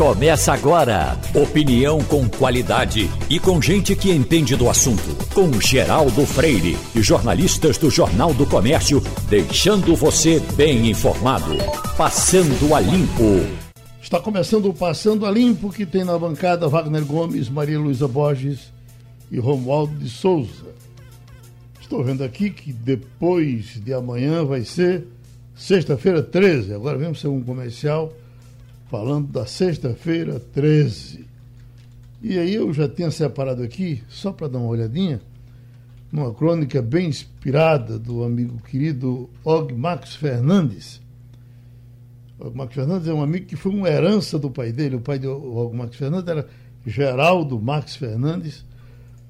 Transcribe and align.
Começa 0.00 0.54
agora. 0.54 1.18
Opinião 1.34 2.02
com 2.02 2.26
qualidade 2.26 3.10
e 3.28 3.38
com 3.38 3.60
gente 3.60 3.94
que 3.94 4.10
entende 4.10 4.56
do 4.56 4.70
assunto. 4.70 5.02
Com 5.34 5.60
Geraldo 5.60 6.24
Freire 6.24 6.74
e 6.94 7.02
jornalistas 7.02 7.76
do 7.76 7.90
Jornal 7.90 8.32
do 8.32 8.46
Comércio, 8.46 9.02
deixando 9.28 9.94
você 9.94 10.40
bem 10.56 10.88
informado. 10.88 11.54
Passando 11.98 12.74
a 12.74 12.80
Limpo. 12.80 13.46
Está 14.00 14.18
começando 14.18 14.70
o 14.70 14.72
Passando 14.72 15.26
a 15.26 15.30
Limpo, 15.30 15.70
que 15.70 15.84
tem 15.84 16.02
na 16.02 16.18
bancada 16.18 16.66
Wagner 16.66 17.04
Gomes, 17.04 17.50
Maria 17.50 17.78
Luísa 17.78 18.08
Borges 18.08 18.72
e 19.30 19.38
Romualdo 19.38 19.94
de 19.96 20.08
Souza. 20.08 20.70
Estou 21.78 22.02
vendo 22.02 22.24
aqui 22.24 22.48
que 22.48 22.72
depois 22.72 23.78
de 23.84 23.92
amanhã 23.92 24.46
vai 24.46 24.64
ser 24.64 25.06
sexta-feira 25.54 26.22
13. 26.22 26.72
Agora 26.72 26.96
vemos 26.96 27.20
ser 27.20 27.28
um 27.28 27.42
comercial 27.42 28.10
falando 28.90 29.28
da 29.28 29.46
sexta-feira 29.46 30.40
13. 30.40 31.24
E 32.20 32.36
aí 32.36 32.52
eu 32.56 32.72
já 32.72 32.88
tinha 32.88 33.08
separado 33.12 33.62
aqui, 33.62 34.02
só 34.08 34.32
para 34.32 34.48
dar 34.48 34.58
uma 34.58 34.66
olhadinha, 34.66 35.20
numa 36.10 36.34
crônica 36.34 36.82
bem 36.82 37.06
inspirada 37.06 38.00
do 38.00 38.24
amigo 38.24 38.60
querido 38.68 39.30
Og 39.44 39.72
Max 39.72 40.16
Fernandes. 40.16 41.00
Og 42.40 42.52
Max 42.56 42.74
Fernandes 42.74 43.06
é 43.06 43.14
um 43.14 43.22
amigo 43.22 43.46
que 43.46 43.54
foi 43.54 43.72
uma 43.72 43.88
herança 43.88 44.40
do 44.40 44.50
pai 44.50 44.72
dele. 44.72 44.96
O 44.96 45.00
pai 45.00 45.20
de 45.20 45.28
Og 45.28 45.72
Max 45.72 45.94
Fernandes 45.94 46.28
era 46.28 46.48
Geraldo 46.84 47.60
Max 47.60 47.94
Fernandes, 47.94 48.64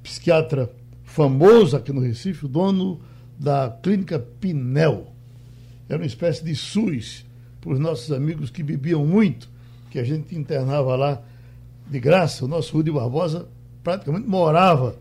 psiquiatra 0.02 0.70
famoso 1.04 1.76
aqui 1.76 1.92
no 1.92 2.00
Recife, 2.00 2.48
dono 2.48 2.98
da 3.38 3.68
clínica 3.82 4.18
Pinel. 4.18 5.12
Era 5.86 5.98
uma 5.98 6.06
espécie 6.06 6.42
de 6.42 6.56
SUS 6.56 7.26
para 7.60 7.72
os 7.72 7.78
nossos 7.78 8.10
amigos 8.12 8.50
que 8.50 8.62
bebiam 8.62 9.04
muito 9.04 9.48
que 9.90 9.98
a 9.98 10.04
gente 10.04 10.34
internava 10.34 10.96
lá 10.96 11.22
de 11.90 12.00
graça. 12.00 12.44
O 12.44 12.48
nosso 12.48 12.72
Rudi 12.72 12.90
Barbosa 12.90 13.48
praticamente 13.82 14.26
morava 14.26 14.96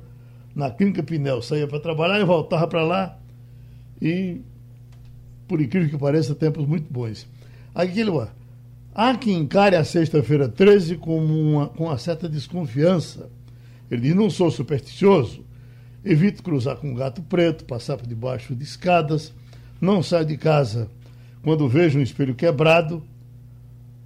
na 0.56 0.70
Clínica 0.72 1.04
Pinel, 1.04 1.42
saía 1.42 1.68
para 1.68 1.80
trabalhar 1.80 2.20
e 2.20 2.26
voltava 2.26 2.68
para 2.68 2.84
lá. 2.84 3.18
E, 4.02 4.42
por 5.48 5.62
incrível 5.62 5.90
que 5.90 5.98
pareça, 5.98 6.34
tempos 6.34 6.66
muito 6.66 6.92
bons. 6.92 7.28
Aquilo, 7.74 8.28
há 8.94 9.16
quem 9.16 9.38
encare 9.38 9.76
a 9.76 9.84
sexta-feira 9.84 10.50
13 10.50 10.98
com 10.98 11.24
uma, 11.24 11.68
com 11.70 11.86
uma 11.86 11.98
certa 11.98 12.28
desconfiança. 12.28 13.30
Ele 13.90 14.02
diz: 14.02 14.16
não 14.16 14.30
sou 14.30 14.50
supersticioso, 14.50 15.46
evito 16.04 16.42
cruzar 16.42 16.78
com 16.78 16.94
gato 16.96 17.22
preto, 17.22 17.66
passar 17.66 17.98
por 17.98 18.08
debaixo 18.08 18.56
de 18.56 18.64
escadas, 18.64 19.34
não 19.80 20.02
saio 20.02 20.26
de 20.26 20.38
casa 20.38 20.90
quando 21.42 21.68
vejo 21.68 22.00
um 22.00 22.02
espelho 22.02 22.36
quebrado 22.36 23.04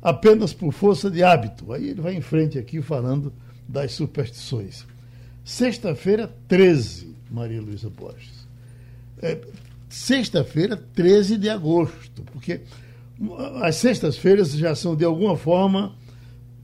apenas 0.02 0.54
por 0.54 0.72
força 0.72 1.10
de 1.10 1.24
hábito. 1.24 1.72
Aí 1.72 1.90
ele 1.90 2.02
vai 2.02 2.16
em 2.16 2.22
frente 2.22 2.58
aqui 2.58 2.82
falando 2.82 3.34
das 3.68 3.94
superstições. 3.94 4.86
Sexta-feira, 5.44 6.34
13, 6.48 7.16
Maria 7.30 7.62
Luísa 7.62 7.90
Borges. 7.90 8.48
É, 9.22 9.40
Sexta-feira, 9.94 10.76
13 10.76 11.38
de 11.38 11.48
agosto, 11.48 12.24
porque 12.32 12.62
as 13.62 13.76
sextas-feiras 13.76 14.52
já 14.54 14.74
são, 14.74 14.96
de 14.96 15.06
alguma 15.06 15.38
forma, 15.38 15.94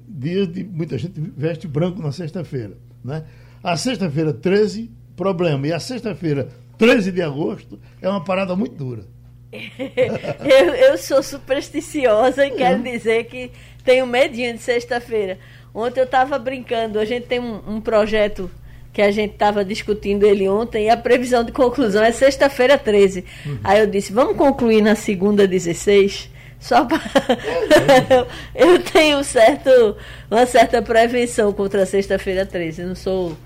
dias 0.07 0.51
de. 0.51 0.63
Muita 0.63 0.97
gente 0.97 1.21
veste 1.37 1.67
branco 1.67 2.01
na 2.01 2.11
sexta-feira. 2.11 2.75
Né? 3.03 3.23
A 3.61 3.77
sexta-feira, 3.77 4.33
13, 4.33 4.89
problema. 5.15 5.67
E 5.67 5.71
a 5.71 5.79
sexta-feira, 5.79 6.49
13 6.79 7.11
de 7.11 7.21
agosto, 7.21 7.79
é 8.01 8.09
uma 8.09 8.23
parada 8.23 8.55
muito 8.55 8.73
dura. 8.75 9.03
Eu, 9.51 10.75
eu 10.75 10.97
sou 10.97 11.23
supersticiosa 11.23 12.45
e 12.45 12.51
quero 12.51 12.83
dizer 12.83 13.25
que 13.25 13.51
tenho 13.83 14.05
medinho 14.05 14.53
de 14.53 14.61
sexta-feira. 14.61 15.39
Ontem 15.73 15.99
eu 15.99 16.05
estava 16.05 16.37
brincando, 16.37 16.99
a 16.99 17.05
gente 17.05 17.25
tem 17.27 17.39
um, 17.39 17.61
um 17.67 17.81
projeto 17.81 18.49
que 18.91 19.01
a 19.01 19.11
gente 19.11 19.33
estava 19.33 19.63
discutindo 19.63 20.25
ele 20.25 20.47
ontem 20.47 20.85
e 20.85 20.89
a 20.89 20.97
previsão 20.97 21.43
de 21.43 21.51
conclusão 21.51 22.03
é 22.03 22.11
sexta-feira 22.11 22.77
13. 22.77 23.23
Uhum. 23.45 23.59
Aí 23.63 23.79
eu 23.79 23.87
disse, 23.87 24.11
vamos 24.11 24.35
concluir 24.35 24.81
na 24.81 24.95
segunda 24.95 25.47
16? 25.47 26.29
Só 26.59 26.83
para. 26.85 26.99
eu 28.53 28.79
tenho 28.79 29.23
certo, 29.23 29.95
uma 30.29 30.45
certa 30.45 30.81
prevenção 30.81 31.53
contra 31.53 31.83
a 31.83 31.85
sexta-feira 31.85 32.45
13. 32.45 32.81
Eu 32.81 32.87
não 32.89 32.95
sou. 32.95 33.37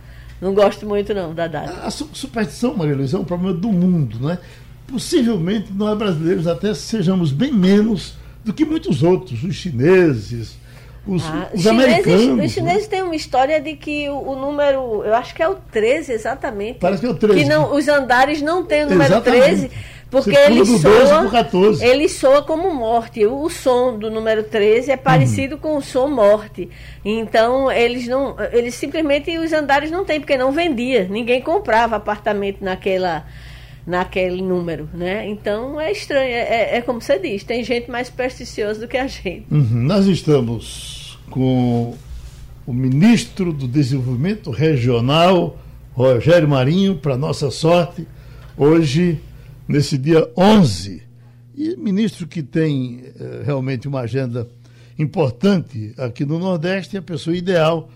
Não 0.42 0.54
gosto 0.54 0.86
muito 0.86 1.14
não 1.14 1.34
da 1.34 1.48
data. 1.48 1.86
A 1.86 1.92
superstição, 1.92 2.76
Maria 2.76 2.96
Luísa, 2.96 3.16
é 3.16 3.20
um 3.20 3.24
problema 3.24 3.54
do 3.54 3.72
mundo, 3.72 4.20
né? 4.20 4.38
Possivelmente 4.94 5.74
nós 5.74 5.98
brasileiros 5.98 6.46
até 6.46 6.72
sejamos 6.76 7.32
bem 7.32 7.52
menos 7.52 8.14
do 8.46 8.54
que 8.54 8.64
muitos 8.64 9.02
outros, 9.02 9.44
os 9.44 9.56
chineses, 9.56 10.56
os, 11.08 11.26
ah, 11.26 11.50
os 11.52 11.64
chineses, 11.64 11.68
americanos. 11.68 12.46
Os 12.46 12.52
chineses 12.52 12.84
né? 12.84 12.90
têm 12.90 13.02
uma 13.02 13.16
história 13.16 13.60
de 13.60 13.76
que 13.76 14.08
o, 14.10 14.20
o, 14.20 14.36
número, 14.36 15.04
eu 15.04 15.16
acho 15.16 15.34
que 15.34 15.42
é 15.42 15.50
o 15.50 15.56
13 15.56 16.12
exatamente. 16.12 16.78
Parece 16.80 17.02
que 17.02 17.08
é 17.08 17.10
o 17.10 17.16
13. 17.16 17.40
Que 17.40 17.50
não, 17.50 17.76
os 17.76 17.88
andares 17.88 18.40
não 18.40 18.64
têm 18.64 18.84
o 18.84 18.90
número 18.90 19.14
exatamente. 19.14 19.44
13. 19.44 19.72
Porque 20.12 20.30
ele 20.30 20.64
soa, 20.64 21.28
ele 21.82 22.08
soa 22.08 22.44
como 22.44 22.72
morte. 22.72 23.26
O, 23.26 23.42
o, 23.42 23.50
som 23.50 23.98
do 23.98 24.12
número 24.12 24.44
13 24.44 24.92
é 24.92 24.98
parecido 24.98 25.56
uhum. 25.56 25.62
com 25.62 25.78
o 25.78 25.82
som 25.82 26.08
morte. 26.08 26.70
Então, 27.04 27.72
eles 27.72 28.08
não. 28.08 28.36
Eles 28.52 28.76
simplesmente 28.76 29.36
os 29.40 29.52
andares 29.52 29.90
não 29.90 30.06
têm, 30.06 30.20
porque 30.20 30.38
não 30.38 30.52
vendia. 30.52 31.08
Ninguém 31.10 31.42
comprava 31.42 31.96
apartamento 31.96 32.64
naquela 32.64 33.26
naquele 33.86 34.42
número, 34.42 34.90
né? 34.94 35.28
Então 35.28 35.80
é 35.80 35.92
estranho, 35.92 36.32
é, 36.32 36.78
é, 36.78 36.82
como 36.82 37.02
você 37.02 37.20
diz, 37.20 37.44
tem 37.44 37.64
gente 37.64 37.92
mais 37.92 38.08
supersticiosa 38.08 38.80
do 38.80 38.88
que 38.88 38.98
a 38.98 39.08
gente. 39.08 39.46
Uhum. 39.52 39.84
Nós 39.84 40.06
estamos 40.06 41.20
com 41.30 41.96
o 42.66 42.74
ministro 42.74 43.52
do 43.52 43.68
Desenvolvimento 43.68 44.52
Regional, 44.52 45.58
Rogério 45.94 46.48
Marinho, 46.48 46.96
para 46.96 47.18
nossa 47.18 47.52
sorte, 47.52 48.08
hoje, 48.58 49.20
nesse 49.68 49.98
dia 49.98 50.30
11. 50.38 51.04
E 51.56 51.76
ministro 51.76 52.26
que 52.26 52.42
tem 52.42 53.04
eh, 53.20 53.44
realmente 53.46 53.88
uma 53.88 54.02
agenda 54.02 54.48
importante 54.98 55.94
aqui 55.98 56.26
no 56.26 56.40
Nordeste, 56.40 56.96
é 56.96 57.00
a 57.00 57.04
pessoa 57.04 57.36
ideal 57.36 57.90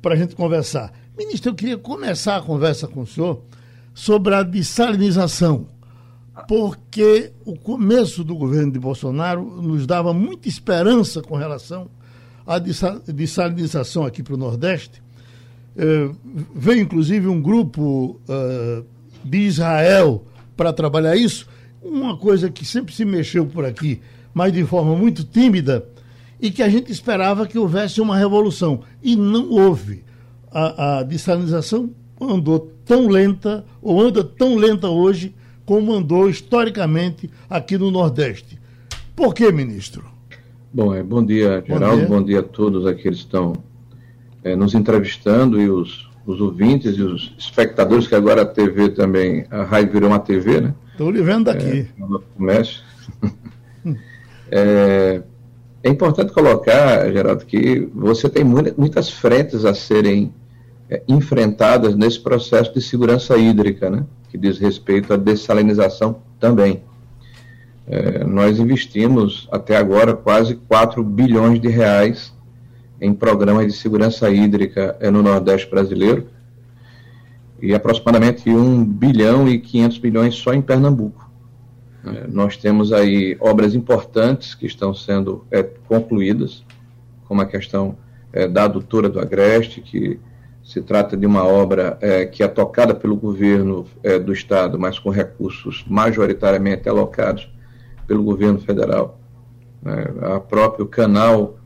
para 0.00 0.14
a 0.14 0.16
gente 0.16 0.34
conversar. 0.34 0.92
Ministro, 1.16 1.50
eu 1.50 1.54
queria 1.54 1.76
começar 1.76 2.36
a 2.36 2.42
conversa 2.42 2.86
com 2.88 3.02
o 3.02 3.06
senhor 3.06 3.42
sobre 3.94 4.34
a 4.34 4.42
dessalinização, 4.42 5.66
porque 6.48 7.32
o 7.44 7.56
começo 7.56 8.24
do 8.24 8.34
governo 8.34 8.72
de 8.72 8.78
Bolsonaro 8.78 9.44
nos 9.62 9.86
dava 9.86 10.12
muita 10.12 10.48
esperança 10.48 11.20
com 11.20 11.36
relação 11.36 11.90
à 12.46 12.58
dessalinização 12.58 14.04
aqui 14.04 14.22
para 14.22 14.34
o 14.34 14.38
Nordeste. 14.38 15.02
É, 15.76 16.10
veio 16.54 16.82
inclusive 16.82 17.28
um 17.28 17.40
grupo 17.40 18.20
uh, 18.28 18.84
de 19.24 19.38
Israel 19.38 20.24
para 20.56 20.72
trabalhar 20.72 21.16
isso, 21.16 21.46
uma 21.82 22.16
coisa 22.16 22.50
que 22.50 22.64
sempre 22.64 22.94
se 22.94 23.04
mexeu 23.04 23.46
por 23.46 23.64
aqui, 23.64 24.00
mas 24.34 24.52
de 24.52 24.64
forma 24.64 24.94
muito 24.94 25.24
tímida, 25.24 25.86
e 26.40 26.50
que 26.50 26.62
a 26.62 26.68
gente 26.68 26.90
esperava 26.90 27.46
que 27.46 27.58
houvesse 27.58 28.00
uma 28.00 28.16
revolução. 28.16 28.80
E 29.02 29.14
não 29.14 29.48
houve. 29.50 30.04
A, 30.50 30.98
a 30.98 31.02
dessalinização 31.02 31.90
andou 32.20 32.72
tão 32.92 33.08
lenta, 33.08 33.64
ou 33.80 33.98
anda 33.98 34.22
tão 34.22 34.54
lenta 34.54 34.90
hoje, 34.90 35.34
como 35.64 35.94
andou 35.94 36.28
historicamente 36.28 37.30
aqui 37.48 37.78
no 37.78 37.90
Nordeste. 37.90 38.60
Por 39.16 39.34
que, 39.34 39.50
ministro? 39.50 40.04
Bom, 40.70 40.94
é, 40.94 41.02
bom 41.02 41.24
dia, 41.24 41.64
Geraldo, 41.66 41.96
bom 41.96 41.98
dia, 42.00 42.08
bom 42.08 42.22
dia 42.22 42.40
a 42.40 42.42
todos 42.42 42.86
aqueles 42.86 43.20
que 43.20 43.24
estão 43.24 43.54
é, 44.44 44.54
nos 44.54 44.74
entrevistando 44.74 45.58
e 45.58 45.70
os, 45.70 46.10
os 46.26 46.38
ouvintes 46.38 46.98
e 46.98 47.02
os 47.02 47.34
espectadores, 47.38 48.06
que 48.06 48.14
agora 48.14 48.42
a 48.42 48.46
TV 48.46 48.90
também, 48.90 49.46
a 49.50 49.62
rádio 49.62 49.92
virou 49.92 50.10
uma 50.10 50.18
TV, 50.18 50.60
né? 50.60 50.74
Estou 50.90 51.10
lhe 51.10 51.22
vendo 51.22 51.44
daqui. 51.46 51.64
É, 51.64 51.86
comércio. 52.36 52.82
é, 54.50 55.22
é 55.82 55.88
importante 55.88 56.30
colocar, 56.30 57.10
Geraldo, 57.10 57.46
que 57.46 57.88
você 57.94 58.28
tem 58.28 58.44
muita, 58.44 58.74
muitas 58.76 59.08
frentes 59.10 59.64
a 59.64 59.72
serem 59.72 60.30
é, 60.92 61.02
enfrentadas 61.08 61.96
nesse 61.96 62.20
processo 62.20 62.74
de 62.74 62.82
segurança 62.82 63.38
hídrica, 63.38 63.88
né, 63.88 64.04
que 64.28 64.36
diz 64.36 64.58
respeito 64.58 65.14
à 65.14 65.16
dessalinização 65.16 66.20
também. 66.38 66.82
É, 67.86 68.22
nós 68.24 68.58
investimos 68.58 69.48
até 69.50 69.74
agora 69.74 70.14
quase 70.14 70.54
4 70.54 71.02
bilhões 71.02 71.58
de 71.58 71.68
reais 71.68 72.34
em 73.00 73.14
programas 73.14 73.66
de 73.66 73.72
segurança 73.72 74.28
hídrica 74.28 74.94
é, 75.00 75.10
no 75.10 75.22
Nordeste 75.22 75.70
brasileiro 75.70 76.26
e 77.60 77.74
aproximadamente 77.74 78.50
1 78.50 78.84
bilhão 78.84 79.48
e 79.48 79.58
500 79.58 79.98
milhões 79.98 80.34
só 80.34 80.52
em 80.52 80.60
Pernambuco. 80.60 81.30
É, 82.04 82.26
nós 82.28 82.58
temos 82.58 82.92
aí 82.92 83.34
obras 83.40 83.74
importantes 83.74 84.54
que 84.54 84.66
estão 84.66 84.92
sendo 84.92 85.46
é, 85.50 85.62
concluídas, 85.62 86.62
como 87.26 87.40
a 87.40 87.46
questão 87.46 87.96
é, 88.30 88.46
da 88.46 88.64
adutora 88.64 89.08
do 89.08 89.18
Agreste, 89.18 89.80
que 89.80 90.20
se 90.62 90.80
trata 90.80 91.16
de 91.16 91.26
uma 91.26 91.44
obra 91.44 91.98
é, 92.00 92.24
que 92.24 92.42
é 92.42 92.48
tocada 92.48 92.94
pelo 92.94 93.16
governo 93.16 93.86
é, 94.02 94.18
do 94.18 94.32
Estado, 94.32 94.78
mas 94.78 94.98
com 94.98 95.10
recursos 95.10 95.84
majoritariamente 95.88 96.88
alocados 96.88 97.50
pelo 98.06 98.22
governo 98.22 98.58
federal. 98.58 99.18
É, 99.84 100.34
a 100.34 100.40
próprio 100.40 100.86
canal 100.86 101.56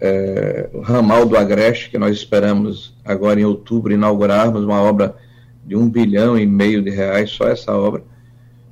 é, 0.00 0.68
ramal 0.82 1.26
do 1.26 1.36
Agreste, 1.36 1.90
que 1.90 1.98
nós 1.98 2.16
esperamos 2.16 2.96
agora 3.04 3.40
em 3.40 3.44
outubro 3.44 3.92
inaugurarmos 3.92 4.62
uma 4.62 4.80
obra 4.80 5.16
de 5.64 5.74
um 5.74 5.88
bilhão 5.88 6.38
e 6.38 6.46
meio 6.46 6.82
de 6.82 6.90
reais, 6.90 7.30
só 7.30 7.48
essa 7.48 7.72
obra. 7.72 8.02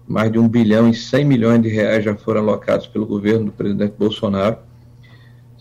Mais 0.06 0.31
de 0.31 0.38
um 0.38 0.49
bilhão 0.49 0.88
e 0.88 0.94
cem 0.94 1.25
milhões 1.25 1.62
de 1.62 1.69
reais 1.69 2.05
já 2.05 2.14
foram 2.14 2.43
alocados 2.43 2.87
pelo 2.87 3.06
governo 3.06 3.46
do 3.46 3.52
presidente 3.52 3.94
Bolsonaro. 3.99 4.58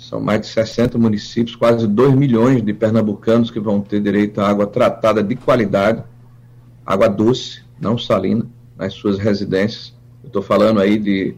São 0.02 0.20
mais 0.20 0.42
de 0.42 0.48
60 0.48 0.98
municípios, 0.98 1.56
quase 1.56 1.88
2 1.88 2.16
milhões 2.16 2.64
de 2.64 2.74
pernambucanos 2.74 3.52
que 3.52 3.60
vão 3.60 3.80
ter 3.82 4.02
direito 4.02 4.42
à 4.42 4.50
água 4.50 4.66
tratada 4.66 5.24
de 5.24 5.36
qualidade, 5.36 6.04
água 6.84 7.08
doce, 7.08 7.62
não 7.80 8.00
salina, 8.00 8.48
nas 8.76 8.96
suas 8.96 9.20
residências. 9.20 9.94
Estou 10.26 10.42
falando 10.42 10.80
aí 10.80 10.98
de, 10.98 11.36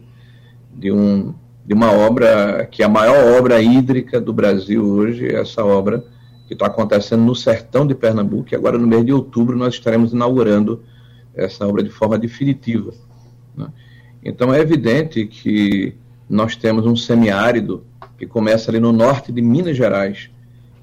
de, 0.74 0.90
um, 0.90 1.34
de 1.64 1.74
uma 1.74 1.92
obra 1.92 2.66
que 2.70 2.82
é 2.82 2.86
a 2.86 2.88
maior 2.88 3.38
obra 3.38 3.60
hídrica 3.60 4.18
do 4.18 4.32
Brasil 4.32 4.82
hoje, 4.82 5.28
essa 5.28 5.62
obra 5.62 6.02
que 6.48 6.54
está 6.54 6.66
acontecendo 6.66 7.22
no 7.22 7.34
sertão 7.34 7.86
de 7.86 7.94
Pernambuco, 7.94 8.48
e 8.50 8.56
agora 8.56 8.78
no 8.78 8.86
mês 8.86 9.04
de 9.04 9.12
outubro 9.12 9.58
nós 9.58 9.74
estaremos 9.74 10.14
inaugurando 10.14 10.82
essa 11.34 11.68
obra 11.68 11.82
de 11.82 11.90
forma 11.90 12.18
definitiva. 12.18 12.92
Né? 13.54 13.66
Então 14.24 14.54
é 14.54 14.58
evidente 14.58 15.26
que 15.26 15.94
nós 16.26 16.56
temos 16.56 16.86
um 16.86 16.96
semiárido 16.96 17.84
que 18.18 18.26
começa 18.26 18.70
ali 18.70 18.80
no 18.80 18.92
norte 18.92 19.32
de 19.32 19.42
Minas 19.42 19.76
Gerais 19.76 20.30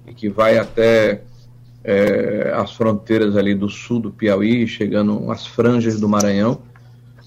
e 0.08 0.14
que 0.14 0.30
vai 0.30 0.58
até 0.58 1.24
é, 1.84 2.52
as 2.56 2.74
fronteiras 2.74 3.36
ali 3.36 3.56
do 3.56 3.70
sul 3.70 4.00
do 4.00 4.12
Piauí, 4.12 4.68
chegando 4.68 5.32
às 5.32 5.46
franjas 5.46 6.00
do 6.00 6.08
Maranhão, 6.08 6.62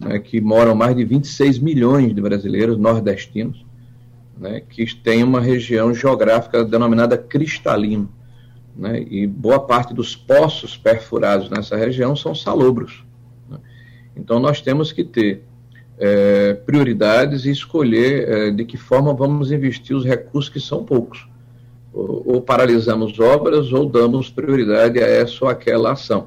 né, 0.01 0.19
que 0.19 0.41
moram 0.41 0.75
mais 0.75 0.97
de 0.97 1.05
26 1.05 1.59
milhões 1.59 2.15
de 2.15 2.21
brasileiros 2.21 2.79
nordestinos, 2.79 3.65
né, 4.39 4.61
que 4.61 4.85
tem 4.95 5.23
uma 5.23 5.41
região 5.41 5.95
geográfica 5.95 6.65
denominada 6.65 7.17
cristalino. 7.17 8.09
Né, 8.77 9.05
e 9.09 9.27
boa 9.27 9.61
parte 9.61 9.95
dos 9.95 10.17
poços 10.17 10.77
perfurados 10.77 11.49
nessa 11.49 11.77
região 11.77 12.17
são 12.17 12.35
salobros. 12.35 13.05
Né. 13.49 13.59
Então 14.17 14.41
nós 14.41 14.61
temos 14.61 14.93
que 14.93 15.05
ter 15.05 15.45
é, 15.99 16.55
prioridades 16.55 17.45
e 17.45 17.51
escolher 17.51 18.29
é, 18.29 18.51
de 18.51 18.65
que 18.65 18.77
forma 18.77 19.15
vamos 19.15 19.53
investir 19.53 19.97
os 19.97 20.05
recursos 20.05 20.49
que 20.49 20.61
são 20.61 20.85
poucos. 20.85 21.27
Ou, 21.93 22.23
ou, 22.27 22.41
paralisamos 22.41 23.19
obras 23.21 23.73
ou 23.73 23.87
damos 23.87 24.29
prioridade 24.29 24.99
a 24.99 25.07
essa 25.07 25.45
ou 25.45 25.51
aquela 25.51 25.93
ação. 25.93 26.27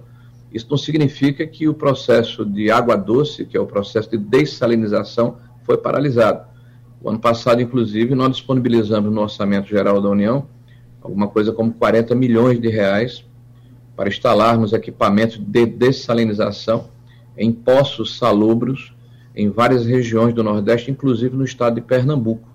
Isso 0.54 0.68
não 0.70 0.78
significa 0.78 1.46
que 1.46 1.68
o 1.68 1.74
processo 1.74 2.46
de 2.46 2.72
água 2.72 2.96
doce, 2.96 3.46
que 3.46 3.58
é 3.58 3.60
o 3.60 3.66
processo 3.66 4.10
de 4.10 4.18
dessalinização, 4.18 5.38
foi 5.64 5.78
paralisado. 5.78 6.48
O 7.02 7.10
ano 7.10 7.20
passado, 7.20 7.62
inclusive, 7.62 8.16
nós 8.16 8.32
disponibilizamos 8.32 9.14
no 9.14 9.22
Orçamento 9.22 9.68
Geral 9.68 10.02
da 10.02 10.10
União 10.10 10.48
alguma 11.02 11.28
coisa 11.28 11.52
como 11.52 11.74
40 11.74 12.16
milhões 12.16 12.60
de 12.60 12.70
reais 12.70 13.24
para 13.96 14.10
instalarmos 14.10 14.74
equipamentos 14.74 15.38
de 15.38 15.66
dessalinização 15.66 16.88
em 17.38 17.52
poços 17.52 18.18
salobros 18.18 18.94
em 19.38 19.52
várias 19.52 19.86
regiões 19.86 20.34
do 20.34 20.44
Nordeste, 20.44 20.90
inclusive 20.90 21.38
no 21.38 21.46
estado 21.46 21.76
de 21.76 21.82
Pernambuco. 21.82 22.50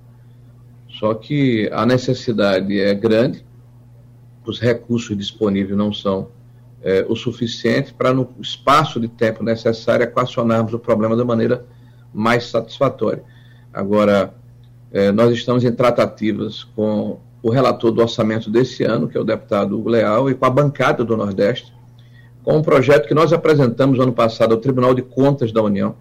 Só 0.89 1.15
que 1.15 1.71
a 1.73 1.87
necessidade 1.87 2.77
é 2.79 2.93
grande, 2.93 3.47
os 4.45 4.59
recursos 4.59 5.17
disponíveis 5.17 5.79
não 5.79 5.93
são 5.93 6.29
é, 6.83 7.07
o 7.09 7.15
suficiente 7.15 7.95
para, 7.95 8.13
no 8.13 8.29
espaço 8.41 8.99
de 8.99 9.07
tempo 9.07 9.45
necessário, 9.45 10.03
equacionarmos 10.03 10.75
o 10.75 10.79
problema 10.79 11.15
da 11.15 11.25
maneira 11.25 11.65
mais 12.13 12.51
satisfatória. 12.51 13.23
Agora, 13.73 14.35
é, 14.91 15.13
nós 15.13 15.33
estamos 15.33 15.63
em 15.63 15.71
tratativas 15.71 16.65
com 16.65 17.21
o 17.41 17.49
relator 17.49 17.93
do 17.93 18.03
orçamento 18.03 18.51
desse 18.51 18.83
ano, 18.83 19.07
que 19.07 19.17
é 19.17 19.21
o 19.21 19.25
deputado 19.25 19.79
Hugo 19.79 19.89
Leal, 19.89 20.29
e 20.29 20.35
com 20.35 20.47
a 20.47 20.51
bancada 20.51 21.05
do 21.05 21.17
Nordeste, 21.17 21.73
com 22.43 22.57
um 22.57 22.63
projeto 22.63 23.07
que 23.07 23.15
nós 23.15 23.33
apresentamos 23.33 24.01
ano 24.01 24.13
passado 24.13 24.53
ao 24.53 24.61
Tribunal 24.61 24.95
de 24.95 25.03
Contas 25.03 25.53
da 25.53 25.63
União, 25.63 25.95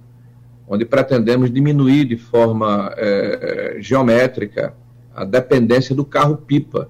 onde 0.72 0.86
pretendemos 0.86 1.52
diminuir 1.52 2.06
de 2.06 2.16
forma 2.16 2.94
é, 2.96 3.76
geométrica 3.82 4.74
a 5.14 5.26
dependência 5.26 5.94
do 5.94 6.06
carro-pipa. 6.06 6.90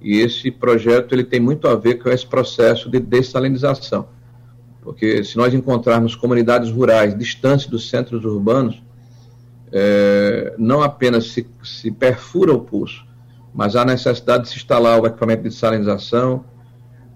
E 0.00 0.20
esse 0.20 0.48
projeto 0.48 1.12
ele 1.12 1.24
tem 1.24 1.40
muito 1.40 1.66
a 1.66 1.74
ver 1.74 1.96
com 1.96 2.08
esse 2.08 2.24
processo 2.24 2.88
de 2.88 3.00
dessalinização. 3.00 4.06
Porque 4.80 5.24
se 5.24 5.36
nós 5.36 5.52
encontrarmos 5.52 6.14
comunidades 6.14 6.70
rurais 6.70 7.18
distantes 7.18 7.66
dos 7.66 7.90
centros 7.90 8.24
urbanos, 8.24 8.80
é, 9.72 10.54
não 10.56 10.80
apenas 10.80 11.32
se, 11.32 11.44
se 11.64 11.90
perfura 11.90 12.52
o 12.52 12.60
pulso, 12.60 13.04
mas 13.52 13.74
há 13.74 13.84
necessidade 13.84 14.44
de 14.44 14.50
se 14.50 14.56
instalar 14.56 15.00
o 15.00 15.06
equipamento 15.06 15.42
de 15.42 15.52
salinização, 15.52 16.44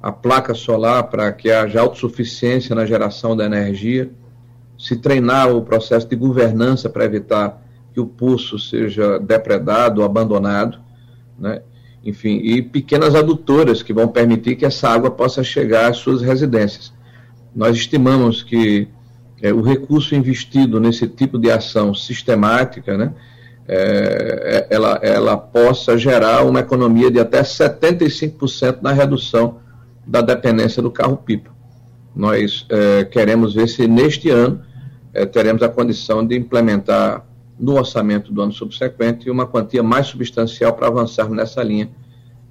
a 0.02 0.10
placa 0.10 0.54
solar 0.54 1.04
para 1.04 1.32
que 1.32 1.52
haja 1.52 1.80
autossuficiência 1.80 2.74
na 2.74 2.84
geração 2.84 3.36
da 3.36 3.44
energia, 3.44 4.10
se 4.80 4.96
treinar 4.96 5.54
o 5.54 5.60
processo 5.60 6.08
de 6.08 6.16
governança 6.16 6.88
para 6.88 7.04
evitar 7.04 7.62
que 7.92 8.00
o 8.00 8.06
pulso 8.06 8.58
seja 8.58 9.18
depredado, 9.18 10.02
abandonado, 10.02 10.78
né? 11.38 11.60
enfim, 12.02 12.40
e 12.42 12.62
pequenas 12.62 13.14
adutoras 13.14 13.82
que 13.82 13.92
vão 13.92 14.08
permitir 14.08 14.56
que 14.56 14.64
essa 14.64 14.88
água 14.88 15.10
possa 15.10 15.44
chegar 15.44 15.90
às 15.90 15.98
suas 15.98 16.22
residências. 16.22 16.94
Nós 17.54 17.76
estimamos 17.76 18.42
que 18.42 18.88
é, 19.42 19.52
o 19.52 19.60
recurso 19.60 20.14
investido 20.14 20.80
nesse 20.80 21.06
tipo 21.06 21.38
de 21.38 21.50
ação 21.50 21.92
sistemática, 21.94 22.96
né, 22.96 23.12
é, 23.68 24.66
é 24.70 24.74
ela, 24.74 24.98
ela 25.02 25.36
possa 25.36 25.98
gerar 25.98 26.42
uma 26.46 26.60
economia 26.60 27.10
de 27.10 27.20
até 27.20 27.42
75% 27.42 28.78
na 28.80 28.92
redução 28.92 29.58
da 30.06 30.22
dependência 30.22 30.82
do 30.82 30.90
carro-pipa. 30.90 31.50
Nós 32.16 32.66
é, 32.70 33.04
queremos 33.04 33.52
ver 33.52 33.68
se 33.68 33.86
neste 33.86 34.30
ano 34.30 34.69
é, 35.12 35.26
teremos 35.26 35.62
a 35.62 35.68
condição 35.68 36.26
de 36.26 36.36
implementar 36.36 37.24
no 37.58 37.74
orçamento 37.74 38.32
do 38.32 38.40
ano 38.40 38.52
subsequente 38.52 39.28
uma 39.30 39.46
quantia 39.46 39.82
mais 39.82 40.06
substancial 40.06 40.72
para 40.72 40.86
avançarmos 40.86 41.36
nessa 41.36 41.62
linha, 41.62 41.90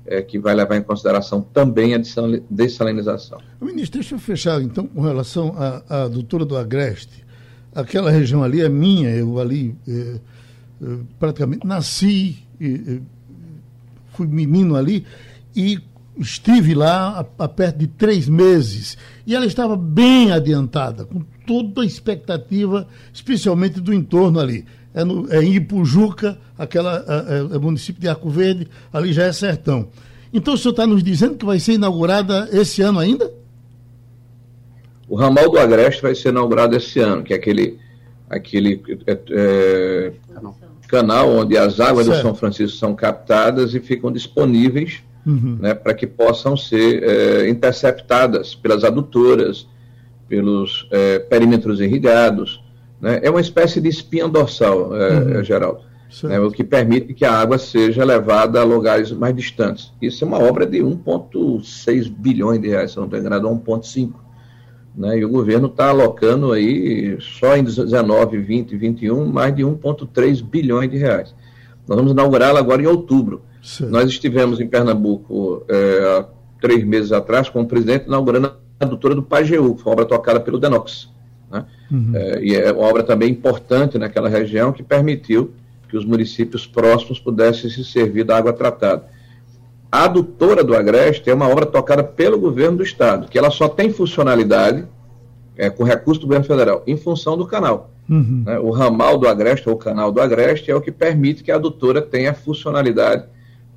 é, 0.06 0.22
que 0.22 0.38
vai 0.38 0.54
levar 0.54 0.78
em 0.78 0.84
consideração 0.84 1.42
também 1.42 1.96
a 1.96 2.00
dessalinização. 2.50 3.40
Ministro, 3.62 4.00
deixa 4.00 4.16
eu 4.16 4.20
fechar 4.20 4.62
então 4.62 4.88
com 4.88 5.02
relação 5.02 5.56
à, 5.58 6.04
à 6.04 6.08
doutora 6.08 6.46
do 6.46 6.58
Agreste. 6.58 7.26
Aquela 7.74 8.12
região 8.12 8.44
ali 8.44 8.62
é 8.62 8.70
minha, 8.70 9.10
eu 9.10 9.40
ali 9.40 9.76
é, 9.88 10.20
praticamente 11.20 11.66
nasci, 11.66 12.38
fui 14.14 14.28
menino 14.28 14.76
ali 14.76 15.06
e 15.56 15.80
estive 16.20 16.74
lá 16.74 17.20
há, 17.20 17.46
há 17.46 17.48
perto 17.48 17.78
de 17.78 17.88
três 17.88 18.28
meses 18.28 18.98
e 19.26 19.36
ela 19.36 19.46
estava 19.46 19.76
bem 19.76 20.32
adiantada, 20.32 21.06
com 21.06 21.22
toda 21.46 21.82
a 21.82 21.86
expectativa, 21.86 22.88
especialmente 23.14 23.80
do 23.80 23.94
entorno 23.94 24.40
ali. 24.40 24.66
É, 24.94 25.04
no, 25.04 25.32
é 25.32 25.44
em 25.44 25.56
Ipujuca, 25.56 26.38
aquela, 26.58 27.06
é, 27.08 27.56
é 27.56 27.60
município 27.60 28.02
de 28.02 28.08
Arco 28.08 28.30
Verde, 28.30 28.68
ali 28.92 29.14
já 29.14 29.24
é 29.24 29.32
sertão. 29.32 29.88
Então 30.34 30.54
o 30.54 30.58
senhor 30.58 30.72
está 30.72 30.86
nos 30.86 31.04
dizendo 31.04 31.36
que 31.36 31.46
vai 31.46 31.60
ser 31.60 31.74
inaugurada 31.74 32.50
esse 32.52 32.82
ano 32.82 33.00
ainda? 33.00 33.32
O 35.08 35.16
ramal 35.16 35.50
do 35.50 35.58
Agreste 35.58 36.02
vai 36.02 36.14
ser 36.14 36.30
inaugurado 36.30 36.76
esse 36.76 37.00
ano, 37.00 37.24
que 37.24 37.34
é 37.34 37.36
aquele, 37.38 37.80
aquele 38.30 38.82
é, 39.08 39.20
é, 39.32 40.14
canal 40.88 41.30
onde 41.30 41.58
as 41.58 41.80
águas 41.80 42.06
certo. 42.06 42.18
do 42.18 42.22
São 42.22 42.36
Francisco 42.36 42.78
são 42.78 42.96
captadas 42.96 43.74
e 43.74 43.80
ficam 43.80 44.12
disponíveis 44.12 45.02
uhum. 45.30 45.58
né, 45.60 45.74
para 45.74 45.94
que 45.94 46.08
possam 46.08 46.58
ser 46.58 47.04
é, 47.04 47.50
interceptadas 47.50 48.56
pelas 48.56 48.84
adutoras, 48.84 49.68
pelos 50.28 50.88
é, 50.92 51.20
perímetros 51.20 51.80
irrigados. 51.80 52.64
Né? 53.00 53.20
É 53.24 53.30
uma 53.30 53.42
espécie 53.42 53.80
de 53.80 53.90
espinha 53.90 54.28
dorsal, 54.28 54.96
é, 54.96 55.20
uhum. 55.20 55.44
Geraldo, 55.44 55.82
né? 56.24 56.40
o 56.40 56.52
que 56.52 56.64
permite 56.64 57.14
que 57.14 57.26
a 57.26 57.34
água 57.34 57.58
seja 57.58 58.04
levada 58.04 58.60
a 58.60 58.64
lugares 58.64 59.12
mais 59.12 59.36
distantes. 59.36 59.92
Isso 60.02 60.24
é 60.24 60.28
uma 60.28 60.40
obra 60.40 60.66
de 60.66 60.80
1,6 60.80 62.10
bilhões 62.10 62.62
de 62.62 62.70
reais, 62.70 62.92
se 62.92 62.98
não 62.98 63.06
estou 63.06 63.20
enganado, 63.20 63.48
1,5. 63.48 64.12
Né? 64.96 65.20
E 65.20 65.26
o 65.26 65.30
governo 65.30 65.68
está 65.68 65.90
alocando 65.90 66.52
aí, 66.52 67.18
só 67.22 67.56
em 67.56 67.64
19, 67.64 68.38
20 68.40 68.72
e 68.72 68.78
21, 68.78 69.26
mais 69.26 69.56
de 69.56 69.64
1,3 69.64 70.44
bilhões 70.44 70.90
de 70.90 70.98
reais. 70.98 71.34
Nós 71.88 71.98
vamos 71.98 72.12
inaugurá-la 72.12 72.60
agora 72.60 72.82
em 72.82 72.88
outubro. 72.88 73.42
Nós 73.90 74.10
estivemos 74.10 74.60
em 74.60 74.68
Pernambuco 74.68 75.66
é, 75.68 76.20
há 76.20 76.26
três 76.62 76.84
meses 76.84 77.12
atrás 77.12 77.50
com 77.50 77.62
o 77.62 77.66
presidente 77.66 78.06
inaugurando 78.08 78.54
a 78.80 78.86
doutora 78.86 79.16
do 79.16 79.24
Pajeú, 79.24 79.76
que 79.76 79.82
foi 79.82 79.92
uma 79.92 79.94
obra 79.94 80.06
tocada 80.06 80.40
pelo 80.40 80.60
Denox. 80.60 81.10
Né? 81.52 81.66
Uhum. 81.92 82.12
É, 82.16 82.44
e 82.44 82.56
é 82.56 82.72
uma 82.72 82.88
obra 82.88 83.04
também 83.04 83.30
importante 83.30 83.98
naquela 83.98 84.30
região 84.30 84.72
que 84.72 84.84
permitiu 84.84 85.52
que 85.90 85.98
os 85.98 86.06
municípios 86.06 86.66
próximos 86.68 87.20
pudessem 87.20 87.70
se 87.70 87.84
servir 87.84 88.24
da 88.24 88.38
água 88.38 88.54
tratada. 88.54 89.06
A 89.92 90.04
adutora 90.04 90.64
do 90.64 90.76
Agreste 90.76 91.30
é 91.30 91.34
uma 91.34 91.50
obra 91.50 91.66
tocada 91.66 92.04
pelo 92.04 92.38
governo 92.38 92.78
do 92.78 92.84
estado, 92.84 93.28
que 93.28 93.38
ela 93.38 93.50
só 93.50 93.68
tem 93.68 93.92
funcionalidade 93.92 94.86
é, 95.58 95.70
com 95.70 95.84
recurso 95.84 96.22
do 96.22 96.28
governo 96.28 96.46
federal 96.46 96.84
em 96.86 96.96
função 96.96 97.36
do 97.36 97.48
canal. 97.48 97.92
Uhum. 98.08 98.44
Né? 98.46 98.60
O 98.60 98.70
ramal 98.70 99.18
do 99.18 99.28
Agreste, 99.28 99.68
ou 99.68 99.76
o 99.76 99.80
canal 99.80 100.12
do 100.12 100.22
Agreste, 100.22 100.70
é 100.70 100.76
o 100.76 100.82
que 100.82 100.92
permite 100.92 101.44
que 101.44 101.52
a 101.52 101.56
adutora 101.56 102.02
tenha 102.02 102.34
funcionalidade 102.34 103.26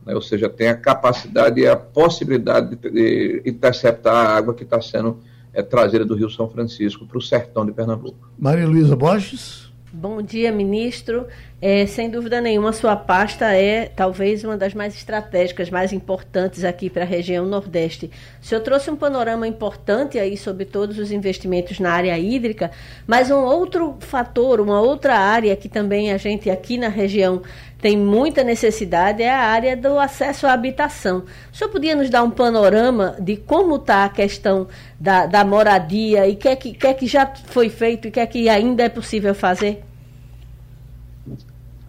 né? 0.05 0.15
ou 0.15 0.23
seja, 0.23 0.49
tem 0.49 0.69
a 0.69 0.77
capacidade 0.77 1.61
e 1.61 1.67
a 1.67 1.77
possibilidade 1.77 2.77
de, 2.77 2.91
de 2.91 3.43
interceptar 3.45 4.15
a 4.15 4.37
água 4.37 4.55
que 4.55 4.65
está 4.65 4.81
sendo 4.81 5.19
é, 5.53 5.63
trazida 5.63 6.05
do 6.05 6.15
Rio 6.15 6.31
São 6.31 6.49
Francisco 6.49 7.07
para 7.07 7.19
o 7.19 7.23
sertão 7.23 7.65
de 7.65 7.73
Pernambuco. 7.73 8.31
Maria 8.39 8.67
Luísa 8.67 8.97
Borges. 8.97 9.71
Bom 9.93 10.23
dia, 10.23 10.51
ministro. 10.51 11.27
É, 11.65 11.87
sem 11.87 12.11
dúvida 12.11 12.41
nenhuma, 12.41 12.73
sua 12.73 12.97
pasta 12.97 13.55
é 13.55 13.87
talvez 13.87 14.43
uma 14.43 14.57
das 14.57 14.75
mais 14.75 14.97
estratégicas, 14.97 15.71
mais 15.71 15.93
importantes 15.93 16.65
aqui 16.65 16.91
para 16.91 17.03
a 17.03 17.07
região 17.07 17.47
Nordeste. 17.47 18.11
O 18.43 18.45
senhor 18.45 18.61
trouxe 18.63 18.91
um 18.91 18.97
panorama 18.97 19.47
importante 19.47 20.19
aí 20.19 20.37
sobre 20.37 20.65
todos 20.65 20.99
os 20.99 21.13
investimentos 21.13 21.79
na 21.79 21.93
área 21.93 22.19
hídrica, 22.19 22.73
mas 23.07 23.31
um 23.31 23.45
outro 23.45 23.97
fator, 24.01 24.61
uma 24.61 24.81
outra 24.81 25.17
área 25.17 25.55
que 25.55 25.69
também 25.69 26.13
a 26.13 26.17
gente 26.17 26.51
aqui 26.51 26.77
na 26.77 26.89
região 26.89 27.43
tem 27.81 27.97
muita 27.97 28.43
necessidade 28.43 29.23
é 29.23 29.31
a 29.31 29.43
área 29.43 29.77
do 29.77 30.01
acesso 30.01 30.49
à 30.49 30.55
habitação. 30.55 31.23
O 31.53 31.57
senhor 31.57 31.71
podia 31.71 31.95
nos 31.95 32.11
dar 32.11 32.25
um 32.25 32.31
panorama 32.31 33.15
de 33.21 33.37
como 33.37 33.77
está 33.77 34.05
a 34.05 34.09
questão 34.09 34.67
da, 34.99 35.27
da 35.27 35.45
moradia 35.45 36.27
e 36.27 36.33
o 36.33 36.37
que, 36.37 36.49
é 36.49 36.57
que, 36.57 36.73
que, 36.73 36.87
é 36.89 36.93
que 36.93 37.07
já 37.07 37.25
foi 37.47 37.69
feito 37.69 38.07
e 38.07 38.09
o 38.09 38.13
que 38.13 38.19
é 38.19 38.27
que 38.27 38.49
ainda 38.49 38.83
é 38.83 38.89
possível 38.89 39.33
fazer? 39.33 39.85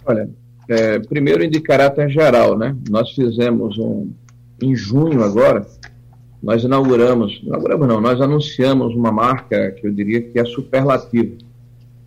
Olha, 0.06 0.30
é, 0.68 1.00
primeiro 1.00 1.44
em 1.44 1.52
caráter 1.62 2.10
geral, 2.10 2.58
né? 2.58 2.76
Nós 2.90 3.12
fizemos 3.12 3.78
um, 3.78 4.10
em 4.62 4.76
junho 4.76 5.24
agora, 5.24 5.66
nós 6.42 6.64
inauguramos, 6.64 7.42
inauguramos 7.44 7.88
não, 7.88 8.02
nós 8.02 8.20
anunciamos 8.20 8.96
uma 8.96 9.12
marca 9.12 9.72
que 9.72 9.88
eu 9.88 9.94
diria 9.94 10.22
que 10.22 10.40
é 10.40 10.46
superlativa, 10.46 11.36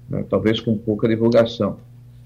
né? 0.09 0.25
talvez 0.29 0.61
com 0.61 0.77
pouca 0.77 1.09
divulgação 1.09 1.79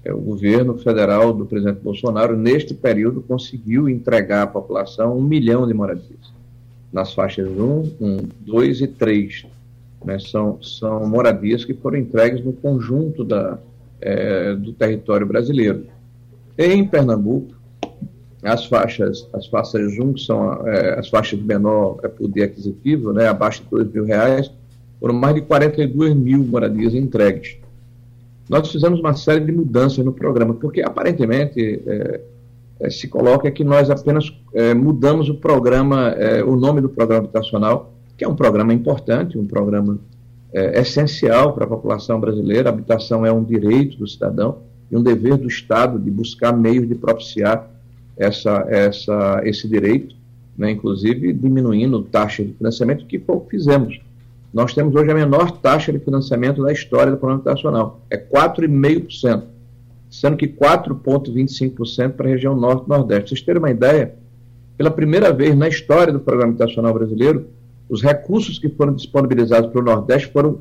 é, 0.03 0.13
o 0.13 0.19
governo 0.19 0.77
federal 0.77 1.33
do 1.33 1.45
presidente 1.45 1.79
Bolsonaro, 1.81 2.35
neste 2.35 2.73
período, 2.73 3.21
conseguiu 3.21 3.87
entregar 3.87 4.43
à 4.43 4.47
população 4.47 5.17
um 5.17 5.21
milhão 5.21 5.67
de 5.67 5.73
moradias, 5.73 6.33
nas 6.91 7.13
faixas 7.13 7.47
1, 7.47 7.95
1 8.01 8.17
2 8.41 8.81
e 8.81 8.87
3. 8.87 9.45
Né, 10.03 10.17
são, 10.17 10.61
são 10.63 11.07
moradias 11.07 11.63
que 11.63 11.75
foram 11.75 11.99
entregues 11.99 12.43
no 12.43 12.53
conjunto 12.53 13.23
da, 13.23 13.59
é, 14.01 14.53
do 14.55 14.73
território 14.73 15.25
brasileiro. 15.25 15.85
Em 16.57 16.85
Pernambuco, 16.85 17.55
as 18.43 18.65
faixas, 18.65 19.27
as 19.33 19.47
faixas 19.47 19.97
1, 19.97 20.13
que 20.13 20.21
são 20.21 20.67
é, 20.67 20.99
as 20.99 21.09
faixas 21.09 21.39
de 21.39 21.45
menor 21.45 21.99
é, 22.03 22.07
poder 22.07 22.43
aquisitivo, 22.43 23.13
né, 23.13 23.27
abaixo 23.27 23.63
de 23.63 23.69
2 23.69 23.91
mil 23.91 24.05
reais, 24.05 24.51
foram 24.99 25.13
mais 25.13 25.35
de 25.35 25.41
42 25.41 26.15
mil 26.15 26.43
moradias 26.43 26.93
entregues 26.93 27.61
nós 28.51 28.69
fizemos 28.69 28.99
uma 28.99 29.13
série 29.13 29.45
de 29.45 29.51
mudanças 29.53 30.03
no 30.03 30.11
programa, 30.11 30.53
porque 30.53 30.81
aparentemente 30.81 31.81
é, 31.87 32.21
é, 32.81 32.89
se 32.89 33.07
coloca 33.07 33.49
que 33.49 33.63
nós 33.63 33.89
apenas 33.89 34.29
é, 34.53 34.73
mudamos 34.73 35.29
o 35.29 35.35
programa, 35.35 36.13
o 36.45 36.57
nome 36.57 36.81
do 36.81 36.89
programa 36.89 37.23
habitacional, 37.23 37.93
que 38.17 38.25
é 38.25 38.27
um 38.27 38.35
programa 38.35 38.73
importante, 38.73 39.37
um 39.37 39.47
programa 39.47 39.97
é, 40.53 40.79
essencial 40.79 41.53
para 41.53 41.65
a 41.65 41.67
população 41.67 42.19
brasileira. 42.19 42.69
A 42.69 42.73
habitação 42.73 43.25
é 43.25 43.31
um 43.31 43.43
direito 43.43 43.97
do 43.97 44.07
cidadão 44.07 44.59
e 44.89 44.95
um 44.95 45.03
dever 45.03 45.37
do 45.37 45.47
Estado 45.47 45.99
de 45.99 46.11
buscar 46.11 46.51
meios 46.51 46.87
de 46.87 46.95
propiciar 46.95 47.69
essa, 48.17 48.65
essa, 48.67 49.41
esse 49.45 49.67
direito, 49.67 50.15
né, 50.57 50.71
inclusive 50.71 51.33
diminuindo 51.33 52.03
taxa 52.03 52.43
de 52.43 52.53
financiamento, 52.53 53.05
que 53.05 53.19
foi 53.19 53.35
o 53.35 53.39
que 53.39 53.57
fizemos 53.57 53.99
nós 54.53 54.73
temos 54.73 54.93
hoje 54.95 55.09
a 55.09 55.15
menor 55.15 55.51
taxa 55.51 55.93
de 55.93 55.99
financiamento 55.99 56.61
da 56.61 56.73
história 56.73 57.11
do 57.11 57.17
Programa 57.17 57.41
Nacional, 57.45 58.01
é 58.09 58.17
4,5%, 58.17 59.43
sendo 60.09 60.35
que 60.35 60.47
4,25% 60.47 62.11
para 62.11 62.27
a 62.27 62.29
região 62.29 62.55
Norte 62.55 62.85
e 62.85 62.89
Nordeste. 62.89 63.29
Vocês 63.29 63.41
terem 63.41 63.61
uma 63.61 63.71
ideia, 63.71 64.15
pela 64.77 64.91
primeira 64.91 65.31
vez 65.31 65.55
na 65.55 65.69
história 65.69 66.11
do 66.11 66.19
Programa 66.19 66.53
Nacional 66.57 66.93
Brasileiro, 66.93 67.47
os 67.91 68.01
recursos 68.01 68.57
que 68.57 68.69
foram 68.69 68.93
disponibilizados 68.93 69.69
para 69.69 69.81
o 69.81 69.83
Nordeste 69.83 70.31
foram 70.31 70.59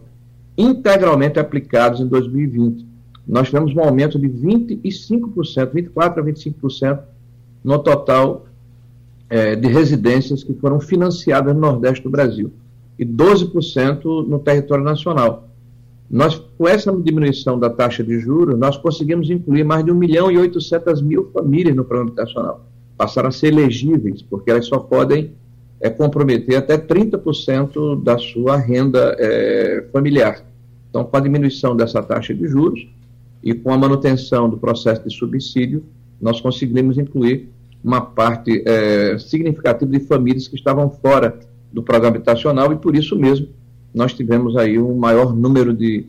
integralmente 0.58 1.38
aplicados 1.38 2.00
em 2.00 2.06
2020. 2.08 2.84
Nós 3.24 3.46
tivemos 3.46 3.72
um 3.72 3.80
aumento 3.80 4.18
de 4.18 4.28
25%, 4.28 5.70
24% 5.72 5.94
a 5.96 6.10
25% 6.10 7.00
no 7.62 7.78
total 7.78 8.46
é, 9.28 9.54
de 9.54 9.68
residências 9.68 10.42
que 10.42 10.52
foram 10.54 10.80
financiadas 10.80 11.54
no 11.54 11.60
Nordeste 11.60 12.02
do 12.02 12.10
Brasil 12.10 12.52
e 12.98 13.06
12% 13.06 14.26
no 14.26 14.40
território 14.40 14.82
nacional. 14.82 15.48
Nós, 16.10 16.34
com 16.58 16.66
essa 16.66 16.90
diminuição 16.90 17.60
da 17.60 17.70
taxa 17.70 18.02
de 18.02 18.18
juros, 18.18 18.58
nós 18.58 18.76
conseguimos 18.76 19.30
incluir 19.30 19.62
mais 19.62 19.84
de 19.84 19.92
1 19.92 19.94
milhão 19.94 20.32
e 20.32 20.36
800 20.36 21.00
mil 21.00 21.30
famílias 21.30 21.76
no 21.76 21.84
programa 21.84 22.10
habitacional. 22.10 22.66
Passaram 22.98 23.28
a 23.28 23.32
ser 23.32 23.52
elegíveis, 23.52 24.20
porque 24.20 24.50
elas 24.50 24.66
só 24.66 24.80
podem 24.80 25.30
é, 25.80 25.88
comprometer 25.88 26.56
até 26.56 26.76
30% 26.76 28.02
da 28.02 28.18
sua 28.18 28.56
renda 28.56 29.16
é, 29.18 29.84
familiar. 29.92 30.44
Então, 30.88 31.04
com 31.04 31.16
a 31.16 31.20
diminuição 31.20 31.74
dessa 31.76 32.02
taxa 32.02 32.34
de 32.34 32.46
juros 32.46 32.86
e 33.42 33.54
com 33.54 33.72
a 33.72 33.78
manutenção 33.78 34.48
do 34.48 34.58
processo 34.58 35.08
de 35.08 35.14
subsídio, 35.14 35.84
nós 36.20 36.40
conseguimos 36.40 36.98
incluir 36.98 37.48
uma 37.82 38.00
parte 38.00 38.62
é, 38.66 39.18
significativa 39.18 39.90
de 39.90 40.00
famílias 40.00 40.46
que 40.46 40.56
estavam 40.56 40.90
fora 40.90 41.38
do 41.72 41.82
programa 41.82 42.16
habitacional 42.16 42.72
e 42.72 42.76
por 42.76 42.94
isso 42.94 43.16
mesmo 43.16 43.48
nós 43.94 44.12
tivemos 44.12 44.56
aí 44.56 44.78
um 44.78 44.94
maior 44.96 45.34
número 45.34 45.72
de 45.72 46.06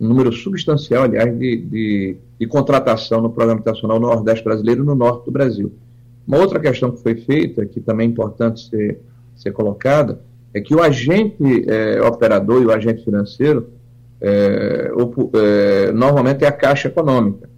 um 0.00 0.08
número 0.08 0.32
substancial, 0.32 1.04
aliás, 1.04 1.38
de, 1.38 1.56
de, 1.58 2.16
de 2.38 2.46
contratação 2.46 3.20
no 3.20 3.28
programa 3.28 3.60
habitacional 3.60 4.00
no 4.00 4.06
Nordeste 4.06 4.42
brasileiro 4.42 4.82
e 4.82 4.86
no 4.86 4.94
Norte 4.94 5.26
do 5.26 5.30
Brasil. 5.30 5.70
Uma 6.26 6.38
outra 6.38 6.58
questão 6.58 6.90
que 6.90 7.02
foi 7.02 7.16
feita, 7.16 7.66
que 7.66 7.80
também 7.80 8.06
é 8.06 8.10
importante 8.10 8.66
ser, 8.66 8.98
ser 9.40 9.52
colocada, 9.52 10.20
é 10.52 10.60
que 10.60 10.74
o 10.74 10.82
agente 10.82 11.64
é, 11.68 12.02
operador 12.02 12.62
e 12.62 12.66
o 12.66 12.72
agente 12.72 13.04
financeiro 13.04 13.70
é, 14.20 14.90
é, 15.34 15.92
normalmente 15.92 16.44
é 16.44 16.48
a 16.48 16.52
Caixa 16.52 16.88
Econômica. 16.88 17.48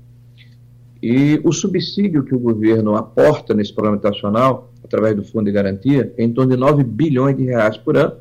E 1.03 1.41
o 1.43 1.53
subsídio 1.53 2.23
que 2.23 2.35
o 2.35 2.39
governo 2.39 2.95
aporta 2.95 3.53
nesse 3.55 3.75
programa 3.75 3.97
habitacional 3.97 4.73
através 4.85 5.17
do 5.17 5.25
Fundo 5.25 5.47
de 5.47 5.53
Garantia, 5.53 6.13
em 6.17 6.33
torno 6.33 6.53
de 6.53 6.57
9 6.57 6.85
bilhões 6.85 7.37
de 7.37 7.45
reais 7.45 7.77
por 7.77 7.97
ano, 7.97 8.15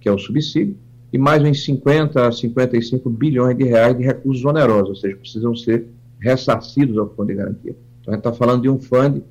que 0.00 0.08
é 0.08 0.12
o 0.12 0.18
subsídio, 0.18 0.76
e 1.10 1.16
mais 1.16 1.42
uns 1.42 1.64
50 1.64 2.28
a 2.28 2.32
55 2.32 3.08
bilhões 3.08 3.56
de 3.56 3.64
reais 3.64 3.96
de 3.96 4.04
recursos 4.04 4.44
onerosos, 4.44 4.88
ou 4.90 4.96
seja, 4.96 5.16
precisam 5.16 5.56
ser 5.56 5.86
ressarcidos 6.20 6.98
ao 6.98 7.08
Fundo 7.08 7.28
de 7.28 7.34
Garantia. 7.34 7.76
Então, 8.00 8.12
a 8.12 8.16
gente 8.16 8.26
está 8.26 8.32
falando 8.32 8.62
de 8.62 8.68
um 8.68 8.78
fundo 8.78 9.22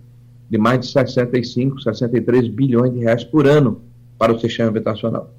de 0.50 0.58
mais 0.58 0.80
de 0.80 0.88
65, 0.88 1.82
63 1.82 2.48
bilhões 2.48 2.94
de 2.94 3.00
reais 3.00 3.24
por 3.24 3.48
ano 3.48 3.82
para 4.18 4.34
o 4.34 4.40
sistema 4.40 4.70
habitacional. 4.70 5.34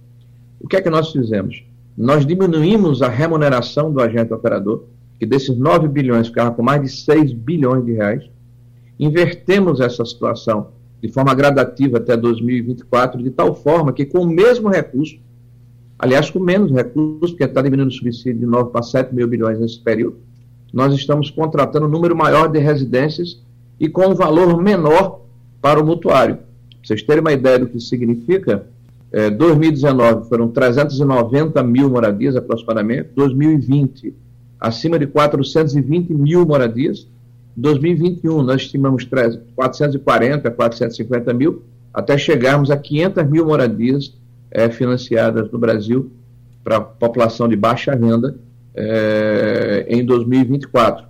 O 0.60 0.68
que 0.68 0.76
é 0.76 0.82
que 0.82 0.90
nós 0.90 1.10
fizemos? 1.10 1.64
Nós 1.96 2.26
diminuímos 2.26 3.02
a 3.02 3.08
remuneração 3.08 3.92
do 3.92 4.00
agente 4.00 4.32
operador, 4.32 4.84
que 5.18 5.26
desses 5.26 5.56
9 5.56 5.88
bilhões 5.88 6.28
ficava 6.28 6.52
com 6.52 6.62
mais 6.62 6.82
de 6.82 6.88
6 6.88 7.32
bilhões 7.32 7.84
de 7.84 7.92
reais, 7.92 8.24
invertemos 8.98 9.80
essa 9.80 10.04
situação 10.04 10.68
de 11.00 11.08
forma 11.08 11.34
gradativa 11.34 11.98
até 11.98 12.16
2024, 12.16 13.22
de 13.22 13.30
tal 13.30 13.54
forma 13.54 13.92
que 13.92 14.04
com 14.04 14.20
o 14.20 14.26
mesmo 14.26 14.68
recurso, 14.68 15.18
aliás, 15.98 16.30
com 16.30 16.40
menos 16.40 16.72
recursos, 16.72 17.30
porque 17.30 17.44
está 17.44 17.62
diminuindo 17.62 17.90
o 17.90 17.94
subsídio 17.94 18.40
de 18.40 18.46
9 18.46 18.70
para 18.70 18.82
7 18.82 19.14
mil 19.14 19.26
bilhões 19.26 19.58
nesse 19.58 19.80
período, 19.80 20.18
nós 20.72 20.92
estamos 20.92 21.30
contratando 21.30 21.86
um 21.86 21.90
número 21.90 22.16
maior 22.16 22.48
de 22.48 22.58
residências 22.58 23.42
e 23.78 23.88
com 23.88 24.06
um 24.06 24.14
valor 24.14 24.60
menor 24.62 25.22
para 25.60 25.80
o 25.80 25.86
mutuário. 25.86 26.36
Para 26.36 26.46
vocês 26.82 27.02
terem 27.02 27.20
uma 27.20 27.32
ideia 27.32 27.58
do 27.58 27.66
que 27.66 27.80
significa, 27.80 28.66
é, 29.12 29.30
2019 29.30 30.28
foram 30.28 30.48
390 30.48 31.62
mil 31.62 31.90
moradias 31.90 32.36
aproximadamente, 32.36 33.10
2020 33.14 34.14
acima 34.58 34.98
de 34.98 35.06
420 35.06 36.12
mil 36.12 36.44
moradias, 36.44 37.06
2021, 37.56 38.42
nós 38.42 38.62
estimamos 38.62 39.06
440, 39.54 40.50
450 40.50 41.34
mil, 41.34 41.62
até 41.92 42.16
chegarmos 42.16 42.70
a 42.70 42.76
500 42.76 43.28
mil 43.28 43.46
moradias 43.46 44.14
é, 44.50 44.68
financiadas 44.68 45.50
no 45.50 45.58
Brasil 45.58 46.10
para 46.62 46.76
a 46.76 46.80
população 46.80 47.48
de 47.48 47.56
baixa 47.56 47.94
renda 47.94 48.36
é, 48.74 49.86
em 49.88 50.04
2024, 50.04 51.04
o 51.04 51.08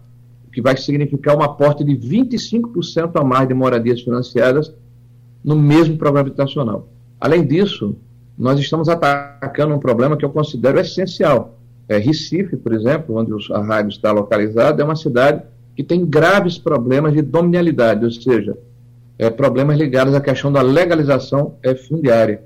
que 0.59 0.63
vai 0.63 0.77
significar 0.77 1.37
um 1.37 1.43
aporte 1.43 1.85
de 1.85 1.97
25% 1.97 3.13
a 3.15 3.23
mais 3.23 3.47
de 3.47 3.55
moradias 3.55 4.01
financiadas 4.01 4.75
no 5.45 5.55
mesmo 5.55 5.97
programa 5.97 6.27
habitacional. 6.27 6.89
Além 7.21 7.47
disso, 7.47 7.95
nós 8.37 8.59
estamos 8.59 8.89
atacando 8.89 9.73
um 9.73 9.79
problema 9.79 10.17
que 10.17 10.25
eu 10.25 10.31
considero 10.31 10.81
essencial. 10.81 11.61
É, 11.89 11.97
Recife, 11.97 12.57
por 12.57 12.73
exemplo, 12.73 13.17
onde 13.17 13.33
a 13.53 13.61
rádio 13.61 13.91
está 13.91 14.11
localizada, 14.11 14.83
é 14.83 14.85
uma 14.85 14.97
cidade 14.97 15.45
que 15.77 15.85
tem 15.85 16.05
graves 16.05 16.59
problemas 16.59 17.13
de 17.13 17.23
dominialidade, 17.23 18.05
ou 18.05 18.11
seja, 18.11 18.59
é, 19.17 19.31
problemas 19.31 19.79
ligados 19.79 20.13
à 20.13 20.21
questão 20.21 20.51
da 20.51 20.61
legalização 20.61 21.55
é, 21.63 21.77
fundiária. 21.77 22.43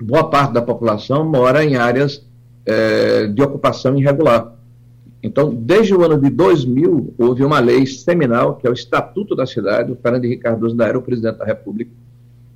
Boa 0.00 0.30
parte 0.30 0.52
da 0.52 0.62
população 0.62 1.28
mora 1.28 1.64
em 1.64 1.74
áreas 1.74 2.24
é, 2.64 3.26
de 3.26 3.42
ocupação 3.42 3.98
irregular. 3.98 4.61
Então, 5.22 5.54
desde 5.54 5.94
o 5.94 6.02
ano 6.02 6.20
de 6.20 6.28
2000, 6.30 7.14
houve 7.16 7.44
uma 7.44 7.60
lei 7.60 7.86
seminal, 7.86 8.56
que 8.56 8.66
é 8.66 8.70
o 8.70 8.72
Estatuto 8.72 9.36
da 9.36 9.46
Cidade, 9.46 9.92
o 9.92 9.96
Fernando 9.96 10.24
Henrique 10.24 10.42
Cardoso 10.42 10.72
ainda 10.72 10.86
era 10.86 10.98
o 10.98 11.02
presidente 11.02 11.38
da 11.38 11.44
República, 11.44 11.92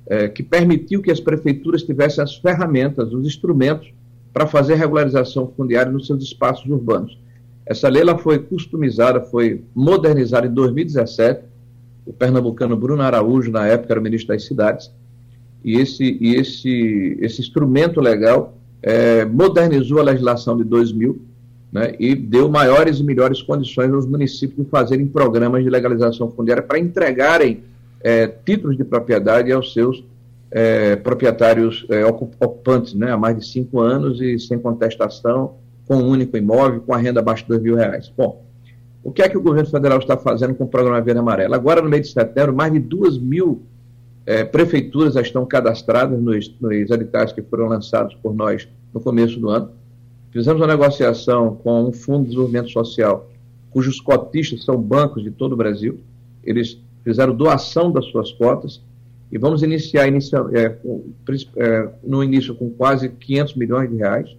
é, 0.05 0.27
que 0.27 0.43
permitiu 0.43 1.01
que 1.01 1.09
as 1.09 1.19
prefeituras 1.19 1.83
tivessem 1.83 2.21
as 2.21 2.35
ferramentas, 2.35 3.13
os 3.13 3.25
instrumentos 3.25 3.93
para 4.33 4.45
fazer 4.45 4.75
regularização 4.75 5.51
fundiária 5.55 5.91
nos 5.91 6.07
seus 6.07 6.21
espaços 6.21 6.69
urbanos. 6.69 7.17
Essa 7.65 7.87
lei 7.87 8.01
ela 8.01 8.17
foi 8.17 8.39
customizada, 8.39 9.21
foi 9.21 9.63
modernizada 9.73 10.47
em 10.47 10.53
2017. 10.53 11.41
O 12.05 12.13
pernambucano 12.13 12.77
Bruno 12.77 13.01
Araújo, 13.01 13.51
na 13.51 13.65
época, 13.65 13.93
era 13.93 13.99
o 13.99 14.03
ministro 14.03 14.33
das 14.33 14.45
Cidades. 14.45 14.91
E 15.63 15.75
esse, 15.75 16.17
e 16.21 16.35
esse, 16.35 17.17
esse 17.19 17.41
instrumento 17.41 17.99
legal 17.99 18.57
é, 18.81 19.25
modernizou 19.25 19.99
a 19.99 20.03
legislação 20.03 20.55
de 20.55 20.63
2000 20.63 21.26
né, 21.71 21.95
e 21.99 22.15
deu 22.15 22.49
maiores 22.49 22.99
e 22.99 23.03
melhores 23.03 23.41
condições 23.41 23.91
aos 23.91 24.05
municípios 24.05 24.65
de 24.65 24.69
fazerem 24.69 25.07
programas 25.07 25.63
de 25.63 25.69
legalização 25.69 26.31
fundiária 26.31 26.63
para 26.63 26.79
entregarem 26.79 27.63
é, 28.01 28.27
títulos 28.27 28.77
de 28.77 28.83
propriedade 28.83 29.51
aos 29.51 29.73
seus 29.73 30.03
é, 30.49 30.95
proprietários 30.95 31.85
é, 31.89 32.05
ocupantes, 32.05 32.93
né, 32.93 33.11
há 33.11 33.17
mais 33.17 33.37
de 33.37 33.45
cinco 33.45 33.79
anos 33.79 34.21
e 34.21 34.39
sem 34.39 34.57
contestação, 34.57 35.55
com 35.87 35.97
um 35.97 36.07
único 36.07 36.37
imóvel, 36.37 36.81
com 36.81 36.93
a 36.93 36.97
renda 36.97 37.19
abaixo 37.19 37.43
de 37.43 37.49
dois 37.49 37.61
mil 37.61 37.75
reais. 37.75 38.11
Bom, 38.15 38.45
o 39.03 39.11
que 39.11 39.21
é 39.21 39.29
que 39.29 39.37
o 39.37 39.41
governo 39.41 39.69
federal 39.69 39.99
está 39.99 40.17
fazendo 40.17 40.53
com 40.53 40.65
o 40.65 40.67
programa 40.67 40.99
Verde 41.01 41.19
Amarelo? 41.19 41.55
Agora, 41.55 41.81
no 41.81 41.89
mês 41.89 42.07
de 42.07 42.13
setembro, 42.13 42.53
mais 42.53 42.73
de 42.73 42.79
duas 42.79 43.17
mil 43.17 43.61
é, 44.25 44.43
prefeituras 44.43 45.13
já 45.13 45.21
estão 45.21 45.45
cadastradas 45.45 46.19
nos, 46.19 46.53
nos 46.59 46.91
editais 46.91 47.31
que 47.31 47.41
foram 47.41 47.67
lançados 47.67 48.15
por 48.15 48.35
nós 48.35 48.67
no 48.93 48.99
começo 48.99 49.39
do 49.39 49.49
ano. 49.49 49.71
Fizemos 50.37 50.61
uma 50.61 50.67
negociação 50.67 51.55
com 51.63 51.85
um 51.85 51.91
fundo 51.91 52.19
de 52.19 52.25
desenvolvimento 52.25 52.69
social, 52.69 53.27
cujos 53.71 53.99
cotistas 53.99 54.63
são 54.63 54.79
bancos 54.79 55.23
de 55.23 55.31
todo 55.31 55.53
o 55.53 55.55
Brasil. 55.55 55.99
Eles 56.43 56.79
fizeram 57.03 57.33
doação 57.33 57.91
das 57.91 58.05
suas 58.05 58.31
cotas 58.33 58.79
e 59.31 59.37
vamos 59.39 59.63
iniciar 59.63 60.07
inicia, 60.07 60.45
é, 60.53 60.77
é, 61.55 61.89
no 62.03 62.23
início 62.23 62.53
com 62.53 62.69
quase 62.69 63.09
500 63.09 63.55
milhões 63.55 63.89
de 63.89 63.95
reais, 63.95 64.37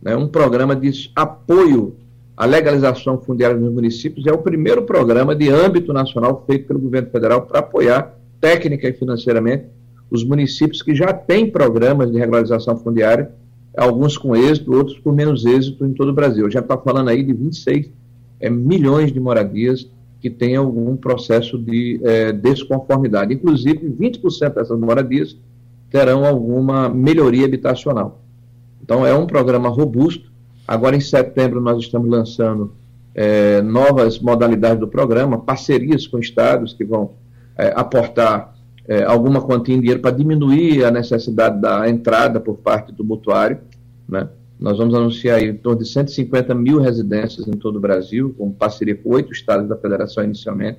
né, 0.00 0.14
um 0.14 0.28
programa 0.28 0.76
de 0.76 1.10
apoio 1.16 1.96
à 2.36 2.46
legalização 2.46 3.18
fundiária 3.18 3.56
nos 3.56 3.74
municípios. 3.74 4.24
É 4.28 4.32
o 4.32 4.38
primeiro 4.38 4.84
programa 4.84 5.34
de 5.34 5.48
âmbito 5.48 5.92
nacional 5.92 6.44
feito 6.46 6.68
pelo 6.68 6.78
governo 6.78 7.10
federal 7.10 7.42
para 7.42 7.58
apoiar 7.58 8.16
técnica 8.40 8.88
e 8.88 8.92
financeiramente 8.92 9.64
os 10.08 10.22
municípios 10.22 10.82
que 10.82 10.94
já 10.94 11.12
têm 11.12 11.50
programas 11.50 12.12
de 12.12 12.18
regularização 12.18 12.76
fundiária, 12.76 13.32
alguns 13.76 14.18
com 14.18 14.36
êxito, 14.36 14.72
outros 14.72 14.98
com 14.98 15.12
menos 15.12 15.44
êxito 15.44 15.84
em 15.86 15.92
todo 15.92 16.10
o 16.10 16.14
Brasil. 16.14 16.50
Já 16.50 16.60
está 16.60 16.76
falando 16.76 17.08
aí 17.08 17.22
de 17.22 17.32
26 17.32 17.90
é, 18.40 18.50
milhões 18.50 19.12
de 19.12 19.20
moradias 19.20 19.88
que 20.20 20.30
têm 20.30 20.56
algum 20.56 20.96
processo 20.96 21.58
de 21.58 22.00
é, 22.04 22.32
desconformidade. 22.32 23.34
Inclusive, 23.34 23.88
20% 23.88 24.54
dessas 24.54 24.78
moradias 24.78 25.36
terão 25.90 26.24
alguma 26.24 26.88
melhoria 26.88 27.44
habitacional. 27.44 28.22
Então, 28.82 29.06
é 29.06 29.14
um 29.14 29.26
programa 29.26 29.68
robusto. 29.68 30.30
Agora, 30.66 30.96
em 30.96 31.00
setembro, 31.00 31.60
nós 31.60 31.78
estamos 31.78 32.08
lançando 32.08 32.72
é, 33.14 33.60
novas 33.62 34.18
modalidades 34.18 34.80
do 34.80 34.88
programa, 34.88 35.38
parcerias 35.38 36.06
com 36.06 36.18
estados 36.18 36.72
que 36.72 36.84
vão 36.84 37.12
é, 37.56 37.72
aportar 37.74 38.51
é, 38.86 39.04
alguma 39.04 39.40
quantia 39.40 39.74
em 39.74 39.80
dinheiro 39.80 40.00
para 40.00 40.10
diminuir 40.10 40.84
a 40.84 40.90
necessidade 40.90 41.60
da 41.60 41.88
entrada 41.88 42.40
por 42.40 42.56
parte 42.56 42.92
do 42.92 43.04
mutuário. 43.04 43.58
Né? 44.08 44.28
Nós 44.58 44.78
vamos 44.78 44.94
anunciar 44.94 45.38
aí 45.38 45.48
em 45.48 45.56
torno 45.56 45.80
de 45.80 45.88
150 45.88 46.54
mil 46.54 46.80
residências 46.80 47.46
em 47.48 47.52
todo 47.52 47.76
o 47.76 47.80
Brasil, 47.80 48.34
com 48.36 48.50
parceria 48.50 48.94
com 48.94 49.10
oito 49.10 49.32
estados 49.32 49.68
da 49.68 49.76
federação 49.76 50.22
inicialmente. 50.24 50.78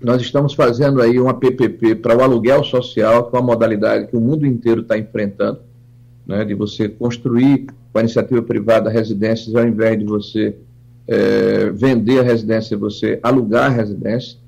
Nós 0.00 0.22
estamos 0.22 0.54
fazendo 0.54 1.02
aí 1.02 1.18
uma 1.18 1.34
PPP 1.34 1.96
para 1.96 2.16
o 2.16 2.22
aluguel 2.22 2.64
social, 2.64 3.28
que 3.28 3.36
é 3.36 3.38
uma 3.38 3.46
modalidade 3.46 4.06
que 4.06 4.16
o 4.16 4.20
mundo 4.20 4.46
inteiro 4.46 4.80
está 4.80 4.96
enfrentando, 4.96 5.60
né, 6.26 6.44
de 6.44 6.54
você 6.54 6.88
construir 6.88 7.66
com 7.92 7.98
a 7.98 8.00
iniciativa 8.00 8.40
privada 8.40 8.88
residências, 8.88 9.54
ao 9.54 9.66
invés 9.66 9.98
de 9.98 10.04
você 10.04 10.56
é, 11.06 11.70
vender 11.70 12.20
a 12.20 12.22
residência, 12.22 12.78
você 12.78 13.18
alugar 13.22 13.66
a 13.66 13.74
residência. 13.74 14.38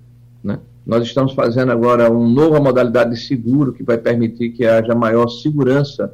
Nós 0.85 1.05
estamos 1.05 1.33
fazendo 1.33 1.71
agora 1.71 2.11
uma 2.11 2.29
nova 2.29 2.61
modalidade 2.61 3.11
de 3.11 3.21
seguro 3.21 3.73
que 3.73 3.83
vai 3.83 3.97
permitir 3.97 4.51
que 4.51 4.67
haja 4.67 4.95
maior 4.95 5.29
segurança 5.29 6.13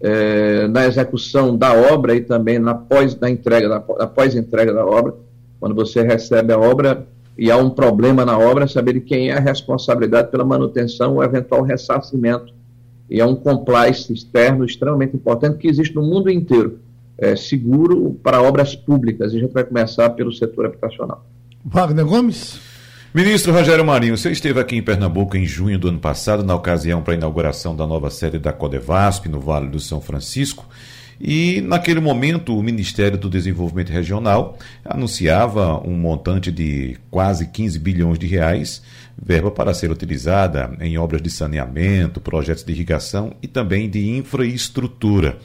é, 0.00 0.66
na 0.68 0.86
execução 0.86 1.56
da 1.56 1.72
obra 1.72 2.14
e 2.14 2.22
também 2.22 2.58
na 2.58 2.74
pós 2.74 3.18
na 3.18 3.30
entrega, 3.30 3.68
na, 3.68 3.82
na 3.98 4.06
pós-entrega 4.06 4.72
da 4.72 4.84
obra. 4.84 5.14
Quando 5.60 5.74
você 5.74 6.02
recebe 6.02 6.52
a 6.52 6.58
obra 6.58 7.06
e 7.36 7.50
há 7.50 7.56
um 7.56 7.68
problema 7.68 8.24
na 8.24 8.38
obra, 8.38 8.66
saber 8.66 8.94
de 8.94 9.00
quem 9.00 9.30
é 9.30 9.36
a 9.36 9.40
responsabilidade 9.40 10.30
pela 10.30 10.44
manutenção 10.44 11.16
ou 11.16 11.24
eventual 11.24 11.62
ressarcimento. 11.62 12.54
E 13.10 13.20
é 13.20 13.26
um 13.26 13.36
compliance 13.36 14.12
externo 14.12 14.64
extremamente 14.64 15.14
importante 15.14 15.58
que 15.58 15.68
existe 15.68 15.94
no 15.94 16.02
mundo 16.02 16.30
inteiro. 16.30 16.80
É, 17.18 17.36
seguro 17.36 18.18
para 18.22 18.42
obras 18.42 18.74
públicas. 18.74 19.32
E 19.32 19.36
a 19.36 19.40
gente 19.40 19.52
vai 19.52 19.64
começar 19.64 20.10
pelo 20.10 20.32
setor 20.32 20.66
habitacional. 20.66 21.24
Wagner 21.64 22.04
Gomes. 22.04 22.65
Ministro 23.16 23.50
Rogério 23.50 23.82
Marinho, 23.82 24.14
você 24.14 24.30
esteve 24.30 24.60
aqui 24.60 24.76
em 24.76 24.82
Pernambuco 24.82 25.38
em 25.38 25.46
junho 25.46 25.78
do 25.78 25.88
ano 25.88 25.98
passado, 25.98 26.44
na 26.44 26.54
ocasião 26.54 27.00
para 27.00 27.14
a 27.14 27.16
inauguração 27.16 27.74
da 27.74 27.86
nova 27.86 28.10
sede 28.10 28.38
da 28.38 28.52
Codevasp, 28.52 29.26
no 29.26 29.40
Vale 29.40 29.68
do 29.68 29.80
São 29.80 30.02
Francisco. 30.02 30.68
E 31.18 31.62
naquele 31.62 31.98
momento 31.98 32.54
o 32.54 32.62
Ministério 32.62 33.16
do 33.16 33.30
Desenvolvimento 33.30 33.88
Regional 33.88 34.58
anunciava 34.84 35.80
um 35.80 35.96
montante 35.96 36.52
de 36.52 36.98
quase 37.10 37.46
15 37.46 37.78
bilhões 37.78 38.18
de 38.18 38.26
reais, 38.26 38.82
verba 39.16 39.50
para 39.50 39.72
ser 39.72 39.90
utilizada 39.90 40.76
em 40.78 40.98
obras 40.98 41.22
de 41.22 41.30
saneamento, 41.30 42.20
projetos 42.20 42.64
de 42.64 42.72
irrigação 42.74 43.32
e 43.40 43.48
também 43.48 43.88
de 43.88 44.10
infraestrutura. 44.10 45.38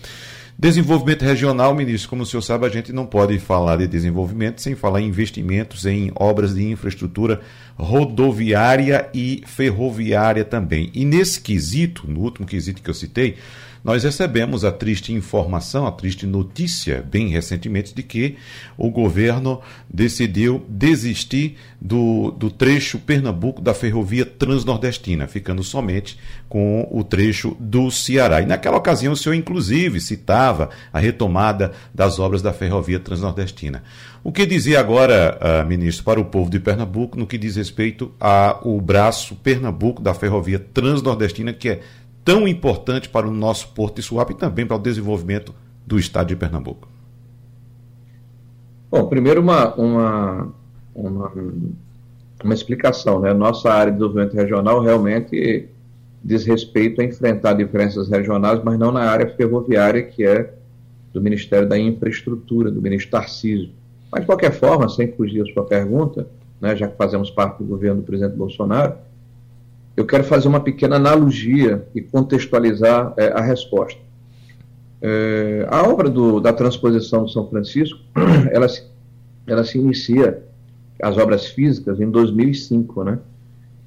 Desenvolvimento 0.61 1.23
regional, 1.23 1.73
ministro, 1.73 2.07
como 2.07 2.21
o 2.21 2.25
senhor 2.25 2.43
sabe, 2.43 2.67
a 2.67 2.69
gente 2.69 2.93
não 2.93 3.03
pode 3.03 3.39
falar 3.39 3.77
de 3.77 3.87
desenvolvimento 3.87 4.61
sem 4.61 4.75
falar 4.75 5.01
em 5.01 5.07
investimentos 5.07 5.87
em 5.87 6.11
obras 6.13 6.53
de 6.53 6.63
infraestrutura 6.69 7.41
rodoviária 7.75 9.09
e 9.11 9.41
ferroviária 9.47 10.45
também. 10.45 10.91
E 10.93 11.03
nesse 11.03 11.41
quesito, 11.41 12.03
no 12.07 12.19
último 12.19 12.45
quesito 12.45 12.79
que 12.79 12.89
eu 12.91 12.93
citei, 12.93 13.37
nós 13.83 14.03
recebemos 14.03 14.63
a 14.63 14.71
triste 14.71 15.11
informação, 15.11 15.87
a 15.87 15.91
triste 15.91 16.27
notícia, 16.27 17.03
bem 17.09 17.29
recentemente, 17.29 17.95
de 17.95 18.03
que 18.03 18.37
o 18.77 18.91
governo 18.91 19.61
decidiu 19.91 20.63
desistir 20.69 21.57
do, 21.79 22.31
do 22.31 22.51
trecho 22.51 22.99
Pernambuco 22.99 23.61
da 23.61 23.73
ferrovia 23.73 24.25
transnordestina, 24.25 25.27
ficando 25.27 25.63
somente 25.63 26.19
com 26.47 26.87
o 26.91 27.03
trecho 27.03 27.57
do 27.59 27.89
Ceará. 27.89 28.41
E 28.41 28.45
naquela 28.45 28.77
ocasião 28.77 29.13
o 29.13 29.17
senhor, 29.17 29.35
inclusive, 29.35 29.99
citava 29.99 30.69
a 30.93 30.99
retomada 30.99 31.71
das 31.93 32.19
obras 32.19 32.41
da 32.41 32.53
ferrovia 32.53 32.99
transnordestina. 32.99 33.83
O 34.23 34.31
que 34.31 34.45
dizer 34.45 34.75
agora, 34.75 35.39
uh, 35.41 35.67
ministro, 35.67 36.03
para 36.03 36.19
o 36.19 36.25
povo 36.25 36.51
de 36.51 36.59
Pernambuco 36.59 37.17
no 37.17 37.25
que 37.25 37.39
diz 37.39 37.55
respeito 37.55 38.13
ao 38.19 38.79
braço 38.79 39.35
Pernambuco 39.35 39.99
da 39.99 40.13
ferrovia 40.13 40.59
transnordestina, 40.59 41.51
que 41.51 41.69
é 41.69 41.79
tão 42.23 42.47
importante 42.47 43.09
para 43.09 43.27
o 43.27 43.31
nosso 43.31 43.69
Porto 43.69 43.95
de 43.95 44.01
Suape 44.01 44.33
e 44.33 44.37
também 44.37 44.65
para 44.65 44.77
o 44.77 44.79
desenvolvimento 44.79 45.53
do 45.85 45.99
estado 45.99 46.27
de 46.27 46.35
Pernambuco? 46.35 46.87
Bom, 48.89 49.07
primeiro 49.07 49.41
uma, 49.41 49.73
uma, 49.75 50.53
uma, 50.93 51.31
uma 52.43 52.53
explicação. 52.53 53.19
Né? 53.19 53.33
Nossa 53.33 53.71
área 53.71 53.91
de 53.91 53.97
desenvolvimento 53.97 54.35
regional 54.35 54.81
realmente 54.81 55.69
diz 56.23 56.45
respeito 56.45 57.01
a 57.01 57.03
enfrentar 57.03 57.53
diferenças 57.53 58.09
regionais, 58.09 58.61
mas 58.63 58.77
não 58.77 58.91
na 58.91 59.01
área 59.01 59.27
ferroviária, 59.35 60.03
que 60.03 60.23
é 60.23 60.53
do 61.11 61.21
Ministério 61.21 61.67
da 61.67 61.77
Infraestrutura, 61.77 62.69
do 62.71 62.81
ministro 62.81 63.11
Tarcísio. 63.11 63.71
Mas, 64.11 64.21
de 64.21 64.27
qualquer 64.27 64.51
forma, 64.51 64.87
sem 64.87 65.11
fugir 65.11 65.41
à 65.41 65.53
sua 65.53 65.65
pergunta, 65.65 66.27
né, 66.59 66.75
já 66.75 66.87
que 66.87 66.95
fazemos 66.95 67.31
parte 67.31 67.57
do 67.57 67.65
governo 67.65 68.01
do 68.01 68.05
presidente 68.05 68.35
Bolsonaro, 68.35 68.95
eu 69.95 70.05
quero 70.05 70.23
fazer 70.23 70.47
uma 70.47 70.59
pequena 70.59 70.95
analogia 70.95 71.85
e 71.93 72.01
contextualizar 72.01 73.13
é, 73.17 73.27
a 73.27 73.41
resposta. 73.41 73.99
É, 75.01 75.65
a 75.69 75.83
obra 75.83 76.09
do, 76.09 76.39
da 76.39 76.53
transposição 76.53 77.25
de 77.25 77.33
São 77.33 77.49
Francisco, 77.49 77.99
ela, 78.51 78.67
ela 79.47 79.63
se 79.63 79.77
inicia, 79.77 80.43
as 81.01 81.17
obras 81.17 81.47
físicas, 81.47 81.99
em 81.99 82.09
2005, 82.09 83.03
né? 83.03 83.19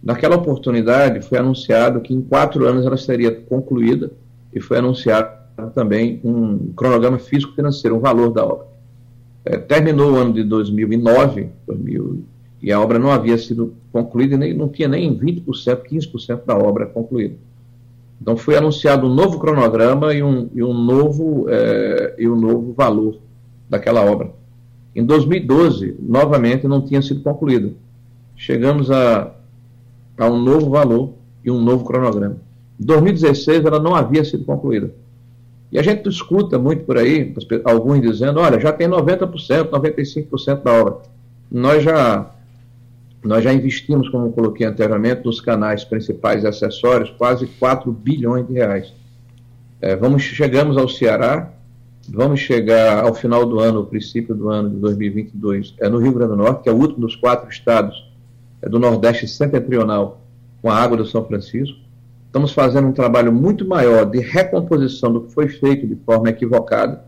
Naquela 0.02 0.36
oportunidade 0.36 1.22
foi 1.22 1.38
anunciado 1.38 2.00
que 2.00 2.12
em 2.12 2.20
quatro 2.20 2.66
anos 2.66 2.84
ela 2.84 2.96
seria 2.96 3.30
concluída 3.30 4.10
e 4.52 4.60
foi 4.60 4.78
anunciado 4.78 5.28
também 5.74 6.20
um 6.22 6.72
cronograma 6.74 7.18
físico-financeiro, 7.18 7.96
um 7.96 8.00
valor 8.00 8.30
da 8.32 8.44
obra. 8.44 8.66
É, 9.44 9.56
terminou 9.56 10.12
o 10.12 10.16
ano 10.16 10.32
de 10.32 10.42
2009, 10.42 11.48
2000, 11.66 12.24
e 12.64 12.72
a 12.72 12.80
obra 12.80 12.98
não 12.98 13.12
havia 13.12 13.36
sido 13.36 13.74
concluída, 13.92 14.38
nem, 14.38 14.54
não 14.54 14.70
tinha 14.70 14.88
nem 14.88 15.14
20%, 15.14 15.82
15% 15.82 16.46
da 16.46 16.56
obra 16.56 16.86
concluída. 16.86 17.34
Então 18.18 18.38
foi 18.38 18.56
anunciado 18.56 19.06
um 19.06 19.14
novo 19.14 19.38
cronograma 19.38 20.14
e 20.14 20.22
um, 20.22 20.48
e 20.54 20.62
um, 20.62 20.72
novo, 20.72 21.44
é, 21.50 22.14
e 22.18 22.26
um 22.26 22.34
novo 22.34 22.72
valor 22.72 23.18
daquela 23.68 24.02
obra. 24.02 24.30
Em 24.96 25.04
2012, 25.04 25.96
novamente, 26.00 26.66
não 26.66 26.80
tinha 26.80 27.02
sido 27.02 27.20
concluída. 27.20 27.70
Chegamos 28.34 28.90
a, 28.90 29.34
a 30.16 30.26
um 30.26 30.40
novo 30.40 30.70
valor 30.70 31.12
e 31.44 31.50
um 31.50 31.60
novo 31.60 31.84
cronograma. 31.84 32.38
Em 32.80 32.84
2016, 32.86 33.66
ela 33.66 33.78
não 33.78 33.94
havia 33.94 34.24
sido 34.24 34.42
concluída. 34.46 34.90
E 35.70 35.78
a 35.78 35.82
gente 35.82 36.08
escuta 36.08 36.58
muito 36.58 36.84
por 36.84 36.96
aí, 36.96 37.34
alguns 37.62 38.00
dizendo, 38.00 38.40
olha, 38.40 38.58
já 38.58 38.72
tem 38.72 38.88
90%, 38.88 39.68
95% 39.68 40.62
da 40.62 40.72
obra. 40.72 40.96
Nós 41.52 41.82
já, 41.82 42.30
nós 43.24 43.42
já 43.42 43.52
investimos, 43.52 44.08
como 44.08 44.30
coloquei 44.32 44.66
anteriormente, 44.66 45.24
nos 45.24 45.40
canais 45.40 45.82
principais 45.82 46.44
e 46.44 46.46
acessórios, 46.46 47.10
quase 47.10 47.46
4 47.46 47.90
bilhões 47.90 48.46
de 48.46 48.52
reais. 48.52 48.92
É, 49.80 49.96
vamos, 49.96 50.22
chegamos 50.22 50.76
ao 50.76 50.88
Ceará, 50.88 51.50
vamos 52.08 52.40
chegar 52.40 53.02
ao 53.02 53.14
final 53.14 53.46
do 53.46 53.60
ano, 53.60 53.80
o 53.80 53.86
princípio 53.86 54.34
do 54.34 54.50
ano 54.50 54.70
de 54.70 54.76
2022, 54.76 55.74
é 55.80 55.88
no 55.88 55.98
Rio 55.98 56.12
Grande 56.12 56.32
do 56.32 56.36
Norte, 56.36 56.62
que 56.62 56.68
é 56.68 56.72
o 56.72 56.76
último 56.76 57.00
dos 57.00 57.16
quatro 57.16 57.48
estados 57.48 58.12
é 58.60 58.68
do 58.68 58.78
Nordeste 58.78 59.28
setentrional, 59.28 60.22
com 60.62 60.70
a 60.70 60.76
água 60.76 60.96
do 60.96 61.04
São 61.04 61.22
Francisco. 61.24 61.78
Estamos 62.26 62.52
fazendo 62.52 62.88
um 62.88 62.92
trabalho 62.92 63.30
muito 63.30 63.66
maior 63.66 64.06
de 64.06 64.20
recomposição 64.20 65.12
do 65.12 65.20
que 65.22 65.32
foi 65.32 65.48
feito 65.48 65.86
de 65.86 65.96
forma 65.96 66.30
equivocada, 66.30 67.04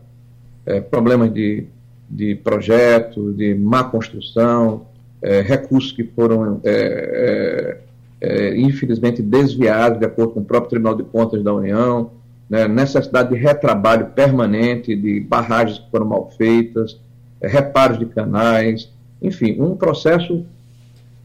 é, 0.65 0.79
problemas 0.79 1.33
de, 1.33 1.65
de 2.07 2.35
projeto, 2.35 3.33
de 3.33 3.55
má 3.55 3.83
construção, 3.83 4.85
é, 5.21 5.41
recursos 5.41 5.91
que 5.91 6.03
foram, 6.03 6.61
é, 6.63 7.79
é, 8.21 8.27
é 8.29 8.57
infelizmente, 8.59 9.21
desviados 9.21 9.99
de 9.99 10.05
acordo 10.05 10.33
com 10.33 10.39
o 10.41 10.45
próprio 10.45 10.69
Tribunal 10.69 10.95
de 10.95 11.03
Contas 11.03 11.43
da 11.43 11.53
União, 11.53 12.11
né, 12.49 12.67
necessidade 12.67 13.29
de 13.29 13.35
retrabalho 13.35 14.07
permanente, 14.07 14.95
de 14.95 15.19
barragens 15.19 15.79
que 15.79 15.89
foram 15.91 16.05
mal 16.05 16.31
feitas, 16.37 16.99
é, 17.41 17.47
reparos 17.47 17.99
de 17.99 18.05
canais, 18.05 18.89
enfim, 19.21 19.59
um 19.59 19.75
processo 19.75 20.45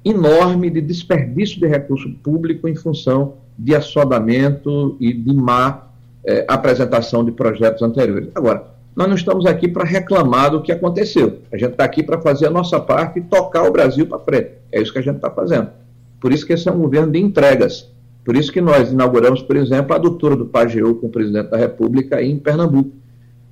enorme 0.04 0.68
de 0.68 0.80
desperdício 0.80 1.60
de 1.60 1.66
recurso 1.66 2.10
público 2.22 2.66
em 2.66 2.74
função 2.74 3.34
de 3.56 3.74
assodamento 3.74 4.96
e 4.98 5.12
de 5.12 5.32
má 5.32 5.88
apresentação 6.46 7.24
de 7.24 7.32
projetos 7.32 7.82
anteriores. 7.82 8.28
Agora, 8.34 8.64
nós 8.94 9.08
não 9.08 9.14
estamos 9.14 9.46
aqui 9.46 9.68
para 9.68 9.84
reclamar 9.84 10.50
do 10.50 10.62
que 10.62 10.70
aconteceu. 10.70 11.40
A 11.50 11.56
gente 11.56 11.72
está 11.72 11.84
aqui 11.84 12.02
para 12.02 12.20
fazer 12.20 12.46
a 12.46 12.50
nossa 12.50 12.78
parte 12.78 13.18
e 13.18 13.22
tocar 13.22 13.64
o 13.64 13.72
Brasil 13.72 14.06
para 14.06 14.18
frente. 14.18 14.50
É 14.70 14.80
isso 14.80 14.92
que 14.92 14.98
a 14.98 15.02
gente 15.02 15.16
está 15.16 15.30
fazendo. 15.30 15.68
Por 16.20 16.32
isso 16.32 16.46
que 16.46 16.52
esse 16.52 16.68
é 16.68 16.72
um 16.72 16.78
governo 16.78 17.10
de 17.10 17.18
entregas. 17.18 17.90
Por 18.24 18.36
isso 18.36 18.52
que 18.52 18.60
nós 18.60 18.92
inauguramos, 18.92 19.42
por 19.42 19.56
exemplo, 19.56 19.92
a 19.92 19.96
adutora 19.96 20.36
do 20.36 20.46
Pajeú 20.46 20.94
com 20.94 21.06
o 21.06 21.10
presidente 21.10 21.48
da 21.48 21.56
República 21.56 22.22
em 22.22 22.38
Pernambuco. 22.38 22.92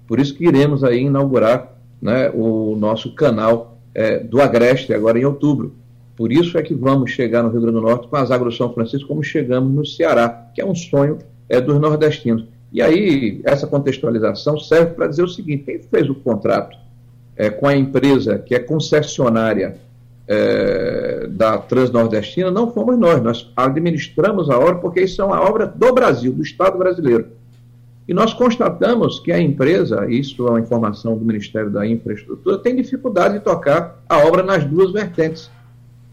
Por 0.06 0.20
isso 0.20 0.34
que 0.34 0.46
iremos 0.46 0.84
aí 0.84 1.00
inaugurar 1.00 1.74
né, 2.00 2.30
o 2.30 2.76
nosso 2.76 3.14
canal 3.14 3.78
é, 3.94 4.18
do 4.18 4.40
Agreste 4.40 4.92
agora 4.92 5.18
em 5.18 5.24
outubro. 5.24 5.74
Por 6.16 6.30
isso 6.30 6.58
é 6.58 6.62
que 6.62 6.74
vamos 6.74 7.10
chegar 7.10 7.42
no 7.42 7.48
Rio 7.48 7.62
Grande 7.62 7.76
do 7.76 7.82
Norte 7.82 8.06
com 8.06 8.16
as 8.16 8.30
Agro 8.30 8.52
São 8.52 8.72
Francisco 8.72 9.08
como 9.08 9.22
chegamos 9.22 9.72
no 9.72 9.86
Ceará, 9.86 10.50
que 10.54 10.60
é 10.60 10.66
um 10.66 10.74
sonho 10.74 11.18
é, 11.48 11.60
dos 11.60 11.80
nordestinos. 11.80 12.44
E 12.72 12.80
aí, 12.80 13.40
essa 13.44 13.66
contextualização 13.66 14.58
serve 14.58 14.94
para 14.94 15.08
dizer 15.08 15.22
o 15.22 15.28
seguinte: 15.28 15.64
quem 15.64 15.80
fez 15.80 16.08
o 16.08 16.14
contrato 16.14 16.76
é, 17.36 17.50
com 17.50 17.66
a 17.66 17.76
empresa 17.76 18.38
que 18.38 18.54
é 18.54 18.58
concessionária 18.58 19.76
é, 20.28 21.26
da 21.28 21.58
Transnordestina 21.58 22.50
não 22.50 22.70
fomos 22.70 22.96
nós, 22.96 23.20
nós 23.20 23.52
administramos 23.56 24.48
a 24.48 24.58
obra 24.58 24.76
porque 24.76 25.00
isso 25.00 25.20
é 25.20 25.24
uma 25.24 25.40
obra 25.40 25.66
do 25.66 25.92
Brasil, 25.92 26.32
do 26.32 26.42
Estado 26.42 26.78
brasileiro. 26.78 27.28
E 28.06 28.14
nós 28.14 28.32
constatamos 28.32 29.20
que 29.20 29.32
a 29.32 29.40
empresa, 29.40 30.06
isso 30.08 30.46
é 30.46 30.50
uma 30.50 30.60
informação 30.60 31.16
do 31.16 31.24
Ministério 31.24 31.70
da 31.70 31.86
Infraestrutura, 31.86 32.58
tem 32.58 32.76
dificuldade 32.76 33.34
de 33.34 33.40
tocar 33.40 34.02
a 34.08 34.18
obra 34.18 34.42
nas 34.42 34.64
duas 34.64 34.92
vertentes 34.92 35.50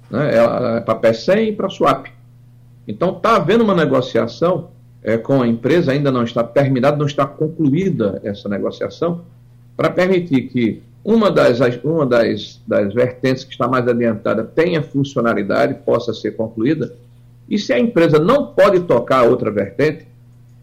né? 0.09 0.35
é, 0.35 0.79
para 0.79 0.95
PECEM 0.95 1.49
e 1.49 1.53
para 1.53 1.69
SWAP. 1.69 2.07
Então 2.87 3.17
está 3.17 3.35
havendo 3.35 3.63
uma 3.63 3.75
negociação 3.75 4.69
é, 5.07 5.17
com 5.17 5.41
a 5.41 5.47
empresa, 5.47 5.93
ainda 5.93 6.11
não 6.11 6.25
está 6.25 6.43
terminada, 6.43 6.97
não 6.97 7.05
está 7.05 7.25
concluída 7.25 8.19
essa 8.25 8.49
negociação, 8.49 9.21
para 9.77 9.89
permitir 9.89 10.49
que 10.49 10.83
uma 11.01 11.31
das, 11.31 11.61
uma 11.81 12.05
das, 12.05 12.59
das 12.67 12.93
vertentes 12.93 13.45
que 13.45 13.53
está 13.53 13.69
mais 13.69 13.87
adiantada 13.87 14.43
tenha 14.43 14.81
funcionalidade, 14.83 15.75
possa 15.85 16.13
ser 16.13 16.31
concluída, 16.31 16.93
e 17.49 17.57
se 17.57 17.71
a 17.71 17.79
empresa 17.79 18.19
não 18.19 18.47
pode 18.47 18.81
tocar 18.81 19.23
outra 19.23 19.49
vertente, 19.49 20.05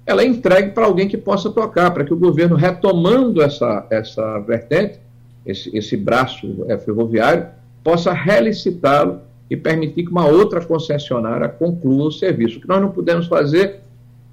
ela 0.04 0.20
é 0.20 0.26
entregue 0.26 0.72
para 0.72 0.84
alguém 0.84 1.08
que 1.08 1.16
possa 1.16 1.48
tocar, 1.48 1.90
para 1.92 2.04
que 2.04 2.12
o 2.12 2.18
governo, 2.18 2.54
retomando 2.54 3.40
essa, 3.40 3.86
essa 3.88 4.38
vertente, 4.40 4.98
esse, 5.46 5.74
esse 5.74 5.96
braço 5.96 6.66
é, 6.68 6.76
ferroviário, 6.76 7.46
possa 7.82 8.12
relicitá-lo 8.12 9.20
e 9.48 9.56
permitir 9.56 10.04
que 10.04 10.10
uma 10.10 10.26
outra 10.26 10.60
concessionária 10.60 11.48
conclua 11.48 12.08
o 12.08 12.12
serviço. 12.12 12.58
O 12.58 12.60
que 12.60 12.68
nós 12.68 12.82
não 12.82 12.90
podemos 12.90 13.26
fazer 13.26 13.83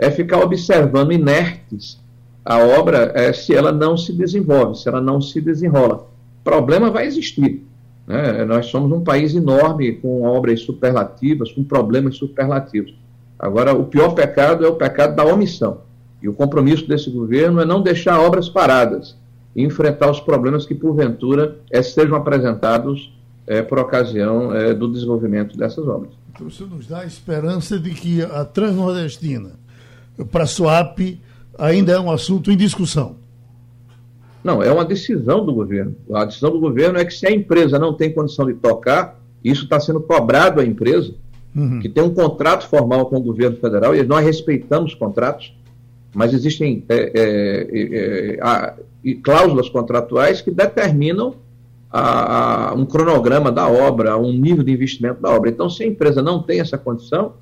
é 0.01 0.09
ficar 0.09 0.39
observando 0.39 1.13
inertes 1.13 2.01
a 2.43 2.57
obra 2.57 3.11
é, 3.13 3.31
se 3.31 3.53
ela 3.53 3.71
não 3.71 3.95
se 3.95 4.11
desenvolve, 4.11 4.79
se 4.79 4.89
ela 4.89 4.99
não 4.99 5.21
se 5.21 5.39
desenrola. 5.39 6.07
Problema 6.43 6.89
vai 6.89 7.05
existir. 7.05 7.63
Né? 8.07 8.43
Nós 8.45 8.65
somos 8.65 8.91
um 8.91 9.03
país 9.03 9.35
enorme, 9.35 9.93
com 9.93 10.23
obras 10.23 10.61
superlativas, 10.61 11.51
com 11.51 11.63
problemas 11.63 12.17
superlativos. 12.17 12.95
Agora, 13.37 13.73
o 13.73 13.85
pior 13.85 14.15
pecado 14.15 14.65
é 14.65 14.67
o 14.67 14.75
pecado 14.75 15.15
da 15.15 15.23
omissão. 15.23 15.81
E 16.19 16.27
o 16.27 16.33
compromisso 16.33 16.87
desse 16.87 17.11
governo 17.11 17.61
é 17.61 17.65
não 17.65 17.81
deixar 17.81 18.19
obras 18.19 18.49
paradas 18.49 19.15
e 19.55 19.63
enfrentar 19.63 20.09
os 20.09 20.19
problemas 20.19 20.65
que, 20.65 20.73
porventura, 20.73 21.57
é, 21.69 21.81
sejam 21.83 22.15
apresentados 22.15 23.13
é, 23.45 23.61
por 23.61 23.77
ocasião 23.77 24.53
é, 24.53 24.73
do 24.73 24.91
desenvolvimento 24.91 25.55
dessas 25.55 25.87
obras. 25.87 26.11
Então, 26.33 26.47
isso 26.47 26.65
nos 26.65 26.87
dá 26.87 26.99
a 26.99 27.05
esperança 27.05 27.77
de 27.77 27.91
que 27.91 28.21
a 28.23 28.45
Transnordestina, 28.45 29.51
para 30.25 30.43
a 30.43 30.47
SWAP, 30.47 31.19
ainda 31.57 31.93
é 31.93 31.99
um 31.99 32.11
assunto 32.11 32.51
em 32.51 32.57
discussão. 32.57 33.15
Não, 34.43 34.61
é 34.61 34.71
uma 34.71 34.83
decisão 34.83 35.45
do 35.45 35.53
governo. 35.53 35.95
A 36.13 36.25
decisão 36.25 36.51
do 36.51 36.59
governo 36.59 36.97
é 36.97 37.05
que 37.05 37.13
se 37.13 37.27
a 37.27 37.31
empresa 37.31 37.77
não 37.77 37.93
tem 37.93 38.11
condição 38.11 38.45
de 38.45 38.55
tocar, 38.55 39.19
isso 39.43 39.63
está 39.63 39.79
sendo 39.79 40.01
cobrado 40.01 40.59
à 40.59 40.65
empresa, 40.65 41.13
uhum. 41.55 41.79
que 41.79 41.87
tem 41.87 42.03
um 42.03 42.13
contrato 42.13 42.67
formal 42.67 43.05
com 43.05 43.17
o 43.17 43.21
governo 43.21 43.57
federal, 43.57 43.95
e 43.95 44.03
nós 44.03 44.25
respeitamos 44.25 44.95
contratos, 44.95 45.55
mas 46.13 46.33
existem 46.33 46.83
é, 46.89 47.11
é, 47.13 48.39
é, 48.41 49.15
cláusulas 49.23 49.69
contratuais 49.69 50.41
que 50.41 50.51
determinam 50.51 51.35
a, 51.91 52.69
a 52.69 52.73
um 52.73 52.85
cronograma 52.85 53.51
da 53.51 53.67
obra, 53.67 54.17
um 54.17 54.31
nível 54.31 54.63
de 54.63 54.71
investimento 54.71 55.21
da 55.21 55.29
obra. 55.29 55.49
Então, 55.49 55.69
se 55.69 55.83
a 55.83 55.87
empresa 55.87 56.21
não 56.21 56.41
tem 56.41 56.59
essa 56.59 56.77
condição, 56.77 57.33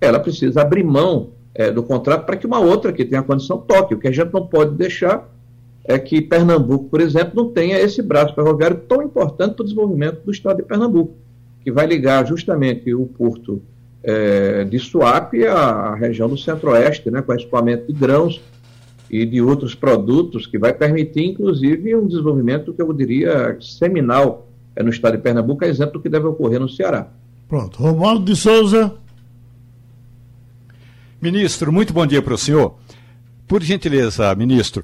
ela 0.00 0.18
precisa 0.18 0.62
abrir 0.62 0.84
mão 0.84 1.30
é, 1.54 1.70
do 1.70 1.82
contrato 1.82 2.26
para 2.26 2.36
que 2.36 2.46
uma 2.46 2.60
outra 2.60 2.92
que 2.92 3.04
tenha 3.04 3.20
a 3.20 3.24
condição 3.24 3.58
toque. 3.58 3.94
O 3.94 3.98
que 3.98 4.08
a 4.08 4.12
gente 4.12 4.32
não 4.32 4.46
pode 4.46 4.74
deixar 4.76 5.28
é 5.84 5.98
que 5.98 6.20
Pernambuco, 6.20 6.88
por 6.88 7.00
exemplo, 7.00 7.32
não 7.34 7.50
tenha 7.50 7.78
esse 7.78 8.02
braço 8.02 8.34
ferroviário 8.34 8.76
tão 8.88 9.02
importante 9.02 9.54
para 9.54 9.62
o 9.62 9.64
desenvolvimento 9.64 10.24
do 10.24 10.30
estado 10.30 10.58
de 10.58 10.62
Pernambuco, 10.62 11.14
que 11.62 11.72
vai 11.72 11.86
ligar 11.86 12.26
justamente 12.26 12.94
o 12.94 13.06
porto 13.06 13.62
é, 14.02 14.64
de 14.64 14.78
Suape 14.78 15.46
à 15.46 15.94
região 15.94 16.28
do 16.28 16.36
centro-oeste, 16.36 17.10
né, 17.10 17.22
com 17.22 17.34
escoamento 17.34 17.92
de 17.92 17.98
grãos, 17.98 18.40
e 19.10 19.26
de 19.26 19.42
outros 19.42 19.74
produtos 19.74 20.46
que 20.46 20.56
vai 20.56 20.72
permitir, 20.72 21.24
inclusive, 21.24 21.96
um 21.96 22.06
desenvolvimento 22.06 22.72
que 22.72 22.80
eu 22.80 22.92
diria 22.92 23.56
seminal 23.60 24.46
é, 24.76 24.82
no 24.84 24.90
estado 24.90 25.16
de 25.16 25.22
Pernambuco, 25.22 25.64
é 25.64 25.68
exemplo 25.68 25.94
do 25.94 26.00
que 26.00 26.08
deve 26.08 26.26
ocorrer 26.26 26.60
no 26.60 26.68
Ceará. 26.68 27.08
Pronto. 27.48 27.82
Romualdo 27.82 28.24
de 28.24 28.36
Souza. 28.36 28.94
Ministro, 31.20 31.70
muito 31.70 31.92
bom 31.92 32.06
dia 32.06 32.22
para 32.22 32.32
o 32.32 32.38
senhor. 32.38 32.78
Por 33.46 33.62
gentileza, 33.62 34.34
ministro, 34.34 34.82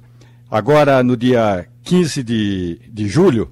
agora 0.51 1.03
no 1.03 1.17
dia 1.17 1.67
15 1.83 2.23
de, 2.23 2.79
de 2.93 3.09
julho, 3.09 3.51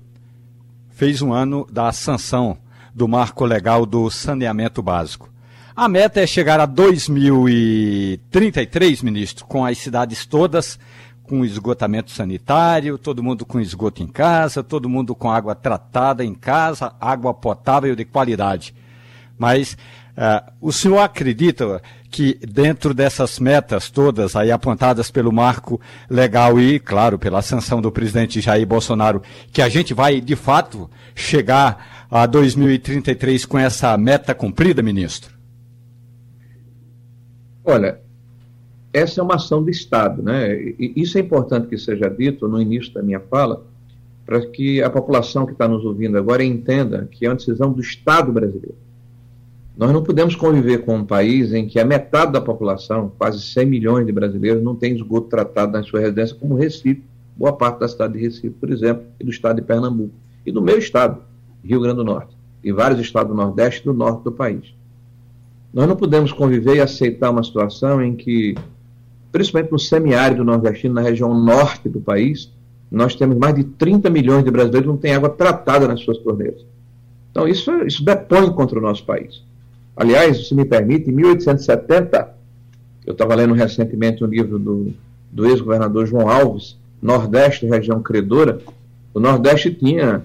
fez 0.90 1.23
um 1.23 1.33
ano 1.33 1.66
da 1.73 1.90
sanção 1.92 2.59
do 2.94 3.09
marco 3.09 3.47
legal 3.47 3.87
do 3.87 4.11
saneamento 4.11 4.83
básico. 4.83 5.33
A 5.75 5.88
meta 5.88 6.20
é 6.20 6.27
chegar 6.27 6.61
a 6.61 6.66
2033, 6.66 9.03
ministro, 9.03 9.47
com 9.47 9.64
as 9.64 9.79
cidades 9.79 10.27
todas 10.27 10.79
com 11.23 11.42
esgotamento 11.42 12.11
sanitário, 12.11 12.99
todo 12.99 13.23
mundo 13.23 13.47
com 13.47 13.59
esgoto 13.59 14.03
em 14.03 14.07
casa, 14.07 14.62
todo 14.62 14.90
mundo 14.90 15.14
com 15.14 15.31
água 15.31 15.55
tratada 15.55 16.23
em 16.23 16.35
casa, 16.35 16.94
água 17.01 17.33
potável 17.33 17.97
de 17.97 18.05
qualidade. 18.05 18.75
Mas 19.38 19.73
uh, 19.73 20.53
o 20.61 20.70
senhor 20.70 20.99
acredita 20.99 21.81
que 22.14 22.38
dentro 22.46 22.94
dessas 22.94 23.40
metas 23.40 23.90
todas 23.90 24.37
aí 24.37 24.53
apontadas 24.53 25.11
pelo 25.11 25.33
marco 25.33 25.81
legal 26.09 26.61
e, 26.61 26.79
claro, 26.79 27.18
pela 27.18 27.42
sanção 27.42 27.83
do 27.83 27.90
presidente 27.90 28.40
Jair 28.40 28.64
Bolsonaro, 28.64 29.20
que 29.53 29.61
a 29.61 29.68
gente 29.68 29.92
vai 29.92 30.20
de 30.20 30.37
fato 30.37 30.88
chegar 31.12 32.07
a 32.09 32.24
2033 32.24 33.44
com 33.44 33.59
essa 33.59 33.98
meta 33.98 34.33
cumprida, 34.33 34.81
ministro? 34.81 35.35
Olha, 37.64 37.98
essa 38.92 39.20
é 39.20 39.24
uma 39.24 39.35
ação 39.35 39.61
do 39.61 39.70
Estado, 39.70 40.22
né? 40.22 40.55
E 40.55 40.92
isso 40.94 41.18
é 41.18 41.20
importante 41.20 41.66
que 41.66 41.77
seja 41.77 42.09
dito 42.09 42.46
no 42.46 42.62
início 42.62 42.94
da 42.94 43.03
minha 43.03 43.18
fala, 43.18 43.66
para 44.24 44.40
que 44.53 44.81
a 44.81 44.88
população 44.88 45.46
que 45.46 45.53
está 45.53 45.66
nos 45.66 45.85
ouvindo 45.85 46.16
agora 46.16 46.44
entenda 46.44 47.09
que 47.11 47.27
é 47.27 47.29
uma 47.29 47.35
decisão 47.35 47.72
do 47.72 47.81
Estado 47.81 48.33
brasileiro. 48.33 48.77
Nós 49.77 49.93
não 49.93 50.05
podemos 50.05 50.37
conviver 50.37 50.85
com 50.85 50.97
um 50.97 51.05
país 51.05 51.53
em 51.53 51.67
que 51.67 51.81
a 51.81 51.85
metade 51.85 52.33
da 52.33 52.41
população, 52.41 53.11
quase 53.19 53.43
100 53.43 53.67
milhões 53.67 54.07
de 54.07 54.13
brasileiros, 54.13 54.63
não 54.63 54.77
tem 54.77 54.95
esgoto 54.95 55.29
tratado 55.29 55.73
na 55.73 55.83
sua 55.83 55.99
residência, 55.99 56.37
como 56.37 56.55
Recife, 56.55 57.03
boa 57.37 57.53
parte 57.53 57.81
da 57.81 57.89
cidade 57.89 58.13
de 58.13 58.21
Recife, 58.21 58.51
por 58.51 58.71
exemplo, 58.71 59.05
e 59.19 59.25
do 59.25 59.31
estado 59.31 59.57
de 59.57 59.63
Pernambuco. 59.63 60.15
E 60.47 60.53
do 60.53 60.63
meu 60.63 60.79
estado, 60.79 61.19
Rio 61.65 61.81
Grande 61.81 61.97
do 61.97 62.05
Norte, 62.05 62.37
e 62.63 62.71
vários 62.71 63.01
estados 63.01 63.31
do 63.31 63.37
Nordeste 63.37 63.81
e 63.81 63.85
do 63.85 63.95
Norte 63.95 64.23
do 64.23 64.31
país. 64.31 64.73
Nós 65.73 65.89
não 65.89 65.97
podemos 65.97 66.33
conviver 66.33 66.77
e 66.77 66.81
aceitar 66.81 67.31
uma 67.31 67.43
situação 67.43 68.01
em 68.01 68.15
que, 68.15 68.55
principalmente 69.33 69.73
no 69.73 69.79
semiárido 69.79 70.45
nordestino, 70.45 70.95
na 70.95 71.01
região 71.01 71.35
norte 71.35 71.89
do 71.89 72.01
país, 72.01 72.49
nós 72.89 73.17
temos 73.17 73.37
mais 73.37 73.57
de 73.57 73.65
30 73.65 74.09
milhões 74.09 74.45
de 74.45 74.53
brasileiros 74.53 74.87
que 74.87 74.93
não 74.93 74.97
têm 74.97 75.15
água 75.15 75.31
tratada 75.31 75.89
nas 75.89 75.99
suas 76.01 76.19
torneiras. 76.19 76.65
Então, 77.33 77.49
isso, 77.49 77.73
isso 77.85 78.05
depõe 78.05 78.53
contra 78.53 78.79
o 78.79 78.83
nosso 78.83 79.05
país. 79.05 79.43
Aliás, 79.97 80.49
se 80.49 80.55
me 80.55 80.65
permite, 80.65 81.11
em 81.11 81.13
1870, 81.13 82.35
eu 83.07 83.13
estava 83.13 83.35
lendo 83.35 83.55
recentemente 83.55 84.25
um 84.25 84.27
livro 84.27 84.59
do, 84.59 84.93
do 85.31 85.47
ex-governador 85.47 86.07
João 86.07 86.29
Alves, 86.29 86.77
Nordeste, 87.01 87.67
região 87.67 88.03
credora, 88.03 88.61
o 89.13 89.21
Nordeste 89.21 89.73
tinha 89.73 90.23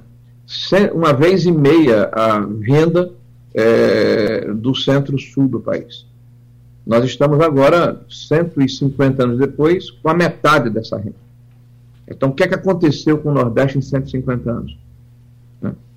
uma 0.93 1.13
vez 1.13 1.45
e 1.45 1.51
meia 1.51 2.09
a 2.11 2.39
venda 2.39 3.11
é, 3.53 4.51
do 4.51 4.73
centro-sul 4.73 5.47
do 5.47 5.59
país. 5.59 6.05
Nós 6.85 7.05
estamos 7.05 7.39
agora, 7.41 8.01
150 8.09 9.23
anos 9.23 9.37
depois, 9.37 9.91
com 9.91 10.09
a 10.09 10.13
metade 10.13 10.71
dessa 10.71 10.97
renda. 10.97 11.29
Então, 12.07 12.29
o 12.29 12.33
que 12.33 12.43
é 12.43 12.47
que 12.47 12.55
aconteceu 12.55 13.19
com 13.19 13.29
o 13.29 13.33
Nordeste 13.33 13.77
em 13.77 13.81
150 13.81 14.49
anos? 14.49 14.75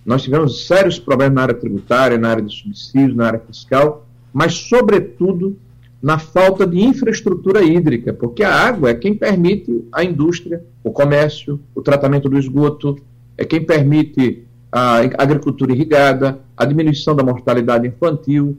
Nós 0.05 0.23
tivemos 0.23 0.67
sérios 0.67 0.99
problemas 0.99 1.35
na 1.35 1.43
área 1.43 1.55
tributária, 1.55 2.19
na 2.19 2.31
área 2.31 2.43
de 2.43 2.55
subsídios, 2.55 3.15
na 3.15 3.27
área 3.27 3.41
fiscal, 3.41 4.07
mas, 4.33 4.55
sobretudo, 4.55 5.57
na 6.03 6.19
falta 6.19 6.67
de 6.67 6.81
infraestrutura 6.81 7.63
hídrica, 7.63 8.13
porque 8.13 8.43
a 8.43 8.53
água 8.53 8.91
é 8.91 8.95
quem 8.95 9.15
permite 9.15 9.85
a 9.93 10.03
indústria, 10.03 10.65
o 10.83 10.91
comércio, 10.91 11.61
o 11.75 11.81
tratamento 11.81 12.29
do 12.29 12.37
esgoto, 12.37 12.99
é 13.39 13.45
quem 13.45 13.63
permite 13.65 14.45
a 14.71 14.97
agricultura 15.19 15.73
irrigada, 15.73 16.41
a 16.57 16.65
diminuição 16.65 17.15
da 17.15 17.23
mortalidade 17.23 17.87
infantil, 17.87 18.57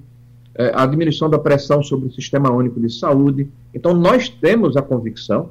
é, 0.56 0.72
a 0.74 0.86
diminuição 0.86 1.30
da 1.30 1.40
pressão 1.40 1.82
sobre 1.82 2.08
o 2.08 2.12
sistema 2.12 2.52
único 2.52 2.80
de 2.80 2.94
saúde. 2.94 3.50
Então, 3.74 3.94
nós 3.94 4.30
temos 4.30 4.78
a 4.78 4.82
convicção 4.82 5.50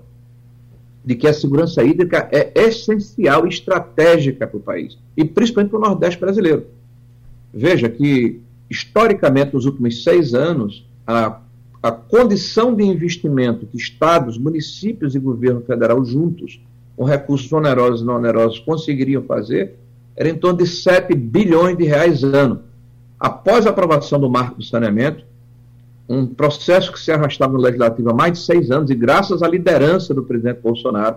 de 1.05 1.15
que 1.15 1.27
a 1.27 1.33
segurança 1.33 1.83
hídrica 1.83 2.29
é 2.31 2.53
essencial 2.55 3.45
e 3.47 3.49
estratégica 3.49 4.47
para 4.47 4.57
o 4.57 4.61
país, 4.61 4.97
e 5.17 5.25
principalmente 5.25 5.71
para 5.71 5.79
o 5.81 5.83
Nordeste 5.83 6.21
brasileiro. 6.21 6.67
Veja 7.53 7.89
que, 7.89 8.41
historicamente, 8.71 9.55
nos 9.55 9.67
últimos 9.67 10.05
seis 10.05 10.33
anos, 10.33 10.87
a, 11.07 11.41
a 11.83 11.91
condição 11.91 12.75
de 12.75 12.85
investimento 12.85 13.67
que 13.67 13.77
estados, 13.77 14.39
municípios 14.39 15.15
e 15.15 15.19
governo 15.19 15.61
federal 15.63 16.05
juntos, 16.05 16.61
com 16.97 17.05
recursos 17.05 17.53
onerosos 17.53 18.03
e 18.03 18.05
não 18.05 18.17
onerosos, 18.17 18.61
conseguiriam 18.61 19.23
fazer, 19.23 19.75
era 20.17 20.29
em 20.29 20.37
torno 20.37 20.59
de 20.59 20.67
7 20.67 21.15
bilhões 21.15 21.77
de 21.77 21.85
reais 21.85 22.23
ano. 22.23 22.61
Após 23.19 23.67
a 23.67 23.71
aprovação 23.71 24.21
do 24.21 24.31
marco 24.31 24.59
do 24.59 24.65
saneamento, 24.65 25.25
um 26.09 26.27
processo 26.27 26.93
que 26.93 27.01
se 27.01 27.11
arrastava 27.11 27.53
no 27.53 27.61
Legislativo 27.61 28.11
há 28.11 28.15
mais 28.15 28.33
de 28.33 28.39
seis 28.41 28.71
anos, 28.71 28.91
e 28.91 28.95
graças 28.95 29.43
à 29.43 29.49
liderança 29.49 30.13
do 30.13 30.23
presidente 30.23 30.61
Bolsonaro, 30.61 31.17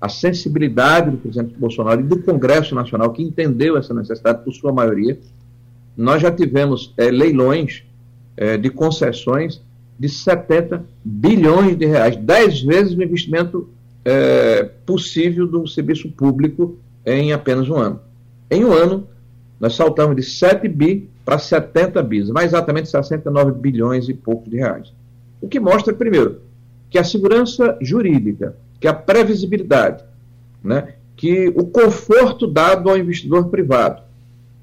à 0.00 0.08
sensibilidade 0.08 1.10
do 1.10 1.16
presidente 1.16 1.54
Bolsonaro 1.58 2.00
e 2.00 2.04
do 2.04 2.20
Congresso 2.22 2.74
Nacional, 2.74 3.12
que 3.12 3.22
entendeu 3.22 3.76
essa 3.76 3.94
necessidade 3.94 4.44
por 4.44 4.52
sua 4.52 4.72
maioria, 4.72 5.18
nós 5.96 6.20
já 6.20 6.30
tivemos 6.30 6.92
é, 6.96 7.10
leilões 7.10 7.84
é, 8.36 8.56
de 8.56 8.68
concessões 8.68 9.62
de 9.98 10.08
70 10.08 10.84
bilhões 11.04 11.76
de 11.76 11.86
reais, 11.86 12.16
dez 12.16 12.60
vezes 12.60 12.96
o 12.96 13.02
investimento 13.02 13.68
é, 14.04 14.64
possível 14.84 15.46
do 15.46 15.66
serviço 15.66 16.10
público 16.10 16.76
em 17.06 17.32
apenas 17.32 17.68
um 17.68 17.76
ano. 17.76 18.00
Em 18.50 18.64
um 18.64 18.72
ano, 18.72 19.06
nós 19.58 19.74
saltamos 19.74 20.16
de 20.16 20.22
7 20.22 20.68
bi 20.68 21.08
para 21.24 21.38
70 21.38 22.02
bis, 22.02 22.28
mais 22.30 22.52
exatamente 22.52 22.88
69 22.88 23.52
bilhões 23.52 24.08
e 24.08 24.14
pouco 24.14 24.48
de 24.48 24.56
reais. 24.56 24.92
O 25.40 25.48
que 25.48 25.58
mostra, 25.58 25.94
primeiro, 25.94 26.42
que 26.90 26.98
a 26.98 27.04
segurança 27.04 27.78
jurídica, 27.80 28.56
que 28.78 28.86
a 28.86 28.94
previsibilidade, 28.94 30.04
né, 30.62 30.94
que 31.16 31.48
o 31.56 31.66
conforto 31.66 32.46
dado 32.46 32.90
ao 32.90 32.98
investidor 32.98 33.48
privado 33.48 34.02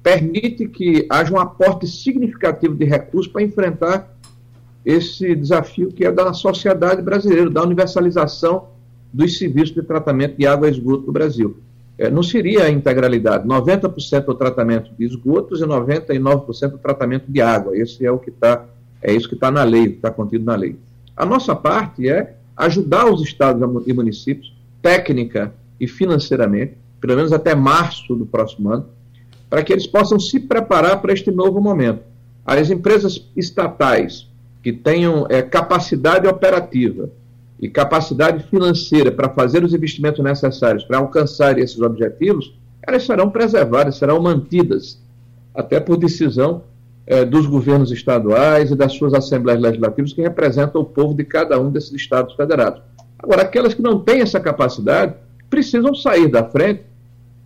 permite 0.02 0.68
que 0.68 1.06
haja 1.08 1.32
um 1.32 1.38
aporte 1.38 1.86
significativo 1.86 2.74
de 2.74 2.84
recursos 2.84 3.30
para 3.30 3.42
enfrentar 3.42 4.16
esse 4.84 5.34
desafio 5.34 5.92
que 5.92 6.04
é 6.04 6.10
da 6.10 6.32
sociedade 6.32 7.02
brasileira, 7.02 7.48
da 7.48 7.62
universalização 7.62 8.68
dos 9.12 9.38
serviços 9.38 9.74
de 9.74 9.82
tratamento 9.82 10.36
de 10.36 10.46
água 10.46 10.68
e 10.68 10.72
esgoto 10.72 11.06
no 11.06 11.12
Brasil 11.12 11.56
não 12.10 12.22
seria 12.22 12.64
a 12.64 12.70
integralidade. 12.70 13.46
90% 13.46 14.24
do 14.24 14.34
tratamento 14.34 14.90
de 14.98 15.04
esgotos 15.04 15.60
e 15.60 15.64
99% 15.64 16.70
do 16.70 16.78
tratamento 16.78 17.30
de 17.30 17.40
água. 17.40 17.76
Esse 17.76 18.04
é 18.04 18.10
o 18.10 18.18
que 18.18 18.30
está, 18.30 18.64
é 19.00 19.12
isso 19.12 19.28
que 19.28 19.34
está 19.34 19.50
na 19.50 19.62
lei, 19.62 19.84
está 19.84 20.10
contido 20.10 20.44
na 20.44 20.56
lei. 20.56 20.76
A 21.16 21.26
nossa 21.26 21.54
parte 21.54 22.08
é 22.08 22.34
ajudar 22.56 23.06
os 23.06 23.22
estados 23.22 23.86
e 23.86 23.92
municípios, 23.92 24.54
técnica 24.80 25.52
e 25.78 25.86
financeiramente, 25.86 26.74
pelo 27.00 27.16
menos 27.16 27.32
até 27.32 27.54
março 27.54 28.14
do 28.14 28.24
próximo 28.24 28.70
ano, 28.70 28.86
para 29.50 29.62
que 29.62 29.72
eles 29.72 29.86
possam 29.86 30.18
se 30.18 30.40
preparar 30.40 31.02
para 31.02 31.12
este 31.12 31.30
novo 31.30 31.60
momento. 31.60 32.02
As 32.44 32.70
empresas 32.70 33.28
estatais 33.36 34.26
que 34.62 34.72
tenham 34.72 35.26
é, 35.28 35.42
capacidade 35.42 36.26
operativa, 36.26 37.10
e 37.62 37.68
capacidade 37.68 38.42
financeira 38.50 39.12
para 39.12 39.28
fazer 39.28 39.62
os 39.62 39.72
investimentos 39.72 40.22
necessários 40.22 40.82
para 40.82 40.98
alcançar 40.98 41.56
esses 41.60 41.80
objetivos, 41.80 42.52
elas 42.82 43.06
serão 43.06 43.30
preservadas, 43.30 43.96
serão 43.96 44.20
mantidas, 44.20 45.00
até 45.54 45.78
por 45.78 45.96
decisão 45.96 46.64
eh, 47.06 47.24
dos 47.24 47.46
governos 47.46 47.92
estaduais 47.92 48.72
e 48.72 48.74
das 48.74 48.94
suas 48.94 49.14
assembleias 49.14 49.62
legislativas 49.62 50.12
que 50.12 50.20
representam 50.20 50.80
o 50.80 50.84
povo 50.84 51.14
de 51.14 51.22
cada 51.22 51.60
um 51.60 51.70
desses 51.70 51.92
estados 51.92 52.34
federados. 52.34 52.82
Agora, 53.16 53.42
aquelas 53.42 53.74
que 53.74 53.82
não 53.82 54.00
têm 54.00 54.22
essa 54.22 54.40
capacidade 54.40 55.14
precisam 55.48 55.94
sair 55.94 56.26
da 56.26 56.42
frente, 56.42 56.82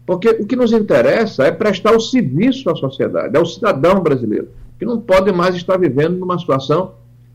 porque 0.07 0.31
o 0.31 0.47
que 0.47 0.57
nos 0.57 0.73
interessa 0.73 1.45
é 1.45 1.53
prestar 1.53 1.95
o 1.95 2.01
serviço 2.01 2.71
à 2.71 2.75
sociedade, 2.75 3.37
ao 3.37 3.45
cidadão 3.45 4.01
brasileiro, 4.01 4.49
que 4.79 4.87
não 4.87 4.99
pode 4.99 5.31
mais 5.31 5.55
estar 5.55 5.77
vivendo 5.77 6.17
numa 6.17 6.39
situação 6.39 6.93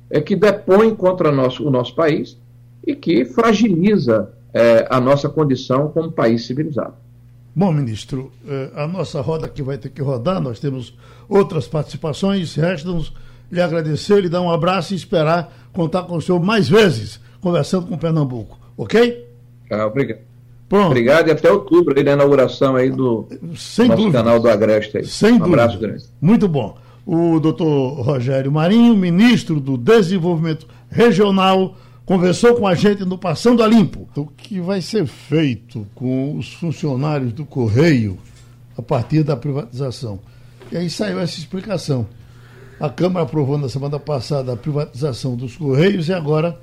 é, 0.09 0.19
que 0.19 0.35
depõe 0.35 0.95
contra 0.95 1.31
nosso, 1.31 1.67
o 1.67 1.69
nosso 1.69 1.93
país 1.93 2.41
e 2.85 2.95
que 2.95 3.25
fragiliza 3.25 4.29
é, 4.53 4.87
a 4.89 4.99
nossa 4.99 5.29
condição 5.29 5.89
como 5.89 6.11
país 6.11 6.45
civilizado. 6.45 6.93
Bom, 7.55 7.71
ministro, 7.71 8.31
é, 8.47 8.71
a 8.75 8.87
nossa 8.87 9.19
roda 9.21 9.45
aqui 9.45 9.61
vai 9.61 9.77
ter 9.77 9.89
que 9.89 10.01
rodar, 10.01 10.39
nós 10.41 10.59
temos 10.59 10.97
outras 11.27 11.67
participações, 11.67 12.55
resta-nos 12.55 13.13
lhe 13.51 13.61
agradecer, 13.61 14.21
lhe 14.21 14.29
dar 14.29 14.41
um 14.41 14.49
abraço 14.49 14.93
e 14.93 14.95
esperar 14.95 15.53
contar 15.73 16.03
com 16.03 16.15
o 16.15 16.21
senhor 16.21 16.41
mais 16.41 16.69
vezes, 16.69 17.19
conversando 17.41 17.87
com 17.87 17.97
Pernambuco, 17.97 18.57
ok? 18.77 19.27
Ah, 19.69 19.85
obrigado. 19.87 20.19
Pronto. 20.69 20.87
Obrigado 20.87 21.27
e 21.27 21.31
até 21.31 21.51
outubro 21.51 21.93
aí 21.97 22.03
na 22.03 22.13
inauguração 22.13 22.77
aí 22.77 22.89
do 22.89 23.27
Sem 23.57 23.89
nosso 23.89 24.03
dúvida. 24.03 24.19
canal 24.19 24.39
do 24.39 24.47
Agreste 24.49 24.99
aí. 24.99 25.05
Sem 25.05 25.33
um 25.33 25.37
dúvida. 25.37 25.63
abraço 25.63 25.77
grande. 25.79 26.05
Muito 26.21 26.47
bom. 26.47 26.77
O 27.05 27.41
doutor 27.41 27.99
Rogério 28.01 28.49
Marinho, 28.49 28.95
ministro 28.95 29.59
do 29.59 29.77
Desenvolvimento 29.77 30.65
Regional 30.89 31.75
conversou 32.11 32.55
com 32.55 32.67
a 32.67 32.75
gente 32.75 33.05
no 33.05 33.17
Passando 33.17 33.63
a 33.63 33.67
Limpo. 33.67 34.05
O 34.17 34.25
que 34.25 34.59
vai 34.59 34.81
ser 34.81 35.07
feito 35.07 35.87
com 35.95 36.37
os 36.37 36.51
funcionários 36.51 37.31
do 37.31 37.45
Correio 37.45 38.17
a 38.77 38.81
partir 38.81 39.23
da 39.23 39.37
privatização? 39.37 40.19
E 40.69 40.75
aí 40.75 40.89
saiu 40.89 41.21
essa 41.21 41.39
explicação. 41.39 42.05
A 42.77 42.89
Câmara 42.89 43.25
aprovou 43.25 43.57
na 43.57 43.69
semana 43.69 43.97
passada 43.97 44.51
a 44.51 44.57
privatização 44.57 45.37
dos 45.37 45.55
Correios 45.55 46.09
e 46.09 46.13
agora 46.13 46.59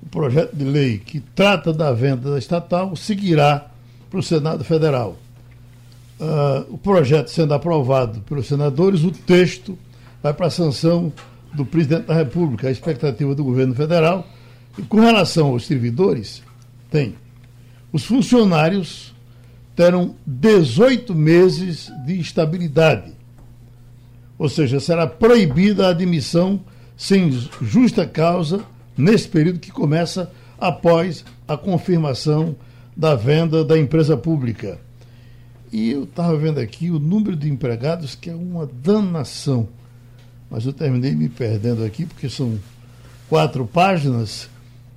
o 0.00 0.06
projeto 0.06 0.54
de 0.54 0.64
lei 0.64 0.98
que 0.98 1.18
trata 1.18 1.72
da 1.72 1.92
venda 1.92 2.30
da 2.30 2.38
estatal 2.38 2.94
seguirá 2.94 3.66
para 4.08 4.20
o 4.20 4.22
Senado 4.22 4.62
Federal. 4.62 5.16
Uh, 6.20 6.72
o 6.72 6.78
projeto 6.78 7.32
sendo 7.32 7.52
aprovado 7.52 8.20
pelos 8.20 8.46
senadores, 8.46 9.02
o 9.02 9.10
texto 9.10 9.76
vai 10.22 10.32
para 10.32 10.46
a 10.46 10.50
sanção 10.50 11.12
do 11.52 11.66
presidente 11.66 12.06
da 12.06 12.14
República. 12.14 12.68
A 12.68 12.70
expectativa 12.70 13.34
do 13.34 13.42
governo 13.42 13.74
federal 13.74 14.24
e 14.78 14.82
com 14.82 15.00
relação 15.00 15.48
aos 15.48 15.66
servidores, 15.66 16.42
tem. 16.90 17.14
Os 17.92 18.04
funcionários 18.04 19.14
terão 19.76 20.14
18 20.26 21.14
meses 21.14 21.90
de 22.06 22.18
estabilidade. 22.18 23.12
Ou 24.38 24.48
seja, 24.48 24.80
será 24.80 25.06
proibida 25.06 25.86
a 25.86 25.90
admissão 25.90 26.60
sem 26.96 27.30
justa 27.60 28.06
causa 28.06 28.64
nesse 28.96 29.28
período 29.28 29.58
que 29.58 29.70
começa 29.70 30.30
após 30.58 31.24
a 31.46 31.56
confirmação 31.56 32.56
da 32.96 33.14
venda 33.14 33.64
da 33.64 33.78
empresa 33.78 34.16
pública. 34.16 34.78
E 35.72 35.90
eu 35.90 36.04
estava 36.04 36.36
vendo 36.36 36.60
aqui 36.60 36.90
o 36.90 37.00
número 37.00 37.36
de 37.36 37.50
empregados, 37.50 38.14
que 38.14 38.30
é 38.30 38.34
uma 38.34 38.64
danação. 38.66 39.68
Mas 40.48 40.64
eu 40.64 40.72
terminei 40.72 41.14
me 41.14 41.28
perdendo 41.28 41.84
aqui, 41.84 42.06
porque 42.06 42.28
são 42.28 42.58
quatro 43.28 43.66
páginas, 43.66 44.48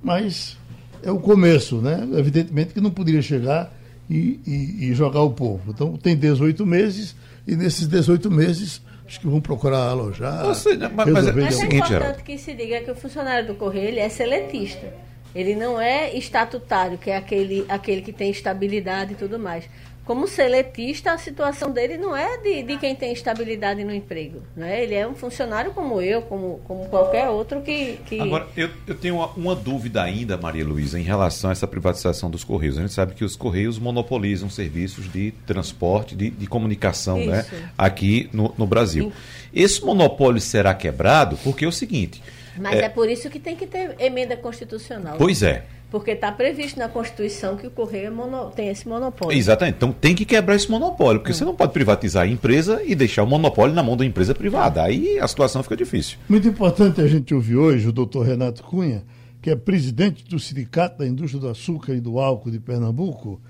mas 0.02 0.56
é 1.02 1.10
o 1.10 1.18
começo, 1.18 1.80
né? 1.80 2.06
Evidentemente 2.16 2.74
que 2.74 2.80
não 2.80 2.90
poderia 2.90 3.22
chegar 3.22 3.72
e, 4.08 4.40
e, 4.46 4.90
e 4.90 4.94
jogar 4.94 5.22
o 5.22 5.30
povo. 5.30 5.70
Então 5.70 5.96
tem 5.96 6.16
18 6.16 6.64
meses, 6.66 7.14
e 7.46 7.56
nesses 7.56 7.86
18 7.86 8.30
meses 8.30 8.82
acho 9.06 9.20
que 9.20 9.26
vão 9.26 9.40
procurar 9.40 9.88
alojar. 9.88 10.46
mas, 10.46 10.64
mas, 10.64 11.26
é, 11.26 11.32
mas 11.32 11.60
é 11.60 11.64
importante 11.66 12.22
que 12.22 12.36
se 12.36 12.52
diga 12.54 12.80
que 12.80 12.90
o 12.90 12.94
funcionário 12.94 13.46
do 13.46 13.54
Correio 13.54 13.88
ele 13.88 14.00
é 14.00 14.08
seletista. 14.08 14.92
Ele 15.34 15.54
não 15.54 15.80
é 15.80 16.16
estatutário, 16.16 16.96
que 16.96 17.10
é 17.10 17.16
aquele, 17.16 17.64
aquele 17.68 18.00
que 18.00 18.12
tem 18.12 18.30
estabilidade 18.30 19.12
e 19.12 19.16
tudo 19.16 19.38
mais 19.38 19.68
como 20.08 20.26
seletista, 20.26 21.12
a 21.12 21.18
situação 21.18 21.70
dele 21.70 21.98
não 21.98 22.16
é 22.16 22.38
de, 22.38 22.62
de 22.62 22.78
quem 22.78 22.96
tem 22.96 23.12
estabilidade 23.12 23.84
no 23.84 23.92
emprego. 23.92 24.42
Né? 24.56 24.82
Ele 24.82 24.94
é 24.94 25.06
um 25.06 25.14
funcionário 25.14 25.72
como 25.72 26.00
eu, 26.00 26.22
como, 26.22 26.62
como 26.64 26.88
qualquer 26.88 27.28
outro 27.28 27.60
que. 27.60 27.98
que... 28.06 28.18
Agora, 28.18 28.48
eu, 28.56 28.70
eu 28.86 28.94
tenho 28.94 29.16
uma, 29.16 29.26
uma, 29.32 29.54
dúvida 29.54 30.02
ainda, 30.02 30.38
Maria 30.38 30.64
Luísa, 30.64 30.98
em 30.98 31.02
relação 31.02 31.50
a 31.50 31.52
essa 31.52 31.66
privatização 31.66 32.30
dos 32.30 32.42
Correios. 32.42 32.78
A 32.78 32.80
gente 32.80 32.94
sabe 32.94 33.14
que 33.14 33.22
os 33.22 33.36
Correios 33.36 33.78
monopolizam 33.78 34.48
serviços 34.48 35.12
de 35.12 35.32
transporte, 35.46 36.16
de, 36.16 36.30
de 36.30 36.46
comunicação 36.46 37.26
né? 37.26 37.44
aqui 37.76 38.30
no, 38.32 38.54
no 38.56 38.66
Brasil. 38.66 39.12
Esse 39.52 39.84
monopólio 39.84 40.40
será 40.40 40.72
quebrado 40.72 41.36
porque 41.44 41.66
é 41.66 41.68
o 41.68 41.72
seguinte. 41.72 42.22
Mas 42.56 42.76
é, 42.76 42.84
é 42.84 42.88
por 42.88 43.10
isso 43.10 43.28
que 43.28 43.38
tem 43.38 43.54
que 43.54 43.66
ter 43.66 43.94
emenda 43.98 44.38
constitucional. 44.38 45.16
Pois 45.18 45.42
é. 45.42 45.66
Porque 45.90 46.10
está 46.10 46.30
previsto 46.30 46.78
na 46.78 46.88
Constituição 46.88 47.56
que 47.56 47.66
o 47.66 47.70
Correio 47.70 48.08
é 48.08 48.10
mono, 48.10 48.50
tem 48.50 48.68
esse 48.68 48.86
monopólio. 48.86 49.36
Exatamente. 49.36 49.76
Então 49.76 49.90
tem 49.90 50.14
que 50.14 50.26
quebrar 50.26 50.54
esse 50.54 50.70
monopólio, 50.70 51.20
porque 51.20 51.32
hum. 51.32 51.34
você 51.34 51.44
não 51.44 51.54
pode 51.54 51.72
privatizar 51.72 52.24
a 52.24 52.26
empresa 52.26 52.82
e 52.84 52.94
deixar 52.94 53.22
o 53.22 53.26
monopólio 53.26 53.74
na 53.74 53.82
mão 53.82 53.96
da 53.96 54.04
empresa 54.04 54.34
privada. 54.34 54.82
Aí 54.82 55.18
a 55.18 55.26
situação 55.26 55.62
fica 55.62 55.76
difícil. 55.76 56.18
Muito 56.28 56.46
importante 56.46 57.00
a 57.00 57.06
gente 57.06 57.34
ouvir 57.34 57.56
hoje 57.56 57.88
o 57.88 57.92
doutor 57.92 58.26
Renato 58.26 58.62
Cunha, 58.62 59.02
que 59.40 59.50
é 59.50 59.56
presidente 59.56 60.24
do 60.24 60.38
Sindicato 60.38 60.98
da 60.98 61.06
Indústria 61.06 61.40
do 61.40 61.48
Açúcar 61.48 61.94
e 61.94 62.00
do 62.00 62.18
Álcool 62.18 62.50
de 62.50 62.60
Pernambuco, 62.60 63.40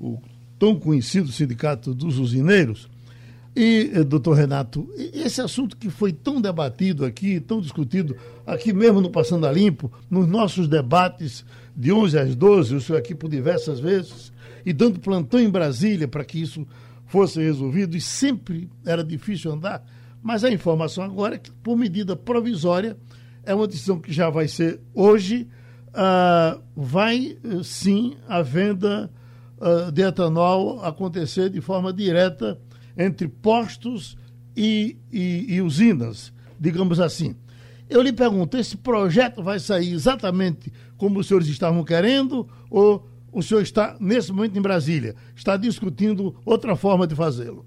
o 0.00 0.18
tão 0.58 0.74
conhecido 0.74 1.30
Sindicato 1.30 1.94
dos 1.94 2.18
Usineiros. 2.18 2.88
E, 3.56 3.92
eh, 3.94 4.02
doutor 4.02 4.32
Renato, 4.32 4.88
esse 4.96 5.40
assunto 5.40 5.76
que 5.76 5.88
foi 5.88 6.12
tão 6.12 6.40
debatido 6.40 7.04
aqui, 7.04 7.38
tão 7.38 7.60
discutido, 7.60 8.16
aqui 8.44 8.72
mesmo 8.72 9.00
no 9.00 9.10
Passando 9.10 9.46
a 9.46 9.52
Limpo, 9.52 9.92
nos 10.10 10.26
nossos 10.26 10.66
debates 10.66 11.44
de 11.76 11.92
11 11.92 12.18
às 12.18 12.34
12, 12.34 12.74
o 12.74 12.80
senhor 12.80 12.98
aqui 12.98 13.14
por 13.14 13.28
diversas 13.28 13.80
vezes, 13.80 14.32
e 14.64 14.72
dando 14.72 15.00
plantão 15.00 15.40
em 15.40 15.48
Brasília 15.48 16.06
para 16.06 16.24
que 16.24 16.40
isso 16.40 16.66
fosse 17.06 17.40
resolvido, 17.40 17.96
e 17.96 18.00
sempre 18.00 18.70
era 18.84 19.04
difícil 19.04 19.52
andar, 19.52 19.84
mas 20.22 20.42
a 20.42 20.50
informação 20.50 21.04
agora 21.04 21.34
é 21.34 21.38
que, 21.38 21.50
por 21.50 21.76
medida 21.76 22.16
provisória, 22.16 22.96
é 23.44 23.54
uma 23.54 23.66
decisão 23.66 24.00
que 24.00 24.12
já 24.12 24.30
vai 24.30 24.48
ser 24.48 24.80
hoje, 24.94 25.46
uh, 25.90 26.62
vai 26.74 27.36
eh, 27.44 27.62
sim 27.62 28.16
a 28.26 28.40
venda 28.40 29.10
uh, 29.58 29.92
de 29.92 30.02
etanol 30.02 30.82
acontecer 30.82 31.50
de 31.50 31.60
forma 31.60 31.92
direta 31.92 32.58
entre 32.96 33.28
postos 33.28 34.16
e, 34.56 34.96
e, 35.12 35.56
e 35.56 35.60
usinas, 35.60 36.32
digamos 36.58 37.00
assim. 37.00 37.36
Eu 37.88 38.00
lhe 38.00 38.12
pergunto, 38.12 38.56
esse 38.56 38.78
projeto 38.78 39.42
vai 39.42 39.58
sair 39.58 39.92
exatamente 39.92 40.72
como 41.04 41.20
os 41.20 41.28
senhores 41.28 41.48
estavam 41.48 41.84
querendo 41.84 42.48
ou 42.70 43.06
o 43.30 43.42
senhor 43.42 43.60
está, 43.60 43.94
nesse 44.00 44.32
momento, 44.32 44.58
em 44.58 44.62
Brasília, 44.62 45.14
está 45.36 45.54
discutindo 45.54 46.34
outra 46.46 46.74
forma 46.76 47.06
de 47.06 47.14
fazê-lo? 47.14 47.66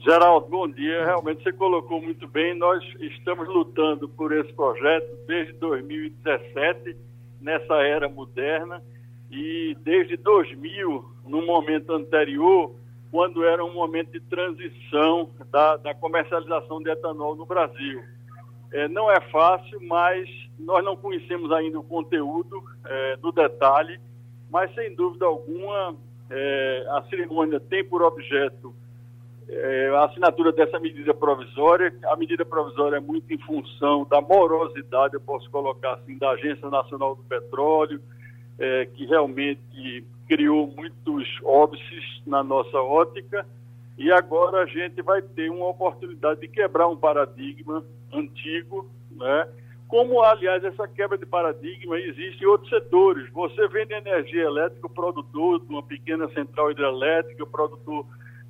Geraldo, 0.00 0.48
bom 0.48 0.68
dia. 0.68 1.04
Realmente 1.04 1.44
você 1.44 1.52
colocou 1.52 2.02
muito 2.02 2.26
bem. 2.26 2.58
Nós 2.58 2.82
estamos 2.98 3.46
lutando 3.46 4.08
por 4.08 4.32
esse 4.32 4.52
projeto 4.54 5.06
desde 5.28 5.52
2017, 5.52 6.96
nessa 7.40 7.74
era 7.74 8.08
moderna, 8.08 8.82
e 9.30 9.76
desde 9.84 10.16
2000, 10.16 11.04
no 11.26 11.46
momento 11.46 11.92
anterior, 11.92 12.74
quando 13.08 13.44
era 13.44 13.64
um 13.64 13.72
momento 13.72 14.10
de 14.10 14.20
transição 14.20 15.30
da, 15.52 15.76
da 15.76 15.94
comercialização 15.94 16.82
de 16.82 16.90
etanol 16.90 17.36
no 17.36 17.46
Brasil. 17.46 18.02
É, 18.72 18.88
não 18.88 19.08
é 19.08 19.20
fácil, 19.30 19.80
mas 19.82 20.28
nós 20.58 20.84
não 20.84 20.96
conhecemos 20.96 21.50
ainda 21.52 21.78
o 21.78 21.84
conteúdo 21.84 22.62
é, 22.84 23.16
do 23.16 23.32
detalhe, 23.32 24.00
mas 24.50 24.74
sem 24.74 24.94
dúvida 24.94 25.26
alguma 25.26 25.94
é, 26.30 26.86
a 26.90 27.02
cerimônia 27.08 27.60
tem 27.60 27.84
por 27.84 28.02
objeto 28.02 28.74
é, 29.48 29.90
a 29.94 30.04
assinatura 30.04 30.52
dessa 30.52 30.78
medida 30.78 31.14
provisória. 31.14 31.94
A 32.04 32.16
medida 32.16 32.44
provisória 32.44 32.96
é 32.96 33.00
muito 33.00 33.32
em 33.32 33.38
função 33.38 34.06
da 34.08 34.20
morosidade, 34.20 35.14
eu 35.14 35.20
posso 35.20 35.50
colocar 35.50 35.94
assim, 35.94 36.18
da 36.18 36.30
Agência 36.30 36.68
Nacional 36.68 37.14
do 37.16 37.22
Petróleo, 37.22 38.00
é, 38.58 38.86
que 38.86 39.06
realmente 39.06 40.04
criou 40.26 40.66
muitos 40.66 41.26
óbices 41.42 42.22
na 42.26 42.44
nossa 42.44 42.76
ótica 42.78 43.46
e 43.96 44.12
agora 44.12 44.62
a 44.62 44.66
gente 44.66 45.02
vai 45.02 45.20
ter 45.20 45.50
uma 45.50 45.66
oportunidade 45.66 46.40
de 46.40 46.48
quebrar 46.48 46.86
um 46.86 46.96
paradigma 46.96 47.84
antigo, 48.12 48.88
né? 49.10 49.48
Como, 49.88 50.22
aliás, 50.22 50.62
essa 50.62 50.86
quebra 50.86 51.16
de 51.16 51.24
paradigma 51.24 51.98
existe 51.98 52.44
em 52.44 52.46
outros 52.46 52.68
setores. 52.68 53.28
Você 53.32 53.66
vende 53.68 53.94
energia 53.94 54.44
elétrica, 54.44 54.86
o 54.86 54.90
produtor 54.90 55.60
de 55.60 55.66
uma 55.66 55.82
pequena 55.82 56.28
central 56.28 56.70
hidrelétrica, 56.70 57.42
o 57.42 57.46
produtor 57.46 58.04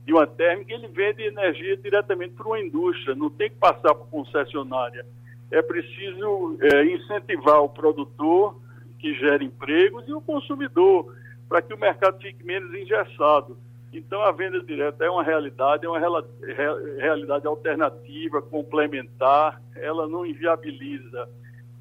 de 0.05 0.13
uma 0.13 0.27
térmica, 0.27 0.73
ele 0.73 0.89
vende 0.89 1.23
energia 1.23 1.77
diretamente 1.77 2.35
para 2.35 2.47
uma 2.47 2.59
indústria, 2.59 3.15
não 3.15 3.31
tem 3.31 3.51
que 3.51 3.57
passar 3.57 3.95
por 3.95 4.09
concessionária. 4.09 5.07
É 5.51 5.63
preciso 5.63 6.59
é, 6.61 6.85
incentivar 6.87 7.63
o 7.63 7.69
produtor, 7.69 8.61
que 8.99 9.15
gera 9.15 9.45
empregos, 9.45 10.09
e 10.09 10.13
o 10.13 10.21
consumidor, 10.21 11.15
para 11.49 11.63
que 11.63 11.73
o 11.73 11.79
mercado 11.79 12.21
fique 12.21 12.45
menos 12.45 12.75
engessado. 12.75 13.57
Então, 13.93 14.23
a 14.23 14.33
venda 14.33 14.63
direta 14.63 15.05
é 15.05 15.11
uma 15.11 15.23
realidade, 15.23 15.87
é 15.87 15.89
uma 15.89 15.99
realidade 15.99 17.47
alternativa, 17.47 18.43
complementar, 18.43 19.63
ela 19.75 20.07
não 20.07 20.27
inviabiliza 20.27 21.29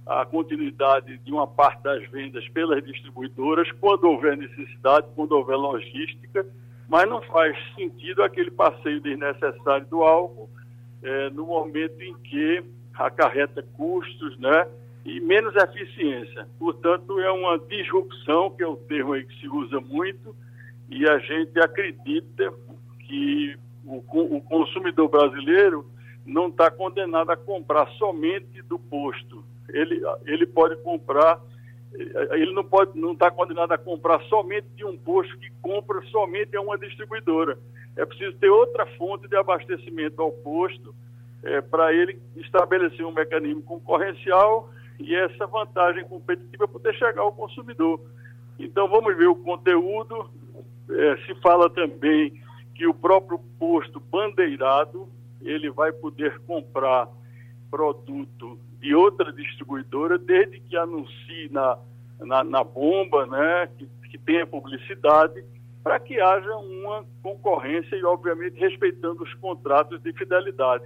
a 0.06 0.26
continuidade 0.26 1.18
de 1.18 1.32
uma 1.32 1.46
parte 1.46 1.84
das 1.84 2.10
vendas 2.10 2.48
pelas 2.50 2.82
distribuidoras 2.84 3.70
quando 3.74 4.06
houver 4.06 4.38
necessidade, 4.38 5.08
quando 5.16 5.34
houver 5.34 5.58
logística, 5.58 6.46
mas 6.88 7.10
não 7.10 7.22
faz 7.22 7.58
sentido 7.76 8.24
aquele 8.24 8.50
passeio 8.50 9.02
desnecessário 9.02 9.86
do 9.88 10.04
álcool 10.04 10.50
é, 11.04 11.30
no 11.32 11.46
momento 11.46 12.02
em 12.02 12.14
que 12.16 12.64
acarreta 12.94 13.62
custos 13.76 14.38
né, 14.40 14.66
e 15.06 15.20
menos 15.20 15.54
eficiência. 15.56 16.48
Portanto, 16.58 17.20
é 17.20 17.30
uma 17.30 17.60
disrupção, 17.60 18.50
que 18.50 18.64
é 18.64 18.68
o 18.68 18.78
termo 18.78 19.14
que 19.14 19.40
se 19.40 19.48
usa 19.50 19.82
muito, 19.82 20.34
e 20.90 21.08
a 21.08 21.18
gente 21.20 21.60
acredita 21.60 22.54
que 23.00 23.58
o, 23.86 23.98
o 24.38 24.42
consumidor 24.42 25.10
brasileiro 25.10 25.90
não 26.26 26.50
está 26.50 26.70
condenado 26.70 27.32
a 27.32 27.38
comprar 27.38 27.88
somente 27.92 28.62
do 28.64 28.78
posto. 28.78 29.44
Ele, 29.70 30.02
ele 30.26 30.46
pode 30.46 30.76
comprar, 30.84 31.40
ele 32.32 32.54
não 32.54 32.64
pode, 32.64 33.00
não 33.00 33.14
está 33.14 33.32
condenado 33.32 33.72
a 33.72 33.78
comprar 33.78 34.22
somente 34.24 34.68
de 34.76 34.86
um 34.86 34.98
posto 34.98 35.38
que 35.38 35.50
compra 35.62 36.02
somente 36.12 36.56
a 36.56 36.62
uma 36.62 36.78
distribuidora. 36.78 37.58
É 37.96 38.06
preciso 38.06 38.36
ter 38.38 38.50
outra 38.50 38.86
fonte 38.98 39.28
de 39.28 39.36
abastecimento 39.36 40.22
ao 40.22 40.32
posto 40.32 40.94
é, 41.44 41.62
para 41.62 41.94
ele 41.94 42.20
estabelecer 42.36 43.06
um 43.06 43.12
mecanismo 43.12 43.62
concorrencial 43.62 44.70
e 45.00 45.16
essa 45.16 45.46
vantagem 45.48 46.04
competitiva 46.06 46.68
poder 46.68 46.94
chegar 46.96 47.22
ao 47.22 47.32
consumidor. 47.32 48.00
Então 48.60 48.88
vamos 48.88 49.16
ver 49.16 49.28
o 49.28 49.36
conteúdo, 49.36 50.30
é, 50.90 51.18
se 51.26 51.36
fala 51.42 51.70
também 51.70 52.34
que 52.76 52.86
o 52.88 52.94
próprio 52.94 53.40
posto 53.60 54.00
bandeirado 54.00 55.10
ele 55.42 55.70
vai 55.70 55.92
poder 55.92 56.40
comprar 56.42 57.08
produto 57.70 58.60
de 58.80 58.94
outra 58.94 59.32
distribuidora 59.34 60.18
desde 60.18 60.60
que 60.62 60.78
anuncie 60.78 61.50
na, 61.52 61.78
na, 62.20 62.44
na 62.44 62.64
bomba, 62.64 63.26
né, 63.26 63.70
que, 63.78 63.88
que 64.10 64.18
tenha 64.18 64.46
publicidade, 64.46 65.44
para 65.84 66.00
que 66.00 66.20
haja 66.20 66.56
uma 66.58 67.06
concorrência 67.24 67.96
e, 67.96 68.04
obviamente, 68.04 68.60
respeitando 68.60 69.24
os 69.24 69.34
contratos 69.36 70.02
de 70.02 70.12
fidelidade. 70.14 70.84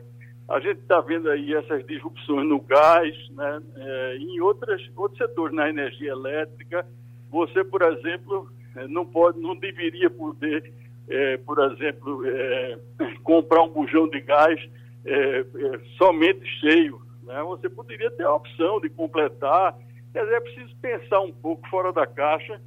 A 0.47 0.60
gente 0.60 0.80
está 0.80 0.99
vendo 1.02 1.30
aí 1.30 1.54
essas 1.54 1.86
disrupções 1.86 2.47
no 2.47 2.60
gás, 2.62 3.16
né, 3.32 3.62
é, 3.76 4.18
em 4.18 4.39
outras, 4.41 4.82
outros 4.95 5.18
setores, 5.18 5.56
na 5.56 5.70
energia 5.70 6.12
elétrica. 6.12 6.86
Você, 7.30 7.64
por 7.64 7.82
exemplo, 7.82 8.49
não 8.90 9.06
pode, 9.06 9.40
não 9.40 9.56
deveria 9.56 10.10
poder, 10.10 10.72
é, 11.10 11.38
por 11.38 11.60
exemplo, 11.72 12.26
é, 12.26 12.80
comprar 13.24 13.64
um 13.64 13.70
bujão 13.70 14.08
de 14.08 14.22
gás 14.22 14.60
é, 15.06 15.40
é, 15.40 15.46
somente 15.98 16.46
cheio. 16.60 17.02
Né? 17.24 17.42
Você 17.44 17.70
poderia 17.70 18.12
ter 18.12 18.24
a 18.24 18.34
opção 18.34 18.80
de 18.80 18.90
completar. 18.90 19.76
Quer 20.14 20.24
dizer, 20.24 20.36
é 20.36 20.42
preciso 20.42 20.76
pensar 20.82 21.20
um 21.22 21.32
pouco 21.32 21.68
fora 21.70 21.92
da 21.92 22.06
caixa 22.06 22.62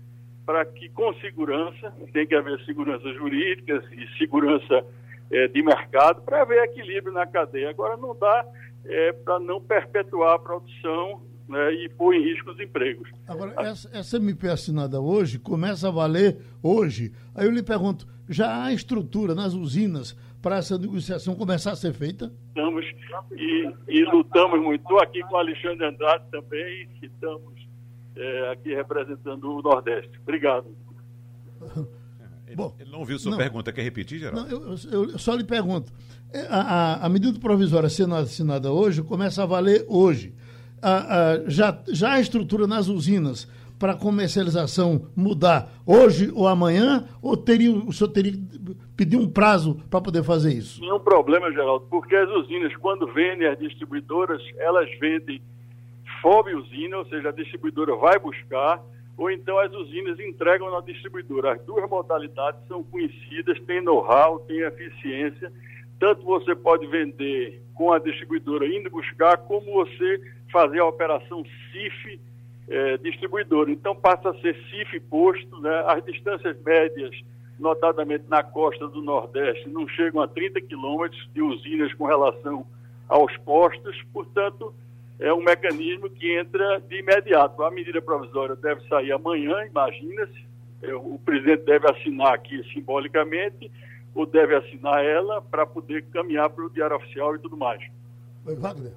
para 0.46 0.64
que 0.64 0.88
com 0.90 1.12
segurança, 1.14 1.92
tem 2.12 2.26
que 2.26 2.34
haver 2.34 2.60
segurança 2.64 3.10
jurídica 3.14 3.82
e 3.92 4.06
segurança 4.18 4.84
é, 5.30 5.48
de 5.48 5.62
mercado 5.62 6.22
para 6.22 6.42
haver 6.42 6.62
equilíbrio 6.64 7.12
na 7.12 7.26
cadeia. 7.26 7.70
Agora 7.70 7.96
não 7.96 8.14
dá 8.14 8.46
é, 8.84 9.12
para 9.12 9.40
não 9.40 9.60
perpetuar 9.60 10.34
a 10.34 10.38
produção 10.38 11.22
né, 11.48 11.74
e 11.74 11.88
pôr 11.88 12.14
em 12.14 12.22
risco 12.22 12.50
os 12.50 12.60
empregos. 12.60 13.10
Agora, 13.26 13.54
essa, 13.58 13.90
essa 13.92 14.16
MP 14.16 14.48
assinada 14.48 15.00
hoje 15.00 15.38
começa 15.38 15.88
a 15.88 15.90
valer 15.90 16.38
hoje. 16.62 17.12
Aí 17.34 17.46
eu 17.46 17.52
lhe 17.52 17.62
pergunto, 17.62 18.06
já 18.28 18.64
há 18.64 18.72
estrutura 18.72 19.34
nas 19.34 19.54
usinas 19.54 20.16
para 20.40 20.56
essa 20.56 20.78
negociação 20.78 21.34
começar 21.34 21.72
a 21.72 21.76
ser 21.76 21.92
feita? 21.92 22.32
Estamos 22.48 22.84
e, 23.32 23.72
e 23.88 24.04
lutamos 24.04 24.60
muito. 24.60 24.82
Estou 24.82 25.00
aqui 25.00 25.22
com 25.22 25.34
o 25.34 25.38
Alexandre 25.38 25.86
Andrade 25.86 26.24
também, 26.30 26.88
que 27.00 27.06
estamos 27.06 27.54
é, 28.16 28.52
aqui 28.52 28.74
representando 28.74 29.50
o 29.50 29.62
Nordeste. 29.62 30.18
Obrigado. 30.22 30.66
Ele, 32.46 32.56
Bom, 32.56 32.76
ele 32.78 32.90
não 32.90 33.00
ouviu 33.00 33.18
sua 33.18 33.32
não, 33.32 33.38
pergunta, 33.38 33.72
quer 33.72 33.82
repetir, 33.82 34.18
Geraldo? 34.18 34.48
Não, 34.48 34.76
eu, 34.92 35.08
eu, 35.10 35.18
só 35.18 35.34
lhe 35.34 35.44
pergunto. 35.44 35.90
É, 36.30 36.42
a, 36.42 36.60
a, 36.60 37.06
a, 37.06 37.08
medida 37.08 37.38
provisória 37.40 37.88
sendo 37.88 38.14
assinada 38.14 38.70
hoje 38.70 39.02
começa 39.02 39.42
a 39.42 39.46
valer 39.46 39.84
hoje. 39.88 40.34
A, 40.84 40.96
a, 40.96 41.48
já, 41.48 41.78
já 41.88 42.12
a 42.12 42.20
estrutura 42.20 42.66
nas 42.66 42.88
usinas 42.88 43.50
para 43.78 43.94
comercialização 43.94 45.06
mudar 45.16 45.68
hoje 45.86 46.30
ou 46.34 46.46
amanhã? 46.46 47.08
Ou 47.22 47.36
teria, 47.36 47.72
o 47.72 47.90
senhor 47.90 48.10
teria 48.10 48.32
que 48.32 48.38
pedir 48.94 49.16
um 49.16 49.26
prazo 49.26 49.80
para 49.88 50.00
poder 50.00 50.22
fazer 50.22 50.52
isso? 50.52 50.82
Nenhum 50.82 51.00
problema, 51.00 51.50
Geraldo, 51.50 51.86
porque 51.88 52.14
as 52.14 52.28
usinas, 52.28 52.76
quando 52.76 53.06
vendem 53.06 53.48
as 53.48 53.58
distribuidoras, 53.58 54.42
elas 54.58 54.88
vendem 54.98 55.40
FOB 56.20 56.54
usina, 56.54 56.98
ou 56.98 57.06
seja, 57.06 57.30
a 57.30 57.32
distribuidora 57.32 57.94
vai 57.96 58.18
buscar, 58.18 58.82
ou 59.16 59.30
então 59.30 59.58
as 59.58 59.72
usinas 59.72 60.18
entregam 60.20 60.70
na 60.70 60.80
distribuidora. 60.80 61.52
As 61.52 61.62
duas 61.62 61.88
modalidades 61.88 62.60
são 62.66 62.82
conhecidas, 62.82 63.58
têm 63.66 63.82
know-how, 63.82 64.40
têm 64.40 64.60
eficiência. 64.60 65.52
Tanto 65.98 66.22
você 66.24 66.54
pode 66.54 66.86
vender 66.86 67.62
com 67.74 67.92
a 67.92 67.98
distribuidora 67.98 68.66
indo 68.66 68.90
buscar, 68.90 69.36
como 69.38 69.72
você 69.72 70.20
fazer 70.54 70.78
a 70.78 70.86
operação 70.86 71.44
CIF 71.72 72.20
é, 72.68 72.96
distribuidora. 72.98 73.72
Então 73.72 73.92
passa 73.92 74.30
a 74.30 74.40
ser 74.40 74.56
CIF 74.70 75.00
posto, 75.00 75.60
né? 75.60 75.84
as 75.88 76.04
distâncias 76.04 76.56
médias, 76.62 77.12
notadamente 77.58 78.24
na 78.28 78.44
costa 78.44 78.86
do 78.86 79.02
Nordeste, 79.02 79.68
não 79.68 79.88
chegam 79.88 80.22
a 80.22 80.28
30 80.28 80.60
quilômetros 80.60 81.28
de 81.34 81.42
usinas 81.42 81.92
com 81.94 82.06
relação 82.06 82.64
aos 83.08 83.36
postos, 83.38 84.00
portanto, 84.12 84.72
é 85.18 85.32
um 85.32 85.42
mecanismo 85.42 86.08
que 86.08 86.38
entra 86.38 86.80
de 86.88 87.00
imediato. 87.00 87.62
A 87.64 87.70
medida 87.70 88.00
provisória 88.00 88.54
deve 88.54 88.86
sair 88.88 89.10
amanhã, 89.10 89.66
imagina-se. 89.66 90.44
É, 90.82 90.94
o 90.94 91.18
presidente 91.24 91.64
deve 91.64 91.90
assinar 91.90 92.34
aqui 92.34 92.62
simbolicamente, 92.72 93.70
ou 94.14 94.24
deve 94.24 94.54
assinar 94.54 95.04
ela 95.04 95.42
para 95.42 95.66
poder 95.66 96.04
caminhar 96.12 96.48
para 96.50 96.64
o 96.64 96.70
Diário 96.70 96.96
Oficial 96.96 97.34
e 97.34 97.38
tudo 97.40 97.56
mais. 97.56 97.82
Wagner. 98.44 98.92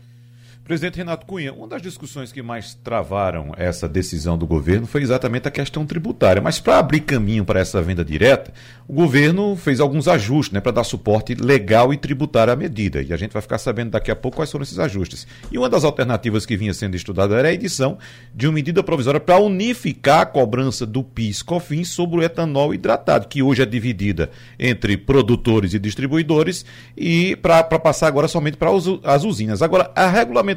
Presidente 0.67 0.97
Renato 0.97 1.25
Cunha, 1.25 1.53
uma 1.53 1.65
das 1.65 1.81
discussões 1.81 2.33
que 2.33 2.41
mais 2.41 2.73
travaram 2.73 3.53
essa 3.55 3.87
decisão 3.87 4.37
do 4.37 4.45
governo 4.45 4.85
foi 4.85 5.01
exatamente 5.01 5.47
a 5.47 5.51
questão 5.51 5.85
tributária. 5.85 6.41
Mas 6.41 6.59
para 6.59 6.77
abrir 6.77 6.99
caminho 6.99 7.45
para 7.45 7.61
essa 7.61 7.81
venda 7.81 8.03
direta, 8.03 8.51
o 8.85 8.91
governo 8.91 9.55
fez 9.55 9.79
alguns 9.79 10.09
ajustes 10.09 10.51
né, 10.51 10.59
para 10.59 10.73
dar 10.73 10.83
suporte 10.83 11.35
legal 11.35 11.93
e 11.93 11.97
tributário 11.97 12.51
à 12.51 12.55
medida. 12.57 13.01
E 13.01 13.13
a 13.13 13.15
gente 13.15 13.31
vai 13.31 13.41
ficar 13.41 13.59
sabendo 13.59 13.91
daqui 13.91 14.11
a 14.11 14.15
pouco 14.15 14.35
quais 14.35 14.51
foram 14.51 14.63
esses 14.63 14.77
ajustes. 14.77 15.25
E 15.49 15.57
uma 15.57 15.69
das 15.69 15.85
alternativas 15.85 16.45
que 16.45 16.57
vinha 16.57 16.73
sendo 16.73 16.95
estudada 16.95 17.37
era 17.37 17.47
a 17.47 17.53
edição 17.53 17.97
de 18.35 18.45
uma 18.45 18.53
medida 18.53 18.83
provisória 18.83 19.21
para 19.21 19.39
unificar 19.39 20.19
a 20.19 20.25
cobrança 20.25 20.85
do 20.85 21.01
PIS-COFINS 21.01 21.87
sobre 21.87 22.19
o 22.19 22.23
etanol 22.23 22.73
hidratado, 22.73 23.29
que 23.29 23.41
hoje 23.41 23.61
é 23.61 23.65
dividida 23.65 24.31
entre 24.59 24.97
produtores 24.97 25.73
e 25.73 25.79
distribuidores, 25.79 26.65
e 26.97 27.37
para 27.37 27.63
passar 27.63 28.07
agora 28.07 28.27
somente 28.27 28.57
para 28.57 28.69
as 29.05 29.23
usinas. 29.23 29.61
Agora, 29.61 29.89
a 29.95 30.09
regulamentação 30.09 30.56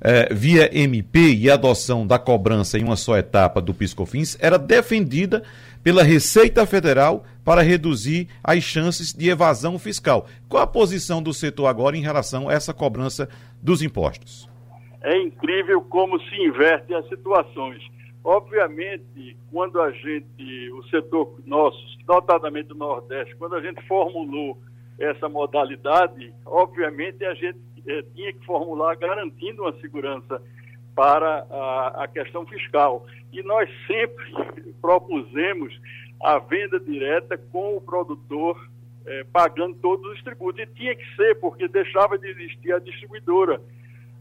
é, 0.00 0.32
via 0.32 0.70
MP 0.76 1.34
e 1.34 1.50
adoção 1.50 2.06
da 2.06 2.18
cobrança 2.18 2.78
em 2.78 2.84
uma 2.84 2.96
só 2.96 3.16
etapa 3.18 3.60
do 3.60 3.74
PiscoFins 3.74 4.36
era 4.40 4.58
defendida 4.58 5.42
pela 5.82 6.02
Receita 6.02 6.66
Federal 6.66 7.24
para 7.44 7.62
reduzir 7.62 8.28
as 8.42 8.62
chances 8.62 9.12
de 9.12 9.28
evasão 9.28 9.78
fiscal. 9.78 10.26
Qual 10.48 10.62
a 10.62 10.66
posição 10.66 11.22
do 11.22 11.32
setor 11.32 11.66
agora 11.66 11.96
em 11.96 12.02
relação 12.02 12.48
a 12.48 12.52
essa 12.52 12.72
cobrança 12.72 13.28
dos 13.62 13.82
impostos? 13.82 14.48
É 15.02 15.16
incrível 15.18 15.80
como 15.82 16.20
se 16.20 16.36
invertem 16.36 16.96
as 16.96 17.08
situações. 17.08 17.82
Obviamente, 18.22 19.36
quando 19.50 19.80
a 19.80 19.90
gente, 19.90 20.70
o 20.72 20.82
setor 20.90 21.40
nosso, 21.46 21.78
notadamente 22.06 22.72
o 22.72 22.76
Nordeste, 22.76 23.34
quando 23.36 23.56
a 23.56 23.62
gente 23.62 23.80
formulou 23.86 24.58
essa 24.98 25.26
modalidade, 25.30 26.32
obviamente 26.44 27.24
a 27.24 27.32
gente 27.32 27.58
eh, 27.86 28.02
tinha 28.14 28.32
que 28.32 28.44
formular 28.44 28.96
garantindo 28.96 29.62
uma 29.62 29.72
segurança 29.80 30.42
para 30.94 31.46
a, 31.50 32.04
a 32.04 32.08
questão 32.08 32.44
fiscal. 32.46 33.06
E 33.32 33.42
nós 33.42 33.68
sempre 33.86 34.24
propusemos 34.80 35.72
a 36.22 36.38
venda 36.38 36.78
direta 36.78 37.38
com 37.38 37.76
o 37.76 37.80
produtor 37.80 38.68
eh, 39.06 39.24
pagando 39.32 39.76
todos 39.76 40.10
os 40.12 40.22
tributos. 40.22 40.62
E 40.62 40.66
tinha 40.66 40.94
que 40.94 41.16
ser, 41.16 41.34
porque 41.40 41.68
deixava 41.68 42.18
de 42.18 42.28
existir 42.28 42.72
a 42.72 42.78
distribuidora. 42.78 43.60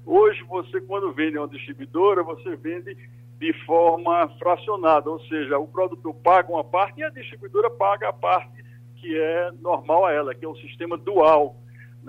Hoje, 0.06 0.42
você, 0.44 0.80
quando 0.82 1.12
vende 1.12 1.38
uma 1.38 1.48
distribuidora, 1.48 2.24
você 2.24 2.56
vende 2.56 2.96
de 3.40 3.54
forma 3.66 4.28
fracionada, 4.38 5.10
ou 5.10 5.20
seja, 5.22 5.58
o 5.58 5.68
produtor 5.68 6.14
paga 6.16 6.52
uma 6.52 6.64
parte 6.64 7.00
e 7.00 7.04
a 7.04 7.10
distribuidora 7.10 7.70
paga 7.70 8.10
a 8.10 8.14
parte 8.14 8.60
que 9.00 9.18
é 9.18 9.52
normal 9.62 10.06
a 10.06 10.12
ela, 10.12 10.36
que 10.36 10.44
é 10.44 10.48
o 10.48 10.56
sistema 10.58 10.98
dual. 10.98 11.56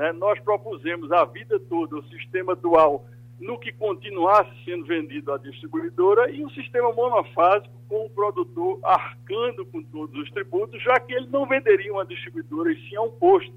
Né? 0.01 0.15
Nós 0.15 0.41
propusemos 0.41 1.13
a 1.13 1.27
vida 1.27 1.61
toda 1.61 1.97
o 1.97 2.03
sistema 2.05 2.57
dual 2.57 3.05
no 3.39 3.59
que 3.59 3.71
continuasse 3.71 4.51
sendo 4.65 4.87
vendido 4.87 5.31
à 5.31 5.37
distribuidora 5.37 6.31
e 6.31 6.43
um 6.43 6.49
sistema 6.49 6.91
monofásico 6.91 7.75
com 7.87 8.07
o 8.07 8.11
produtor 8.11 8.81
arcando 8.83 9.67
com 9.67 9.83
todos 9.83 10.19
os 10.19 10.31
tributos, 10.31 10.83
já 10.83 10.99
que 11.01 11.13
ele 11.13 11.27
não 11.27 11.47
venderia 11.47 11.93
uma 11.93 12.07
distribuidora 12.07 12.73
e 12.73 12.89
sim 12.89 12.97
a 12.97 13.03
um 13.03 13.11
posto, 13.11 13.53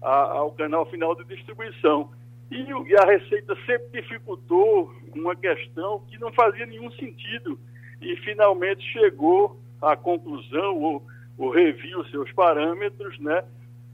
a, 0.00 0.38
ao 0.38 0.52
canal 0.52 0.86
final 0.86 1.12
de 1.16 1.24
distribuição. 1.24 2.08
E, 2.52 2.60
e, 2.60 2.96
a 2.96 3.04
Receita 3.04 3.56
sempre 3.66 4.00
dificultou 4.00 4.94
uma 5.12 5.34
questão 5.34 6.04
que 6.08 6.20
não 6.20 6.32
fazia 6.32 6.66
nenhum 6.66 6.90
sentido 6.92 7.58
e 8.00 8.14
finalmente 8.18 8.80
chegou 8.92 9.60
à 9.82 9.96
conclusão 9.96 10.80
ou, 10.80 11.02
ou 11.36 11.50
reviu 11.50 12.04
seus 12.04 12.30
parâmetros, 12.30 13.18
né? 13.18 13.42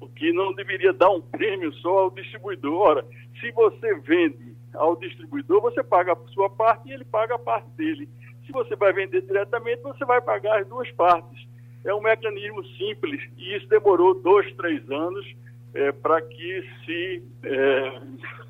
Que 0.09 0.33
não 0.33 0.53
deveria 0.53 0.93
dar 0.93 1.11
um 1.11 1.21
prêmio 1.21 1.73
só 1.75 2.01
ao 2.01 2.11
distribuidor. 2.11 2.81
Ora, 2.81 3.07
se 3.41 3.51
você 3.53 3.95
vende 4.01 4.55
ao 4.75 4.97
distribuidor, 4.97 5.61
você 5.61 5.83
paga 5.83 6.13
a 6.13 6.29
sua 6.33 6.49
parte 6.49 6.89
e 6.89 6.93
ele 6.93 7.05
paga 7.05 7.35
a 7.35 7.39
parte 7.39 7.69
dele. 7.77 8.09
Se 8.47 8.53
você 8.53 8.75
vai 8.77 8.93
vender 8.93 9.23
diretamente, 9.23 9.83
você 9.83 10.05
vai 10.05 10.21
pagar 10.21 10.61
as 10.61 10.67
duas 10.67 10.91
partes. 10.93 11.49
É 11.85 11.95
um 11.95 12.01
mecanismo 12.01 12.65
simples 12.77 13.21
e 13.39 13.57
isso 13.57 13.69
demorou 13.69 14.15
dois, 14.15 14.53
três 14.55 14.89
anos 14.91 15.27
é, 15.75 15.93
para 15.93 16.21
que 16.21 16.65
se 16.85 17.23
é, 17.43 18.01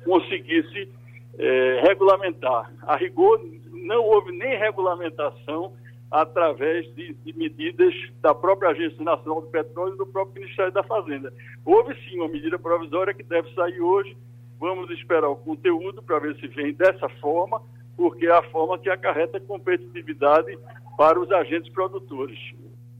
conseguisse 0.03 0.89
é, 1.37 1.81
regulamentar. 1.87 2.71
A 2.81 2.95
rigor, 2.95 3.39
não 3.71 4.03
houve 4.03 4.31
nem 4.31 4.57
regulamentação 4.57 5.73
através 6.11 6.93
de, 6.93 7.13
de, 7.13 7.33
medidas 7.37 7.93
da 8.21 8.35
própria 8.35 8.71
Agência 8.71 9.01
Nacional 9.01 9.41
do 9.41 9.47
Petróleo 9.47 9.93
e 9.93 9.97
do 9.97 10.05
próprio 10.05 10.41
Ministério 10.41 10.71
da 10.71 10.83
Fazenda. 10.83 11.33
Houve 11.63 11.95
sim 12.03 12.17
uma 12.17 12.27
medida 12.27 12.59
provisória 12.59 13.13
que 13.13 13.23
deve 13.23 13.53
sair 13.53 13.79
hoje. 13.79 14.17
Vamos 14.59 14.91
esperar 14.91 15.29
o 15.29 15.37
conteúdo 15.37 16.03
para 16.03 16.19
ver 16.19 16.35
se 16.35 16.47
vem 16.47 16.73
dessa 16.73 17.07
forma, 17.21 17.61
porque 17.95 18.27
é 18.27 18.31
a 18.31 18.43
forma 18.51 18.77
que 18.77 18.89
acarreta 18.89 19.39
competitividade 19.39 20.59
para 20.97 21.17
os 21.17 21.31
agentes 21.31 21.71
produtores. 21.71 22.37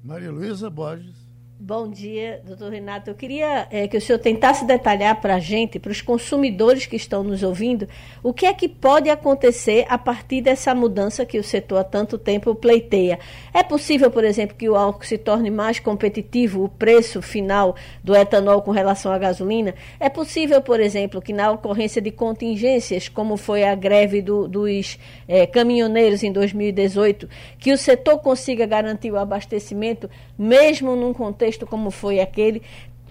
Maria 0.01 0.31
Luísa 0.31 0.69
Borges. 0.69 1.20
Bom 1.63 1.87
dia, 1.91 2.41
doutor 2.43 2.71
Renato. 2.71 3.11
Eu 3.11 3.13
queria 3.13 3.67
é, 3.69 3.87
que 3.87 3.95
o 3.95 4.01
senhor 4.01 4.17
tentasse 4.17 4.65
detalhar 4.65 5.21
para 5.21 5.35
a 5.35 5.39
gente, 5.39 5.77
para 5.77 5.91
os 5.91 6.01
consumidores 6.01 6.87
que 6.87 6.95
estão 6.95 7.23
nos 7.23 7.43
ouvindo, 7.43 7.87
o 8.23 8.33
que 8.33 8.47
é 8.47 8.53
que 8.53 8.67
pode 8.67 9.11
acontecer 9.11 9.85
a 9.87 9.95
partir 9.95 10.41
dessa 10.41 10.73
mudança 10.73 11.23
que 11.23 11.37
o 11.37 11.43
setor 11.43 11.77
há 11.77 11.83
tanto 11.83 12.17
tempo 12.17 12.55
pleiteia. 12.55 13.19
É 13.53 13.61
possível, 13.61 14.09
por 14.09 14.23
exemplo, 14.23 14.55
que 14.57 14.67
o 14.67 14.75
álcool 14.75 15.05
se 15.05 15.19
torne 15.19 15.51
mais 15.51 15.79
competitivo, 15.79 16.63
o 16.63 16.67
preço 16.67 17.21
final 17.21 17.75
do 18.03 18.15
etanol 18.15 18.63
com 18.63 18.71
relação 18.71 19.11
à 19.11 19.19
gasolina? 19.19 19.75
É 19.99 20.09
possível, 20.09 20.63
por 20.63 20.79
exemplo, 20.79 21.21
que 21.21 21.31
na 21.31 21.51
ocorrência 21.51 22.01
de 22.01 22.09
contingências, 22.09 23.07
como 23.07 23.37
foi 23.37 23.65
a 23.65 23.75
greve 23.75 24.19
do, 24.19 24.47
dos 24.47 24.97
é, 25.27 25.45
caminhoneiros 25.45 26.23
em 26.23 26.31
2018, 26.31 27.29
que 27.59 27.71
o 27.71 27.77
setor 27.77 28.17
consiga 28.17 28.65
garantir 28.65 29.11
o 29.11 29.17
abastecimento, 29.17 30.09
mesmo 30.35 30.95
num 30.95 31.13
contexto 31.13 31.50
contexto 31.51 31.67
como 31.67 31.91
foi 31.91 32.19
aquele, 32.19 32.61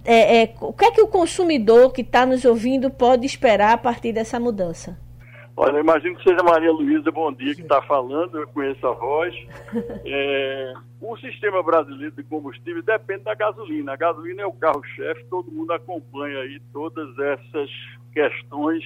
é, 0.04 0.42
é, 0.42 0.54
o 0.60 0.72
que 0.72 0.84
é 0.84 0.90
que 0.90 1.02
o 1.02 1.08
consumidor 1.08 1.92
que 1.92 2.00
está 2.00 2.24
nos 2.24 2.44
ouvindo 2.44 2.90
pode 2.90 3.26
esperar 3.26 3.74
a 3.74 3.78
partir 3.78 4.12
dessa 4.12 4.40
mudança? 4.40 4.98
Olha, 5.56 5.78
imagino 5.78 6.16
que 6.16 6.24
seja 6.24 6.42
Maria 6.42 6.72
Luísa 6.72 7.10
Bom 7.10 7.30
Dia 7.32 7.54
que 7.54 7.60
está 7.60 7.82
falando, 7.82 8.38
eu 8.38 8.48
conheço 8.48 8.86
a 8.86 8.92
voz. 8.92 9.34
É, 10.12 10.74
o 11.00 11.16
sistema 11.18 11.62
brasileiro 11.62 12.14
de 12.16 12.22
combustível 12.22 12.82
depende 12.82 13.24
da 13.24 13.34
gasolina. 13.34 13.92
A 13.92 13.96
gasolina 13.96 14.42
é 14.42 14.46
o 14.46 14.52
carro-chefe, 14.52 15.24
todo 15.30 15.50
mundo 15.50 15.72
acompanha 15.72 16.40
aí 16.40 16.60
todas 16.72 17.08
essas 17.18 17.70
questões 18.12 18.84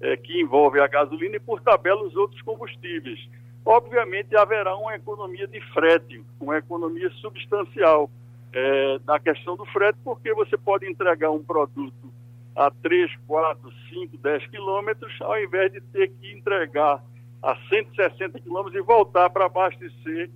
é, 0.00 0.16
que 0.16 0.40
envolvem 0.40 0.82
a 0.82 0.86
gasolina 0.86 1.36
e, 1.36 1.40
por 1.40 1.60
tabela, 1.60 2.02
os 2.02 2.16
outros 2.16 2.40
combustíveis. 2.42 3.18
Obviamente, 3.64 4.36
haverá 4.36 4.76
uma 4.76 4.94
economia 4.94 5.46
de 5.46 5.60
frete, 5.72 6.22
uma 6.40 6.58
economia 6.58 7.10
substancial 7.20 8.10
é, 8.52 9.00
na 9.06 9.18
questão 9.18 9.56
do 9.56 9.64
frete, 9.66 9.98
porque 10.04 10.32
você 10.34 10.56
pode 10.56 10.88
entregar 10.90 11.30
um 11.30 11.42
produto 11.42 12.12
a 12.54 12.70
3, 12.70 13.10
4, 13.26 13.72
5, 13.90 14.16
10 14.16 14.46
quilômetros, 14.46 15.12
ao 15.20 15.38
invés 15.38 15.70
de 15.72 15.80
ter 15.80 16.08
que 16.08 16.32
entregar 16.32 17.02
a 17.42 17.56
160 17.68 18.40
quilômetros 18.40 18.74
e 18.74 18.84
voltar 18.84 19.28
para 19.28 19.46
abastecer 19.46 20.30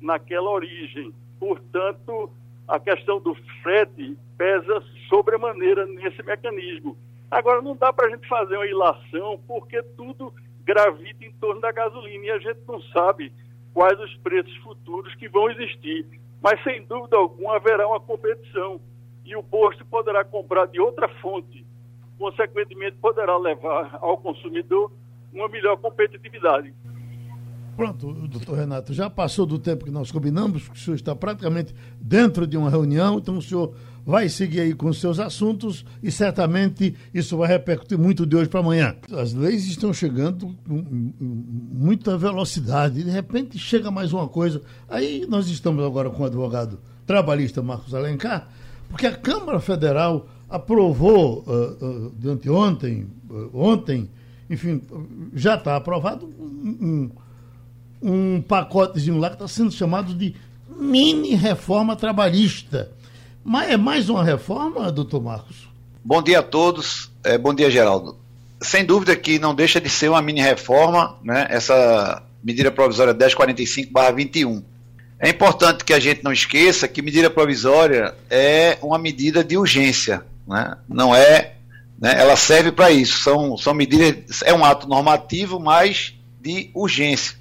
naquela 0.00 0.50
origem. 0.50 1.12
Portanto, 1.40 2.30
a 2.68 2.78
questão 2.78 3.20
do 3.20 3.34
frete 3.62 4.16
pesa 4.36 4.82
sobremaneira 5.08 5.86
nesse 5.86 6.22
mecanismo. 6.22 6.96
Agora, 7.30 7.62
não 7.62 7.74
dá 7.74 7.92
para 7.92 8.06
a 8.06 8.10
gente 8.10 8.28
fazer 8.28 8.56
uma 8.56 8.66
ilação, 8.66 9.40
porque 9.46 9.82
tudo 9.96 10.32
gravita 10.64 11.24
em 11.24 11.32
torno 11.32 11.60
da 11.60 11.72
gasolina 11.72 12.26
e 12.26 12.30
a 12.30 12.38
gente 12.38 12.60
não 12.68 12.80
sabe 12.82 13.32
quais 13.72 13.98
os 13.98 14.14
preços 14.18 14.54
futuros 14.58 15.14
que 15.14 15.28
vão 15.28 15.50
existir. 15.50 16.06
Mas, 16.42 16.62
sem 16.64 16.82
dúvida 16.84 17.16
alguma, 17.16 17.56
haverá 17.56 17.86
uma 17.86 18.00
competição 18.00 18.80
e 19.24 19.36
o 19.36 19.42
posto 19.42 19.84
poderá 19.86 20.24
comprar 20.24 20.66
de 20.66 20.80
outra 20.80 21.08
fonte. 21.20 21.64
Consequentemente, 22.18 22.96
poderá 22.96 23.36
levar 23.36 23.96
ao 24.00 24.18
consumidor 24.18 24.90
uma 25.32 25.48
melhor 25.48 25.76
competitividade. 25.76 26.74
Pronto, 27.76 28.12
doutor 28.28 28.58
Renato, 28.58 28.92
já 28.92 29.08
passou 29.08 29.46
do 29.46 29.58
tempo 29.58 29.84
que 29.84 29.90
nós 29.90 30.10
combinamos, 30.10 30.68
o 30.68 30.78
senhor 30.78 30.94
está 30.94 31.16
praticamente 31.16 31.74
dentro 32.00 32.46
de 32.46 32.56
uma 32.56 32.68
reunião, 32.68 33.18
então 33.18 33.38
o 33.38 33.42
senhor 33.42 33.74
vai 34.04 34.28
seguir 34.28 34.60
aí 34.60 34.74
com 34.74 34.88
os 34.88 35.00
seus 35.00 35.18
assuntos 35.18 35.84
e 36.02 36.10
certamente 36.10 36.94
isso 37.14 37.36
vai 37.36 37.48
repercutir 37.48 37.96
muito 37.96 38.26
de 38.26 38.36
hoje 38.36 38.48
para 38.48 38.60
amanhã. 38.60 38.94
As 39.12 39.32
leis 39.32 39.64
estão 39.66 39.92
chegando 39.92 40.54
com 40.68 40.84
muita 41.18 42.18
velocidade, 42.18 43.02
de 43.02 43.10
repente 43.10 43.58
chega 43.58 43.90
mais 43.90 44.12
uma 44.12 44.28
coisa. 44.28 44.60
Aí 44.88 45.24
nós 45.26 45.48
estamos 45.48 45.84
agora 45.84 46.10
com 46.10 46.22
o 46.22 46.26
advogado 46.26 46.78
trabalhista 47.06 47.62
Marcos 47.62 47.94
Alencar, 47.94 48.48
porque 48.88 49.06
a 49.06 49.16
Câmara 49.16 49.60
Federal 49.60 50.28
aprovou 50.48 51.44
uh, 51.46 51.84
uh, 51.84 52.12
uh, 53.30 53.50
ontem, 53.54 54.10
enfim, 54.50 54.82
já 55.32 55.54
está 55.54 55.76
aprovado 55.76 56.26
um, 56.26 56.76
um, 56.80 57.10
um 58.02 58.42
pacotezinho 58.42 59.18
lá 59.18 59.28
que 59.28 59.36
está 59.36 59.48
sendo 59.48 59.70
chamado 59.70 60.14
de 60.14 60.34
mini 60.76 61.34
reforma 61.34 61.94
trabalhista. 61.94 62.90
Mas 63.44 63.70
é 63.70 63.76
mais 63.76 64.08
uma 64.08 64.24
reforma, 64.24 64.90
doutor 64.90 65.22
Marcos? 65.22 65.68
Bom 66.04 66.22
dia 66.22 66.40
a 66.40 66.42
todos. 66.42 67.10
É, 67.22 67.38
bom 67.38 67.54
dia, 67.54 67.70
Geraldo. 67.70 68.16
Sem 68.60 68.84
dúvida 68.84 69.14
que 69.16 69.38
não 69.38 69.54
deixa 69.54 69.80
de 69.80 69.88
ser 69.88 70.08
uma 70.08 70.22
mini 70.22 70.40
reforma, 70.40 71.16
né, 71.22 71.46
essa 71.50 72.22
medida 72.42 72.70
provisória 72.70 73.14
1045-21. 73.14 74.62
É 75.18 75.28
importante 75.28 75.84
que 75.84 75.92
a 75.92 76.00
gente 76.00 76.24
não 76.24 76.32
esqueça 76.32 76.88
que 76.88 77.00
medida 77.00 77.30
provisória 77.30 78.14
é 78.28 78.76
uma 78.82 78.98
medida 78.98 79.44
de 79.44 79.56
urgência, 79.56 80.24
né? 80.46 80.76
não 80.88 81.14
é. 81.14 81.54
Né, 82.00 82.14
ela 82.16 82.34
serve 82.34 82.72
para 82.72 82.90
isso. 82.90 83.20
São, 83.20 83.56
são 83.56 83.72
medidas, 83.72 84.42
é 84.42 84.52
um 84.52 84.64
ato 84.64 84.88
normativo, 84.88 85.60
mas 85.60 86.14
de 86.40 86.70
urgência. 86.74 87.36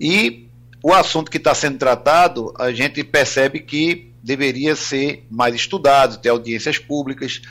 E 0.00 0.48
o 0.82 0.94
assunto 0.94 1.30
que 1.30 1.36
está 1.36 1.54
sendo 1.54 1.78
tratado, 1.78 2.54
a 2.58 2.72
gente 2.72 3.04
percebe 3.04 3.60
que 3.60 4.12
deveria 4.22 4.74
ser 4.74 5.26
mais 5.30 5.54
estudado, 5.54 6.18
ter 6.18 6.30
audiências 6.30 6.78
públicas, 6.78 7.42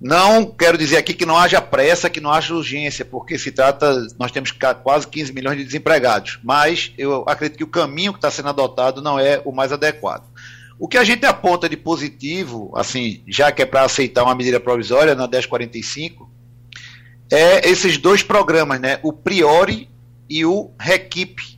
não 0.00 0.44
quero 0.44 0.76
dizer 0.76 0.98
aqui 0.98 1.14
que 1.14 1.24
não 1.24 1.36
haja 1.36 1.60
pressa, 1.60 2.10
que 2.10 2.20
não 2.20 2.30
haja 2.30 2.54
urgência, 2.54 3.04
porque 3.04 3.38
se 3.38 3.50
trata, 3.50 4.06
nós 4.18 4.30
temos 4.30 4.52
quase 4.82 5.08
15 5.08 5.32
milhões 5.32 5.56
de 5.56 5.64
desempregados, 5.64 6.38
mas 6.42 6.92
eu 6.98 7.24
acredito 7.26 7.56
que 7.56 7.64
o 7.64 7.68
caminho 7.68 8.12
que 8.12 8.18
está 8.18 8.30
sendo 8.30 8.50
adotado 8.50 9.00
não 9.00 9.18
é 9.18 9.40
o 9.44 9.52
mais 9.52 9.72
adequado. 9.72 10.24
O 10.78 10.86
que 10.86 10.98
a 10.98 11.04
gente 11.04 11.24
aponta 11.24 11.68
de 11.68 11.76
positivo, 11.76 12.70
assim, 12.76 13.22
já 13.26 13.50
que 13.50 13.62
é 13.62 13.66
para 13.66 13.82
aceitar 13.82 14.24
uma 14.24 14.34
medida 14.34 14.60
provisória 14.60 15.14
na 15.14 15.26
1045, 15.26 16.30
é 17.32 17.66
esses 17.68 17.96
dois 17.96 18.22
programas, 18.22 18.78
né? 18.78 19.00
O 19.02 19.12
Priori 19.12 19.88
e 20.28 20.44
o 20.44 20.70
Requipe. 20.78 21.55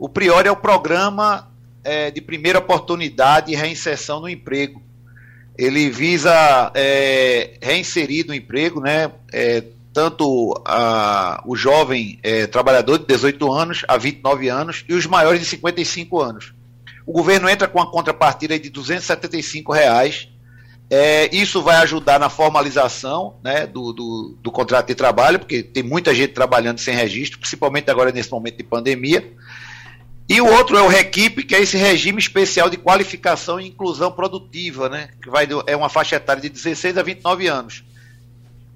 O 0.00 0.08
Priori 0.08 0.48
é 0.48 0.50
o 0.50 0.56
programa 0.56 1.48
é, 1.84 2.10
de 2.10 2.20
primeira 2.20 2.58
oportunidade 2.58 3.52
e 3.52 3.54
reinserção 3.54 4.20
no 4.20 4.28
emprego 4.28 4.82
ele 5.60 5.90
visa 5.90 6.72
é, 6.74 7.58
reinserir 7.60 8.26
no 8.26 8.34
emprego, 8.34 8.80
né, 8.80 9.12
é, 9.30 9.62
tanto 9.92 10.58
a, 10.64 11.42
o 11.44 11.54
jovem 11.54 12.18
é, 12.22 12.46
trabalhador 12.46 12.98
de 12.98 13.04
18 13.04 13.52
anos 13.52 13.84
a 13.86 13.98
29 13.98 14.48
anos 14.48 14.86
e 14.88 14.94
os 14.94 15.04
maiores 15.04 15.40
de 15.40 15.46
55 15.46 16.18
anos. 16.18 16.54
O 17.04 17.12
governo 17.12 17.46
entra 17.46 17.68
com 17.68 17.78
uma 17.78 17.90
contrapartida 17.90 18.58
de 18.58 18.70
275 18.70 19.70
reais. 19.70 20.28
É, 20.88 21.28
isso 21.30 21.60
vai 21.60 21.76
ajudar 21.76 22.18
na 22.18 22.30
formalização 22.30 23.34
né, 23.44 23.66
do, 23.66 23.92
do, 23.92 24.38
do 24.40 24.50
contrato 24.50 24.86
de 24.86 24.94
trabalho, 24.94 25.38
porque 25.38 25.62
tem 25.62 25.82
muita 25.82 26.14
gente 26.14 26.32
trabalhando 26.32 26.78
sem 26.78 26.94
registro, 26.94 27.38
principalmente 27.38 27.90
agora 27.90 28.10
nesse 28.10 28.30
momento 28.30 28.56
de 28.56 28.64
pandemia. 28.64 29.30
E 30.30 30.40
o 30.40 30.46
outro 30.46 30.76
é 30.76 30.82
o 30.82 30.86
REQIP, 30.86 31.42
que 31.42 31.56
é 31.56 31.60
esse 31.60 31.76
regime 31.76 32.20
especial 32.20 32.70
de 32.70 32.76
qualificação 32.76 33.58
e 33.58 33.66
inclusão 33.66 34.12
produtiva, 34.12 34.88
né? 34.88 35.10
Que 35.20 35.28
vai, 35.28 35.48
é 35.66 35.76
uma 35.76 35.88
faixa 35.88 36.14
etária 36.14 36.40
de 36.40 36.48
16 36.48 36.96
a 36.96 37.02
29 37.02 37.48
anos. 37.48 37.82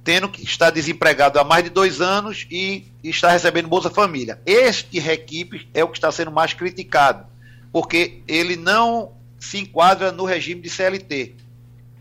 Tendo 0.02 0.28
que 0.28 0.42
estar 0.42 0.70
desempregado 0.70 1.38
há 1.38 1.44
mais 1.44 1.62
de 1.62 1.70
dois 1.70 2.00
anos 2.00 2.44
e 2.50 2.88
está 3.04 3.30
recebendo 3.30 3.68
Bolsa 3.68 3.88
Família. 3.88 4.40
Este 4.44 4.98
REQIP 4.98 5.68
é 5.72 5.84
o 5.84 5.88
que 5.88 5.96
está 5.96 6.10
sendo 6.10 6.32
mais 6.32 6.52
criticado, 6.52 7.24
porque 7.72 8.20
ele 8.26 8.56
não 8.56 9.12
se 9.38 9.58
enquadra 9.58 10.10
no 10.10 10.24
regime 10.24 10.60
de 10.60 10.68
CLT. 10.68 11.36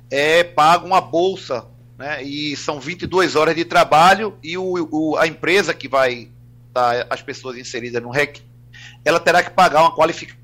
É 0.10 0.44
paga 0.44 0.84
uma 0.84 1.00
bolsa, 1.00 1.68
né? 1.96 2.24
E 2.24 2.58
são 2.58 2.80
22 2.80 3.36
horas 3.36 3.56
de 3.56 3.66
trabalho 3.66 4.36
e 4.42 4.58
o, 4.58 4.90
o 4.90 5.16
a 5.16 5.28
empresa 5.28 5.76
que 5.76 5.88
vai 5.88 6.28
estar 6.70 7.06
as 7.08 7.22
pessoas 7.22 7.56
inseridas 7.56 8.02
no 8.02 8.10
REQIP 8.10 8.53
ela 9.04 9.20
terá 9.20 9.44
que 9.44 9.52
pagar 9.52 9.82
uma 9.82 9.96
qualificação. 9.96 10.42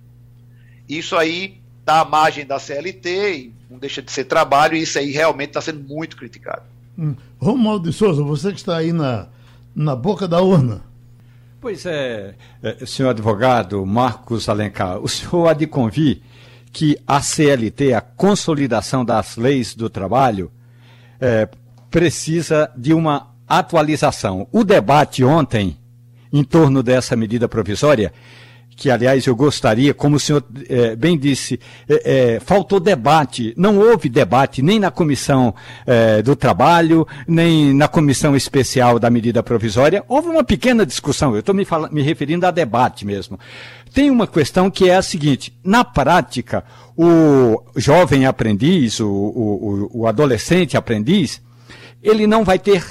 Isso 0.88 1.16
aí 1.16 1.62
está 1.80 2.02
à 2.02 2.06
margem 2.06 2.46
da 2.46 2.60
CLT 2.60 3.34
e 3.36 3.54
não 3.70 3.78
deixa 3.78 4.02
de 4.02 4.12
ser 4.12 4.26
trabalho, 4.26 4.76
e 4.76 4.82
isso 4.82 4.98
aí 4.98 5.12
realmente 5.12 5.50
está 5.50 5.62
sendo 5.62 5.88
muito 5.88 6.18
criticado. 6.18 6.64
Hum. 6.98 7.16
Romualdo 7.40 7.90
de 7.90 7.96
Souza, 7.96 8.24
você 8.24 8.52
que 8.52 8.58
está 8.58 8.78
aí 8.78 8.92
na, 8.92 9.28
na 9.76 9.96
boca 9.96 10.28
da 10.28 10.42
urna. 10.42 10.84
Pois 11.62 11.86
é, 11.86 12.36
é, 12.64 12.86
senhor 12.86 13.10
advogado 13.10 13.86
Marcos 13.86 14.48
Alencar, 14.48 14.98
o 15.00 15.08
senhor 15.08 15.48
há 15.48 15.54
de 15.54 15.68
convir 15.68 16.22
que 16.72 16.98
a 17.06 17.22
CLT, 17.22 17.94
a 17.94 18.02
consolidação 18.02 19.04
das 19.04 19.36
leis 19.36 19.76
do 19.76 19.90
trabalho, 19.90 20.52
é, 21.20 21.50
precisa 21.90 22.72
de 22.78 22.94
uma 22.94 23.30
atualização. 23.48 24.48
O 24.52 24.64
debate 24.64 25.24
ontem, 25.24 25.78
em 26.32 26.44
torno 26.44 26.84
dessa 26.84 27.16
medida 27.16 27.48
provisória, 27.48 28.14
que 28.80 28.90
aliás 28.90 29.26
eu 29.28 29.36
gostaria, 29.36 29.94
como 29.94 30.16
o 30.16 30.20
senhor 30.20 30.42
é, 30.70 30.96
bem 30.96 31.18
disse, 31.18 31.60
é, 31.88 32.36
é, 32.36 32.40
faltou 32.40 32.80
debate, 32.80 33.54
não 33.58 33.78
houve 33.78 34.08
debate 34.08 34.62
nem 34.62 34.80
na 34.80 34.90
comissão 34.90 35.54
do 36.24 36.36
trabalho, 36.36 37.06
nem 37.28 37.74
na 37.74 37.88
comissão 37.90 38.36
especial 38.36 38.98
da 38.98 39.10
medida 39.10 39.44
provisória, 39.44 40.04
houve 40.08 40.30
uma 40.30 40.44
pequena 40.44 40.86
discussão, 40.86 41.34
eu 41.34 41.42
estou 41.42 41.54
me, 41.54 41.68
me 41.92 42.02
referindo 42.02 42.46
a 42.46 42.52
debate 42.52 43.06
mesmo. 43.06 43.38
Tem 43.94 44.10
uma 44.10 44.28
questão 44.28 44.72
que 44.72 44.90
é 44.90 44.96
a 44.96 45.02
seguinte, 45.02 45.54
na 45.64 45.84
prática, 45.84 46.64
o 46.96 47.64
jovem 47.76 48.26
aprendiz, 48.26 49.00
o, 49.00 49.08
o, 49.08 50.02
o 50.02 50.08
adolescente 50.08 50.78
aprendiz, 50.78 51.42
ele 52.02 52.28
não 52.28 52.44
vai 52.44 52.60
ter 52.60 52.86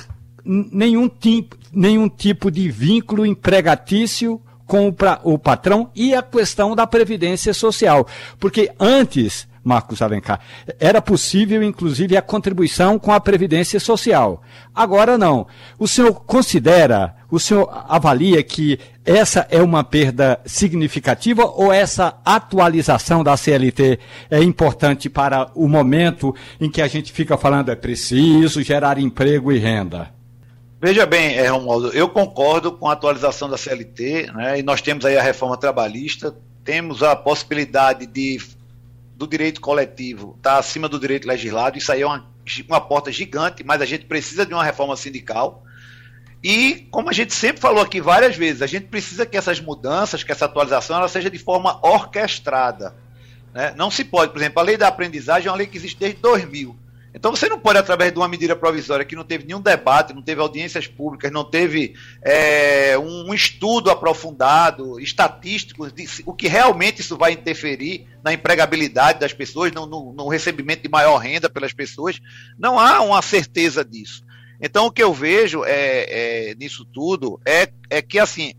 nenhum 0.48 1.08
tipo, 1.08 1.56
nenhum 1.70 2.08
tipo 2.08 2.50
de 2.50 2.70
vínculo 2.70 3.26
empregatício 3.26 4.40
com 4.66 4.88
o, 4.88 4.92
pra, 4.92 5.20
o 5.22 5.38
patrão 5.38 5.90
e 5.94 6.14
a 6.14 6.22
questão 6.22 6.74
da 6.74 6.86
previdência 6.86 7.52
social. 7.52 8.06
Porque 8.38 8.70
antes, 8.80 9.46
Marcos 9.62 10.00
Alencar, 10.00 10.40
era 10.80 11.02
possível, 11.02 11.62
inclusive, 11.62 12.16
a 12.16 12.22
contribuição 12.22 12.98
com 12.98 13.12
a 13.12 13.20
Previdência 13.20 13.78
Social. 13.78 14.42
Agora 14.74 15.18
não. 15.18 15.46
O 15.78 15.86
senhor 15.86 16.14
considera, 16.24 17.14
o 17.30 17.38
senhor 17.38 17.68
avalia 17.88 18.42
que 18.42 18.78
essa 19.04 19.46
é 19.50 19.62
uma 19.62 19.84
perda 19.84 20.40
significativa 20.46 21.44
ou 21.44 21.72
essa 21.72 22.18
atualização 22.24 23.22
da 23.24 23.36
CLT 23.36 23.98
é 24.30 24.42
importante 24.42 25.08
para 25.10 25.50
o 25.54 25.68
momento 25.68 26.34
em 26.60 26.70
que 26.70 26.82
a 26.82 26.88
gente 26.88 27.12
fica 27.12 27.36
falando 27.36 27.70
é 27.70 27.74
preciso 27.74 28.62
gerar 28.62 28.98
emprego 28.98 29.50
e 29.52 29.58
renda? 29.58 30.17
Veja 30.80 31.04
bem, 31.04 31.36
é, 31.36 31.48
Romualdo, 31.48 31.88
eu 31.88 32.08
concordo 32.08 32.70
com 32.70 32.88
a 32.88 32.92
atualização 32.92 33.50
da 33.50 33.58
CLT, 33.58 34.30
né, 34.32 34.60
e 34.60 34.62
nós 34.62 34.80
temos 34.80 35.04
aí 35.04 35.16
a 35.16 35.22
reforma 35.22 35.56
trabalhista, 35.56 36.36
temos 36.62 37.02
a 37.02 37.16
possibilidade 37.16 38.06
de 38.06 38.38
do 39.16 39.26
direito 39.26 39.60
coletivo 39.60 40.36
estar 40.36 40.52
tá 40.52 40.58
acima 40.58 40.88
do 40.88 41.00
direito 41.00 41.26
legislado, 41.26 41.76
isso 41.76 41.90
aí 41.90 42.02
é 42.02 42.06
uma, 42.06 42.24
uma 42.68 42.80
porta 42.80 43.10
gigante, 43.10 43.64
mas 43.64 43.82
a 43.82 43.84
gente 43.84 44.04
precisa 44.04 44.46
de 44.46 44.54
uma 44.54 44.62
reforma 44.62 44.96
sindical. 44.96 45.64
E, 46.44 46.86
como 46.92 47.10
a 47.10 47.12
gente 47.12 47.34
sempre 47.34 47.60
falou 47.60 47.82
aqui 47.82 48.00
várias 48.00 48.36
vezes, 48.36 48.62
a 48.62 48.66
gente 48.68 48.86
precisa 48.86 49.26
que 49.26 49.36
essas 49.36 49.58
mudanças, 49.60 50.22
que 50.22 50.30
essa 50.30 50.44
atualização, 50.44 50.98
ela 50.98 51.08
seja 51.08 51.28
de 51.28 51.38
forma 51.38 51.80
orquestrada. 51.84 52.94
Né? 53.52 53.74
Não 53.76 53.90
se 53.90 54.04
pode, 54.04 54.30
por 54.30 54.38
exemplo, 54.38 54.60
a 54.60 54.62
lei 54.62 54.76
da 54.76 54.86
aprendizagem 54.86 55.48
é 55.48 55.50
uma 55.50 55.56
lei 55.56 55.66
que 55.66 55.76
existe 55.76 55.98
desde 55.98 56.20
2000. 56.20 56.76
Então 57.18 57.34
você 57.34 57.48
não 57.48 57.58
pode, 57.58 57.80
através 57.80 58.12
de 58.12 58.18
uma 58.18 58.28
medida 58.28 58.54
provisória 58.54 59.04
que 59.04 59.16
não 59.16 59.24
teve 59.24 59.44
nenhum 59.44 59.60
debate, 59.60 60.14
não 60.14 60.22
teve 60.22 60.40
audiências 60.40 60.86
públicas, 60.86 61.32
não 61.32 61.42
teve 61.42 61.96
é, 62.22 62.96
um, 62.96 63.34
estudo 63.34 63.90
aprofundado, 63.90 65.00
estatístico, 65.00 65.90
de 65.90 66.06
o 66.24 66.32
que 66.32 66.46
realmente 66.46 67.00
isso 67.00 67.16
vai 67.16 67.32
interferir 67.32 68.06
na 68.22 68.32
empregabilidade 68.32 69.18
das 69.18 69.32
pessoas, 69.32 69.72
no, 69.72 69.84
no, 69.84 70.12
no 70.12 70.28
recebimento 70.28 70.82
de 70.82 70.88
maior 70.88 71.16
renda 71.16 71.50
pelas 71.50 71.72
pessoas. 71.72 72.20
Não 72.56 72.78
há 72.78 73.00
uma 73.00 73.20
certeza 73.20 73.84
disso. 73.84 74.22
Então 74.60 74.86
o 74.86 74.92
que 74.92 75.02
eu 75.02 75.12
vejo 75.12 75.64
é, 75.64 76.50
é, 76.50 76.54
nisso 76.54 76.84
tudo 76.84 77.40
é, 77.44 77.68
é 77.90 78.00
que 78.00 78.20
assim 78.20 78.54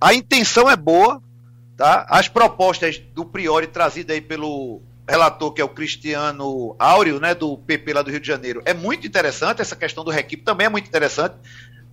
a 0.00 0.14
intenção 0.14 0.70
é 0.70 0.76
boa, 0.76 1.20
tá? 1.76 2.06
As 2.08 2.28
propostas 2.28 2.98
do 3.12 3.24
Priori 3.24 3.66
trazidas 3.66 4.14
aí 4.14 4.20
pelo 4.20 4.82
relator, 5.08 5.52
que 5.52 5.60
é 5.60 5.64
o 5.64 5.68
Cristiano 5.68 6.76
Áureo, 6.78 7.18
né, 7.18 7.34
do 7.34 7.56
PP 7.56 7.92
lá 7.94 8.02
do 8.02 8.10
Rio 8.10 8.20
de 8.20 8.26
Janeiro, 8.26 8.62
é 8.66 8.74
muito 8.74 9.06
interessante, 9.06 9.62
essa 9.62 9.74
questão 9.74 10.04
do 10.04 10.10
requipe 10.10 10.42
também 10.42 10.66
é 10.66 10.70
muito 10.70 10.86
interessante, 10.86 11.36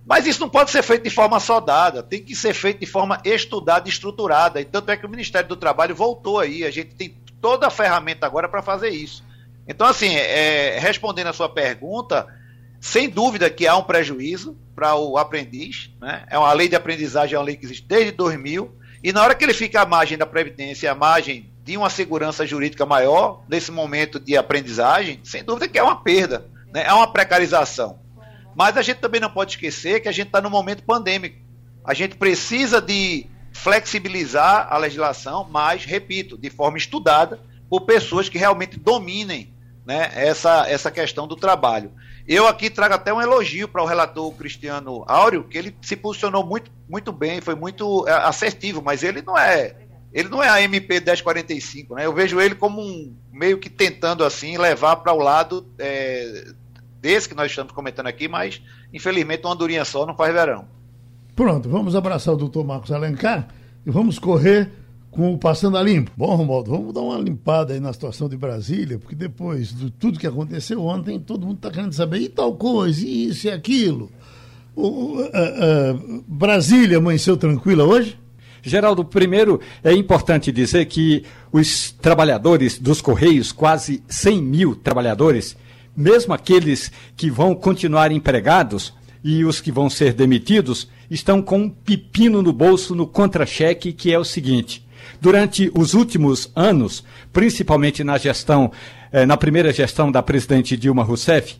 mas 0.04 0.26
isso 0.26 0.40
não 0.40 0.48
pode 0.48 0.70
ser 0.70 0.82
feito 0.82 1.02
de 1.02 1.10
forma 1.10 1.40
soldada, 1.40 2.02
tem 2.02 2.22
que 2.22 2.34
ser 2.34 2.52
feito 2.52 2.80
de 2.80 2.86
forma 2.86 3.20
estudada 3.24 3.88
e 3.88 3.90
estruturada, 3.90 4.60
e 4.60 4.64
tanto 4.64 4.90
é 4.90 4.96
que 4.96 5.06
o 5.06 5.08
Ministério 5.08 5.48
do 5.48 5.56
Trabalho 5.56 5.94
voltou 5.94 6.38
aí, 6.38 6.64
a 6.64 6.70
gente 6.70 6.94
tem 6.94 7.16
toda 7.40 7.66
a 7.66 7.70
ferramenta 7.70 8.26
agora 8.26 8.48
para 8.48 8.62
fazer 8.62 8.90
isso. 8.90 9.24
Então, 9.66 9.86
assim, 9.86 10.14
é, 10.14 10.78
respondendo 10.78 11.28
a 11.28 11.32
sua 11.32 11.48
pergunta, 11.48 12.26
sem 12.80 13.08
dúvida 13.08 13.50
que 13.50 13.66
há 13.66 13.76
um 13.76 13.82
prejuízo 13.82 14.56
para 14.74 14.94
o 14.94 15.16
aprendiz, 15.16 15.90
né? 16.00 16.24
é 16.30 16.38
uma 16.38 16.52
lei 16.52 16.68
de 16.68 16.76
aprendizagem, 16.76 17.34
é 17.34 17.38
uma 17.38 17.44
lei 17.44 17.56
que 17.56 17.64
existe 17.64 17.86
desde 17.86 18.12
2000, 18.12 18.72
e 19.02 19.12
na 19.12 19.22
hora 19.22 19.34
que 19.34 19.44
ele 19.44 19.54
fica 19.54 19.80
à 19.80 19.86
margem 19.86 20.18
da 20.18 20.26
Previdência, 20.26 20.92
à 20.92 20.94
margem 20.94 21.50
de 21.66 21.76
uma 21.76 21.90
segurança 21.90 22.46
jurídica 22.46 22.86
maior 22.86 23.42
nesse 23.48 23.72
momento 23.72 24.20
de 24.20 24.36
aprendizagem, 24.36 25.18
sem 25.24 25.42
dúvida 25.42 25.66
que 25.66 25.76
é 25.76 25.82
uma 25.82 25.96
perda, 25.96 26.46
né? 26.72 26.84
é 26.86 26.92
uma 26.92 27.12
precarização. 27.12 27.98
Mas 28.54 28.76
a 28.76 28.82
gente 28.82 28.98
também 28.98 29.20
não 29.20 29.28
pode 29.28 29.50
esquecer 29.50 30.00
que 30.00 30.08
a 30.08 30.12
gente 30.12 30.28
está 30.28 30.40
no 30.40 30.48
momento 30.48 30.84
pandêmico. 30.84 31.40
A 31.84 31.92
gente 31.92 32.14
precisa 32.16 32.80
de 32.80 33.26
flexibilizar 33.52 34.68
a 34.70 34.78
legislação, 34.78 35.44
mas, 35.50 35.84
repito, 35.84 36.38
de 36.38 36.50
forma 36.50 36.78
estudada, 36.78 37.40
por 37.68 37.80
pessoas 37.80 38.28
que 38.28 38.38
realmente 38.38 38.78
dominem 38.78 39.52
né, 39.84 40.12
essa, 40.14 40.68
essa 40.68 40.88
questão 40.88 41.26
do 41.26 41.34
trabalho. 41.34 41.90
Eu 42.28 42.46
aqui 42.46 42.70
trago 42.70 42.94
até 42.94 43.12
um 43.12 43.20
elogio 43.20 43.66
para 43.66 43.82
o 43.82 43.86
relator 43.86 44.32
Cristiano 44.34 45.04
Áureo, 45.08 45.42
que 45.42 45.58
ele 45.58 45.76
se 45.82 45.96
posicionou 45.96 46.46
muito, 46.46 46.70
muito 46.88 47.10
bem, 47.10 47.40
foi 47.40 47.56
muito 47.56 48.06
é, 48.06 48.12
assertivo, 48.12 48.80
mas 48.80 49.02
ele 49.02 49.20
não 49.20 49.36
é 49.36 49.74
ele 50.16 50.30
não 50.30 50.42
é 50.42 50.48
a 50.48 50.62
MP 50.62 50.94
1045, 50.94 51.94
né? 51.94 52.06
Eu 52.06 52.14
vejo 52.14 52.40
ele 52.40 52.54
como 52.54 52.80
um 52.80 53.14
meio 53.30 53.58
que 53.58 53.68
tentando 53.68 54.24
assim 54.24 54.56
levar 54.56 54.96
para 54.96 55.12
o 55.12 55.18
lado 55.18 55.66
é, 55.78 56.46
desse 57.02 57.28
que 57.28 57.34
nós 57.34 57.50
estamos 57.50 57.70
comentando 57.70 58.06
aqui, 58.06 58.26
mas 58.26 58.62
infelizmente 58.94 59.44
uma 59.44 59.54
durinha 59.54 59.84
só 59.84 60.06
não 60.06 60.16
faz 60.16 60.32
verão. 60.32 60.64
Pronto, 61.34 61.68
vamos 61.68 61.94
abraçar 61.94 62.32
o 62.32 62.36
doutor 62.38 62.64
Marcos 62.64 62.90
Alencar 62.90 63.48
e 63.84 63.90
vamos 63.90 64.18
correr 64.18 64.70
com 65.10 65.34
o 65.34 65.38
Passando 65.38 65.76
a 65.76 65.82
Limpo. 65.82 66.10
Bom, 66.16 66.34
Romualdo, 66.34 66.70
vamos 66.70 66.94
dar 66.94 67.02
uma 67.02 67.18
limpada 67.18 67.74
aí 67.74 67.80
na 67.80 67.92
situação 67.92 68.26
de 68.26 68.38
Brasília, 68.38 68.98
porque 68.98 69.14
depois 69.14 69.68
de 69.76 69.90
tudo 69.90 70.18
que 70.18 70.26
aconteceu 70.26 70.82
ontem, 70.82 71.20
todo 71.20 71.46
mundo 71.46 71.56
está 71.56 71.70
querendo 71.70 71.92
saber 71.92 72.20
e 72.20 72.30
tal 72.30 72.54
coisa, 72.54 73.06
e 73.06 73.28
isso 73.28 73.48
e 73.48 73.50
aquilo. 73.50 74.10
O, 74.74 75.18
Brasília 76.26 76.96
amanheceu 76.96 77.36
tranquila 77.36 77.84
hoje? 77.84 78.18
Geraldo, 78.68 79.04
primeiro 79.04 79.60
é 79.84 79.92
importante 79.92 80.50
dizer 80.50 80.86
que 80.86 81.24
os 81.52 81.92
trabalhadores 81.92 82.80
dos 82.80 83.00
Correios, 83.00 83.52
quase 83.52 84.02
100 84.08 84.42
mil 84.42 84.74
trabalhadores, 84.74 85.56
mesmo 85.96 86.34
aqueles 86.34 86.90
que 87.16 87.30
vão 87.30 87.54
continuar 87.54 88.10
empregados 88.10 88.92
e 89.22 89.44
os 89.44 89.60
que 89.60 89.70
vão 89.70 89.88
ser 89.88 90.14
demitidos, 90.14 90.88
estão 91.08 91.40
com 91.40 91.58
um 91.60 91.70
pepino 91.70 92.42
no 92.42 92.52
bolso 92.52 92.92
no 92.92 93.06
contra-cheque, 93.06 93.92
que 93.92 94.12
é 94.12 94.18
o 94.18 94.24
seguinte. 94.24 94.84
Durante 95.20 95.70
os 95.72 95.94
últimos 95.94 96.50
anos, 96.56 97.04
principalmente 97.32 98.02
na 98.02 98.18
gestão, 98.18 98.72
eh, 99.12 99.24
na 99.24 99.36
primeira 99.36 99.72
gestão 99.72 100.10
da 100.10 100.24
presidente 100.24 100.76
Dilma 100.76 101.04
Rousseff, 101.04 101.54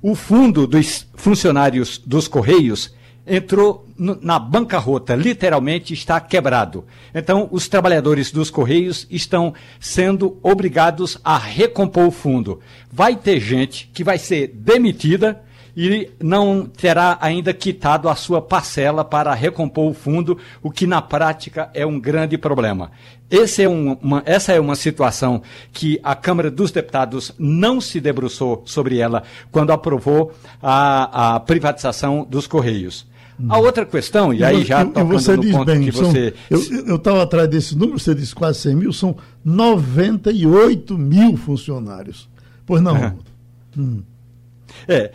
o 0.00 0.14
fundo 0.14 0.66
dos 0.66 1.06
funcionários 1.14 1.98
dos 1.98 2.26
Correios 2.26 2.94
entrou 3.28 3.86
na 3.98 4.38
bancarrota, 4.38 5.14
literalmente 5.14 5.92
está 5.92 6.20
quebrado. 6.20 6.84
Então, 7.14 7.48
os 7.50 7.68
trabalhadores 7.68 8.30
dos 8.30 8.50
Correios 8.50 9.06
estão 9.10 9.52
sendo 9.80 10.38
obrigados 10.42 11.18
a 11.24 11.36
recompor 11.36 12.06
o 12.06 12.10
fundo. 12.10 12.60
Vai 12.92 13.16
ter 13.16 13.40
gente 13.40 13.90
que 13.92 14.04
vai 14.04 14.18
ser 14.18 14.48
demitida 14.48 15.42
e 15.76 16.10
não 16.20 16.66
terá 16.66 17.18
ainda 17.20 17.54
quitado 17.54 18.08
a 18.08 18.16
sua 18.16 18.42
parcela 18.42 19.04
para 19.04 19.32
recompor 19.32 19.88
o 19.88 19.94
fundo, 19.94 20.36
o 20.60 20.72
que 20.72 20.88
na 20.88 21.00
prática 21.00 21.70
é 21.72 21.86
um 21.86 22.00
grande 22.00 22.36
problema. 22.36 22.90
É 23.30 23.68
um, 23.68 23.92
uma, 24.02 24.22
essa 24.26 24.52
é 24.52 24.58
uma 24.58 24.74
situação 24.74 25.40
que 25.72 26.00
a 26.02 26.16
Câmara 26.16 26.50
dos 26.50 26.72
Deputados 26.72 27.32
não 27.38 27.80
se 27.80 28.00
debruçou 28.00 28.62
sobre 28.66 28.98
ela 28.98 29.22
quando 29.52 29.70
aprovou 29.70 30.32
a, 30.60 31.36
a 31.36 31.40
privatização 31.40 32.26
dos 32.28 32.48
Correios. 32.48 33.06
A 33.48 33.58
outra 33.58 33.86
questão, 33.86 34.34
e, 34.34 34.42
aí 34.42 34.64
já 34.64 34.84
tocando 34.84 35.12
você 35.12 35.36
no 35.36 35.42
diz 35.42 35.52
ponto 35.52 35.64
bem, 35.66 35.82
que 35.82 35.92
são, 35.92 36.10
você... 36.10 36.34
Eu 36.50 36.96
estava 36.96 37.22
atrás 37.22 37.48
desse 37.48 37.76
número, 37.76 37.98
você 37.98 38.14
disse 38.14 38.34
quase 38.34 38.58
100 38.60 38.74
mil, 38.74 38.92
são 38.92 39.16
98 39.44 40.98
mil 40.98 41.36
funcionários. 41.36 42.28
Pois 42.66 42.82
não. 42.82 42.94
Uhum. 42.94 43.18
Hum. 43.76 44.02
É, 44.86 45.10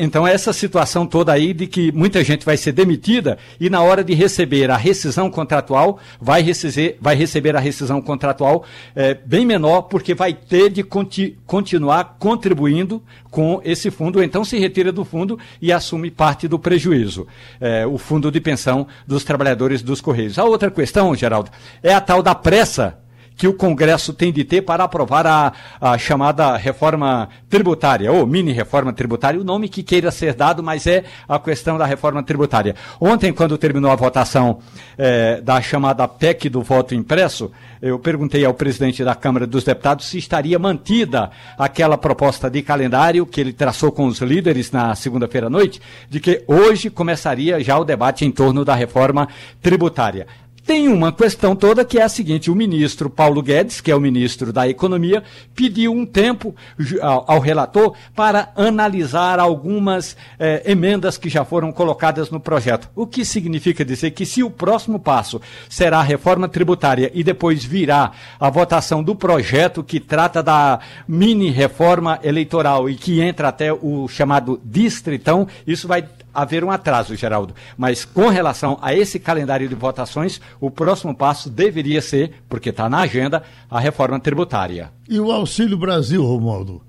então 0.00 0.26
essa 0.26 0.52
situação 0.52 1.06
toda 1.06 1.32
aí 1.32 1.52
de 1.52 1.66
que 1.66 1.92
muita 1.92 2.22
gente 2.22 2.44
vai 2.44 2.56
ser 2.56 2.72
demitida 2.72 3.38
e 3.60 3.70
na 3.70 3.80
hora 3.80 4.02
de 4.02 4.14
receber 4.14 4.70
a 4.70 4.76
rescisão 4.76 5.30
contratual, 5.30 5.98
vai 6.20 6.42
receber, 6.42 6.98
vai 7.00 7.14
receber 7.14 7.56
a 7.56 7.60
rescisão 7.60 8.00
contratual 8.00 8.64
é, 8.94 9.14
bem 9.14 9.44
menor, 9.44 9.82
porque 9.82 10.14
vai 10.14 10.32
ter 10.32 10.70
de 10.70 10.82
conti, 10.82 11.38
continuar 11.46 12.16
contribuindo 12.18 13.02
com 13.30 13.60
esse 13.64 13.90
fundo, 13.90 14.22
então 14.22 14.44
se 14.44 14.58
retira 14.58 14.90
do 14.90 15.04
fundo 15.04 15.38
e 15.60 15.72
assume 15.72 16.10
parte 16.10 16.48
do 16.48 16.58
prejuízo, 16.58 17.26
é, 17.60 17.86
o 17.86 17.98
fundo 17.98 18.30
de 18.30 18.40
pensão 18.40 18.86
dos 19.06 19.24
trabalhadores 19.24 19.82
dos 19.82 20.00
Correios. 20.00 20.38
A 20.38 20.44
outra 20.44 20.70
questão, 20.70 21.14
Geraldo, 21.14 21.50
é 21.82 21.92
a 21.92 22.00
tal 22.00 22.22
da 22.22 22.34
pressa 22.34 22.98
que 23.36 23.46
o 23.46 23.54
Congresso 23.54 24.12
tem 24.12 24.32
de 24.32 24.44
ter 24.44 24.62
para 24.62 24.84
aprovar 24.84 25.26
a, 25.26 25.52
a 25.80 25.98
chamada 25.98 26.56
reforma 26.56 27.28
tributária, 27.48 28.10
ou 28.10 28.26
mini 28.26 28.52
reforma 28.52 28.92
tributária, 28.92 29.40
o 29.40 29.44
nome 29.44 29.68
que 29.68 29.82
queira 29.82 30.10
ser 30.10 30.34
dado, 30.34 30.62
mas 30.62 30.86
é 30.86 31.04
a 31.28 31.38
questão 31.38 31.76
da 31.76 31.84
reforma 31.84 32.22
tributária. 32.22 32.74
Ontem, 33.00 33.32
quando 33.32 33.58
terminou 33.58 33.90
a 33.90 33.96
votação 33.96 34.58
eh, 34.96 35.40
da 35.42 35.60
chamada 35.60 36.08
PEC 36.08 36.48
do 36.48 36.62
voto 36.62 36.94
impresso, 36.94 37.50
eu 37.82 37.98
perguntei 37.98 38.44
ao 38.44 38.54
presidente 38.54 39.04
da 39.04 39.14
Câmara 39.14 39.46
dos 39.46 39.64
Deputados 39.64 40.06
se 40.06 40.18
estaria 40.18 40.58
mantida 40.58 41.30
aquela 41.58 41.98
proposta 41.98 42.48
de 42.48 42.62
calendário 42.62 43.26
que 43.26 43.40
ele 43.40 43.52
traçou 43.52 43.92
com 43.92 44.06
os 44.06 44.20
líderes 44.20 44.70
na 44.70 44.94
segunda-feira 44.94 45.48
à 45.48 45.50
noite, 45.50 45.80
de 46.08 46.20
que 46.20 46.42
hoje 46.46 46.88
começaria 46.88 47.62
já 47.62 47.78
o 47.78 47.84
debate 47.84 48.24
em 48.24 48.30
torno 48.30 48.64
da 48.64 48.74
reforma 48.74 49.28
tributária. 49.60 50.26
Tem 50.66 50.88
uma 50.88 51.12
questão 51.12 51.54
toda 51.54 51.84
que 51.84 51.96
é 51.96 52.02
a 52.02 52.08
seguinte: 52.08 52.50
o 52.50 52.54
ministro 52.54 53.08
Paulo 53.08 53.40
Guedes, 53.40 53.80
que 53.80 53.88
é 53.88 53.94
o 53.94 54.00
ministro 54.00 54.52
da 54.52 54.68
Economia, 54.68 55.22
pediu 55.54 55.92
um 55.92 56.04
tempo 56.04 56.56
ao, 57.00 57.38
relator 57.38 57.94
para 58.16 58.50
analisar 58.56 59.38
algumas 59.38 60.16
eh, 60.40 60.64
emendas 60.66 61.16
que 61.16 61.28
já 61.28 61.44
foram 61.44 61.70
colocadas 61.70 62.30
no 62.30 62.40
projeto. 62.40 62.90
O 62.96 63.06
que 63.06 63.24
significa 63.24 63.84
dizer 63.84 64.10
que 64.10 64.26
se 64.26 64.42
o 64.42 64.50
próximo 64.50 64.98
passo 64.98 65.40
será 65.68 66.00
a 66.00 66.02
reforma 66.02 66.48
tributária 66.48 67.12
e 67.14 67.22
depois 67.22 67.64
virá 67.64 68.10
a 68.40 68.50
votação 68.50 69.04
do 69.04 69.14
projeto 69.14 69.84
que 69.84 70.00
trata 70.00 70.42
da 70.42 70.80
mini 71.06 71.48
reforma 71.48 72.18
eleitoral 72.24 72.90
e 72.90 72.96
que 72.96 73.20
entra 73.20 73.48
até 73.48 73.72
o 73.72 74.08
chamado 74.08 74.60
distritão, 74.64 75.46
isso 75.64 75.86
vai 75.86 76.02
haver 76.42 76.62
um 76.62 76.70
atraso, 76.70 77.16
Geraldo. 77.16 77.54
Mas 77.76 78.04
com 78.04 78.28
relação 78.28 78.78
a 78.82 78.94
esse 78.94 79.18
calendário 79.18 79.68
de 79.68 79.74
votações, 79.74 80.40
o 80.60 80.70
próximo 80.70 81.14
passo 81.14 81.50
deveria 81.50 82.02
ser, 82.02 82.42
porque 82.48 82.70
está 82.70 82.88
na 82.88 83.00
agenda, 83.00 83.42
a 83.70 83.80
reforma 83.80 84.20
tributária. 84.20 84.90
E 85.08 85.18
o 85.18 85.32
Auxílio 85.32 85.76
Brasil, 85.76 86.22
Romualdo? 86.22 86.82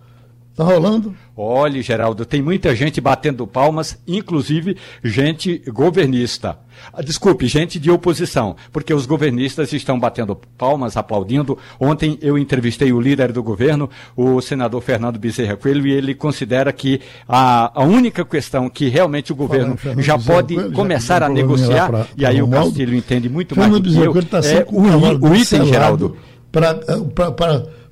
Tá 0.57 0.63
rolando? 0.63 1.13
Olha, 1.35 1.79
Geraldo, 1.83 2.25
tem 2.25 2.41
muita 2.41 2.75
gente 2.75 2.99
batendo 2.99 3.45
palmas, 3.45 3.95
inclusive 4.07 4.75
gente 5.03 5.61
governista. 5.67 6.57
Ah, 6.91 7.03
desculpe, 7.03 7.45
gente 7.45 7.77
de 7.79 7.91
oposição, 7.91 8.55
porque 8.71 8.91
os 8.91 9.05
governistas 9.05 9.71
estão 9.71 9.99
batendo 9.99 10.35
palmas, 10.57 10.97
aplaudindo. 10.97 11.59
Ontem 11.79 12.17
eu 12.23 12.39
entrevistei 12.39 12.91
o 12.91 12.99
líder 12.99 13.31
do 13.31 13.43
governo, 13.43 13.87
o 14.15 14.41
senador 14.41 14.81
Fernando 14.81 15.19
Bezerra 15.19 15.55
Coelho, 15.55 15.85
e 15.85 15.91
ele 15.91 16.15
considera 16.15 16.73
que 16.73 17.01
a, 17.29 17.79
a 17.79 17.83
única 17.85 18.25
questão 18.25 18.67
que 18.67 18.89
realmente 18.89 19.31
o 19.31 19.35
governo 19.35 19.77
Fala, 19.77 20.01
já 20.01 20.17
pode 20.17 20.55
Coelho, 20.55 20.71
começar 20.73 21.19
já 21.19 21.27
a 21.27 21.29
negociar, 21.29 21.87
pra, 21.87 22.07
e 22.17 22.25
aí 22.25 22.41
o 22.41 22.47
Castilho 22.47 22.95
entende 22.95 23.29
muito 23.29 23.53
Fernando 23.53 23.73
mais 23.73 23.83
do 23.83 24.11
que 24.11 24.17
eu, 24.17 24.25
tá 24.25 24.39
é 24.39 24.65
o, 24.67 25.29
o 25.29 25.35
item, 25.35 25.67
Geraldo. 25.67 26.17
Para 26.51 26.79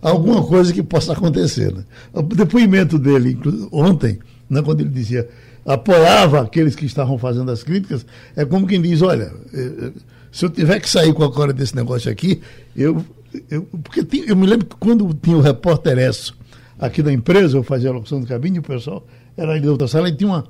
alguma 0.09 0.43
coisa 0.43 0.71
que 0.71 0.83
possa 0.83 1.13
acontecer. 1.13 1.73
Né? 1.73 1.83
O 2.13 2.21
depoimento 2.21 2.99
dele 2.99 3.37
ontem, 3.71 4.19
né, 4.49 4.61
quando 4.61 4.81
ele 4.81 4.89
dizia 4.89 5.27
apoiava 5.65 6.41
aqueles 6.41 6.75
que 6.75 6.85
estavam 6.85 7.17
fazendo 7.17 7.49
as 7.49 7.63
críticas, 7.63 8.05
é 8.35 8.45
como 8.45 8.67
quem 8.67 8.79
diz, 8.79 9.01
olha, 9.01 9.33
eh, 9.51 9.71
eh, 9.81 9.91
se 10.31 10.45
eu 10.45 10.49
tiver 10.49 10.79
que 10.79 10.87
sair 10.87 11.11
com 11.11 11.23
a 11.23 11.31
cora 11.31 11.51
desse 11.51 11.75
negócio 11.75 12.11
aqui, 12.11 12.39
eu. 12.75 13.03
eu 13.49 13.63
porque 13.83 14.03
tinha, 14.03 14.25
eu 14.25 14.35
me 14.35 14.45
lembro 14.45 14.67
que 14.67 14.75
quando 14.75 15.11
tinha 15.15 15.35
o 15.35 15.41
repórter 15.41 15.97
Esso 15.97 16.37
aqui 16.77 17.01
da 17.01 17.11
empresa, 17.11 17.57
eu 17.57 17.63
fazia 17.63 17.89
a 17.89 17.93
locução 17.93 18.21
do 18.21 18.27
cabine, 18.27 18.59
o 18.59 18.61
pessoal 18.61 19.07
era 19.35 19.53
ali 19.53 19.61
da 19.61 19.71
outra 19.71 19.87
sala, 19.87 20.07
e 20.07 20.15
tinha 20.15 20.29
uma, 20.29 20.43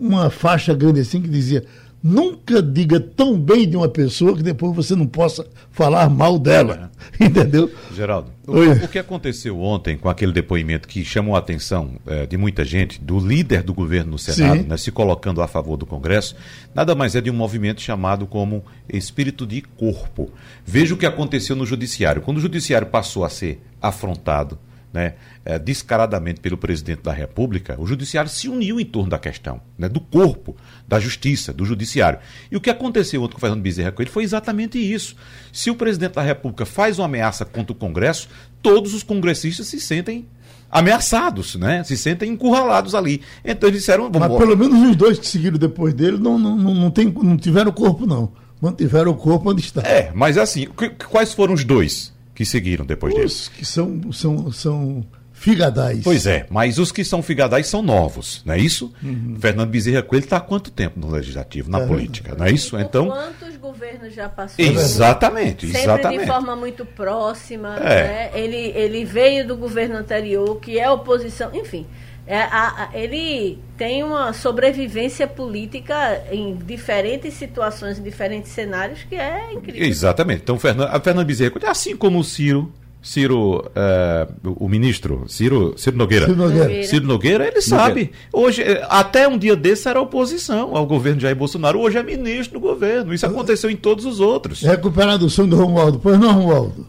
uma 0.00 0.30
faixa 0.30 0.72
grande 0.72 1.00
assim 1.00 1.20
que 1.20 1.28
dizia 1.28 1.64
Nunca 2.06 2.60
diga 2.60 3.00
tão 3.00 3.40
bem 3.40 3.66
de 3.66 3.78
uma 3.78 3.88
pessoa 3.88 4.36
que 4.36 4.42
depois 4.42 4.76
você 4.76 4.94
não 4.94 5.06
possa 5.06 5.46
falar 5.72 6.10
mal 6.10 6.38
dela. 6.38 6.90
É. 7.18 7.24
Entendeu? 7.24 7.72
Geraldo, 7.96 8.30
o, 8.46 8.84
o, 8.84 8.88
que 8.88 8.98
aconteceu 8.98 9.58
ontem 9.58 9.96
com 9.96 10.10
aquele 10.10 10.30
depoimento 10.30 10.86
que 10.86 11.02
chamou 11.02 11.34
a 11.34 11.38
atenção 11.38 11.92
é, 12.06 12.26
de 12.26 12.36
muita 12.36 12.62
gente, 12.62 13.00
do 13.00 13.18
líder 13.18 13.62
do 13.62 13.72
governo 13.72 14.10
no 14.12 14.18
Senado, 14.18 14.64
né, 14.68 14.76
se 14.76 14.92
colocando 14.92 15.40
a 15.40 15.48
favor 15.48 15.78
do 15.78 15.86
Congresso, 15.86 16.36
nada 16.74 16.94
mais 16.94 17.16
é 17.16 17.22
de 17.22 17.30
um 17.30 17.34
movimento 17.34 17.80
chamado 17.80 18.26
como 18.26 18.62
espírito 18.86 19.46
de 19.46 19.62
corpo. 19.62 20.30
Veja 20.62 20.92
o 20.92 20.98
que 20.98 21.06
aconteceu 21.06 21.56
no 21.56 21.64
Judiciário. 21.64 22.20
Quando 22.20 22.36
o 22.36 22.40
Judiciário 22.40 22.88
passou 22.88 23.24
a 23.24 23.30
ser 23.30 23.62
afrontado, 23.80 24.58
né, 24.94 25.14
é, 25.44 25.58
descaradamente 25.58 26.40
pelo 26.40 26.56
presidente 26.56 27.02
da 27.02 27.12
República, 27.12 27.74
o 27.80 27.84
judiciário 27.84 28.30
se 28.30 28.48
uniu 28.48 28.78
em 28.78 28.84
torno 28.84 29.10
da 29.10 29.18
questão, 29.18 29.60
né, 29.76 29.88
do 29.88 30.00
corpo 30.00 30.56
da 30.86 31.00
justiça, 31.00 31.52
do 31.52 31.64
judiciário. 31.64 32.20
E 32.48 32.56
o 32.56 32.60
que 32.60 32.70
aconteceu 32.70 33.20
ontem 33.20 33.32
com 33.32 33.38
o 33.38 33.40
Fernando 33.40 33.60
Bezerra 33.60 33.90
Coelho 33.90 34.12
foi 34.12 34.22
exatamente 34.22 34.78
isso. 34.78 35.16
Se 35.52 35.68
o 35.68 35.74
presidente 35.74 36.14
da 36.14 36.22
República 36.22 36.64
faz 36.64 37.00
uma 37.00 37.06
ameaça 37.06 37.44
contra 37.44 37.72
o 37.72 37.74
Congresso, 37.74 38.28
todos 38.62 38.94
os 38.94 39.02
congressistas 39.02 39.66
se 39.66 39.80
sentem 39.80 40.28
ameaçados, 40.70 41.56
né? 41.56 41.82
Se 41.82 41.96
sentem 41.96 42.30
encurralados 42.30 42.94
ali. 42.94 43.20
Então 43.44 43.68
eles 43.68 43.80
disseram, 43.80 44.10
vamos 44.10 44.28
Mas 44.28 44.38
pelo 44.38 44.56
menos 44.56 44.90
os 44.90 44.94
dois 44.94 45.18
que 45.18 45.26
seguiram 45.26 45.58
depois 45.58 45.92
dele 45.92 46.18
não, 46.18 46.38
não, 46.38 46.56
não, 46.56 46.74
não, 46.74 46.90
tem, 46.90 47.12
não 47.12 47.36
tiveram 47.36 47.72
corpo, 47.72 48.06
não. 48.06 48.32
Mantiveram 48.60 49.10
o 49.10 49.14
corpo 49.14 49.50
onde 49.50 49.60
está. 49.60 49.82
É, 49.82 50.12
mas 50.14 50.38
assim, 50.38 50.68
quais 51.10 51.34
foram 51.34 51.52
os 51.52 51.64
dois? 51.64 52.13
Que 52.34 52.44
seguiram 52.44 52.84
depois 52.84 53.14
os 53.14 53.48
que 53.48 53.64
são, 53.64 54.12
são, 54.12 54.50
são 54.50 55.06
figadais. 55.32 56.00
Pois 56.02 56.26
é, 56.26 56.46
mas 56.50 56.78
os 56.78 56.90
que 56.90 57.04
são 57.04 57.22
figadais 57.22 57.66
são 57.66 57.82
novos, 57.82 58.42
não 58.44 58.54
é 58.54 58.58
isso? 58.58 58.92
Uhum. 59.02 59.36
Fernando 59.38 59.68
Bezerra 59.68 60.02
Coelho 60.02 60.24
está 60.24 60.38
há 60.38 60.40
quanto 60.40 60.70
tempo 60.70 60.98
no 60.98 61.10
Legislativo, 61.10 61.70
na 61.70 61.80
é 61.80 61.86
política, 61.86 62.34
não 62.34 62.46
é 62.46 62.50
isso? 62.50 62.78
então 62.78 63.06
quantos 63.06 63.56
governos 63.56 64.14
já 64.14 64.28
passou? 64.28 64.64
Exatamente, 64.64 65.66
Sempre 65.66 65.82
exatamente. 65.82 66.20
de 66.20 66.26
forma 66.26 66.56
muito 66.56 66.84
próxima, 66.84 67.76
é. 67.76 67.82
né? 67.82 68.30
ele, 68.34 68.56
ele 68.56 69.04
veio 69.04 69.46
do 69.46 69.56
governo 69.56 69.96
anterior, 69.96 70.58
que 70.60 70.78
é 70.78 70.90
oposição, 70.90 71.54
enfim... 71.54 71.86
É, 72.26 72.38
a, 72.38 72.84
a, 72.84 72.98
ele 72.98 73.58
tem 73.76 74.02
uma 74.02 74.32
sobrevivência 74.32 75.26
política 75.26 76.22
em 76.32 76.56
diferentes 76.56 77.34
situações, 77.34 77.98
em 77.98 78.02
diferentes 78.02 78.50
cenários, 78.50 79.00
que 79.02 79.14
é 79.14 79.52
incrível. 79.52 79.86
Exatamente. 79.86 80.40
Então, 80.42 80.58
Fernando, 80.58 80.88
a 80.88 81.00
Fernando 81.00 81.26
Bezerra, 81.26 81.52
assim 81.66 81.94
como 81.94 82.18
o 82.18 82.24
Ciro, 82.24 82.72
Ciro, 83.02 83.70
é, 83.76 84.26
o 84.42 84.66
ministro, 84.66 85.24
Ciro, 85.28 85.74
Ciro 85.76 85.98
Nogueira. 85.98 86.24
Ciro 86.24 86.38
Nogueira. 86.38 86.82
Ciro 86.84 87.06
Nogueira, 87.06 87.46
ele 87.46 87.60
sabe. 87.60 88.10
Hoje, 88.32 88.62
é, 88.62 88.82
até 88.88 89.28
um 89.28 89.36
dia 89.36 89.54
desse 89.54 89.86
era 89.86 90.00
oposição 90.00 90.74
ao 90.74 90.86
governo 90.86 91.18
de 91.18 91.24
Jair 91.24 91.36
Bolsonaro, 91.36 91.78
hoje 91.78 91.98
é 91.98 92.02
ministro 92.02 92.58
do 92.58 92.66
governo. 92.66 93.12
Isso 93.12 93.26
aconteceu 93.26 93.68
em 93.68 93.76
todos 93.76 94.06
os 94.06 94.20
outros. 94.20 94.62
Recuperado 94.62 95.26
o 95.26 95.30
som 95.30 95.46
do 95.46 95.56
Romualdo. 95.56 96.00
Pois 96.02 96.18
não, 96.18 96.32
Romualdo? 96.32 96.86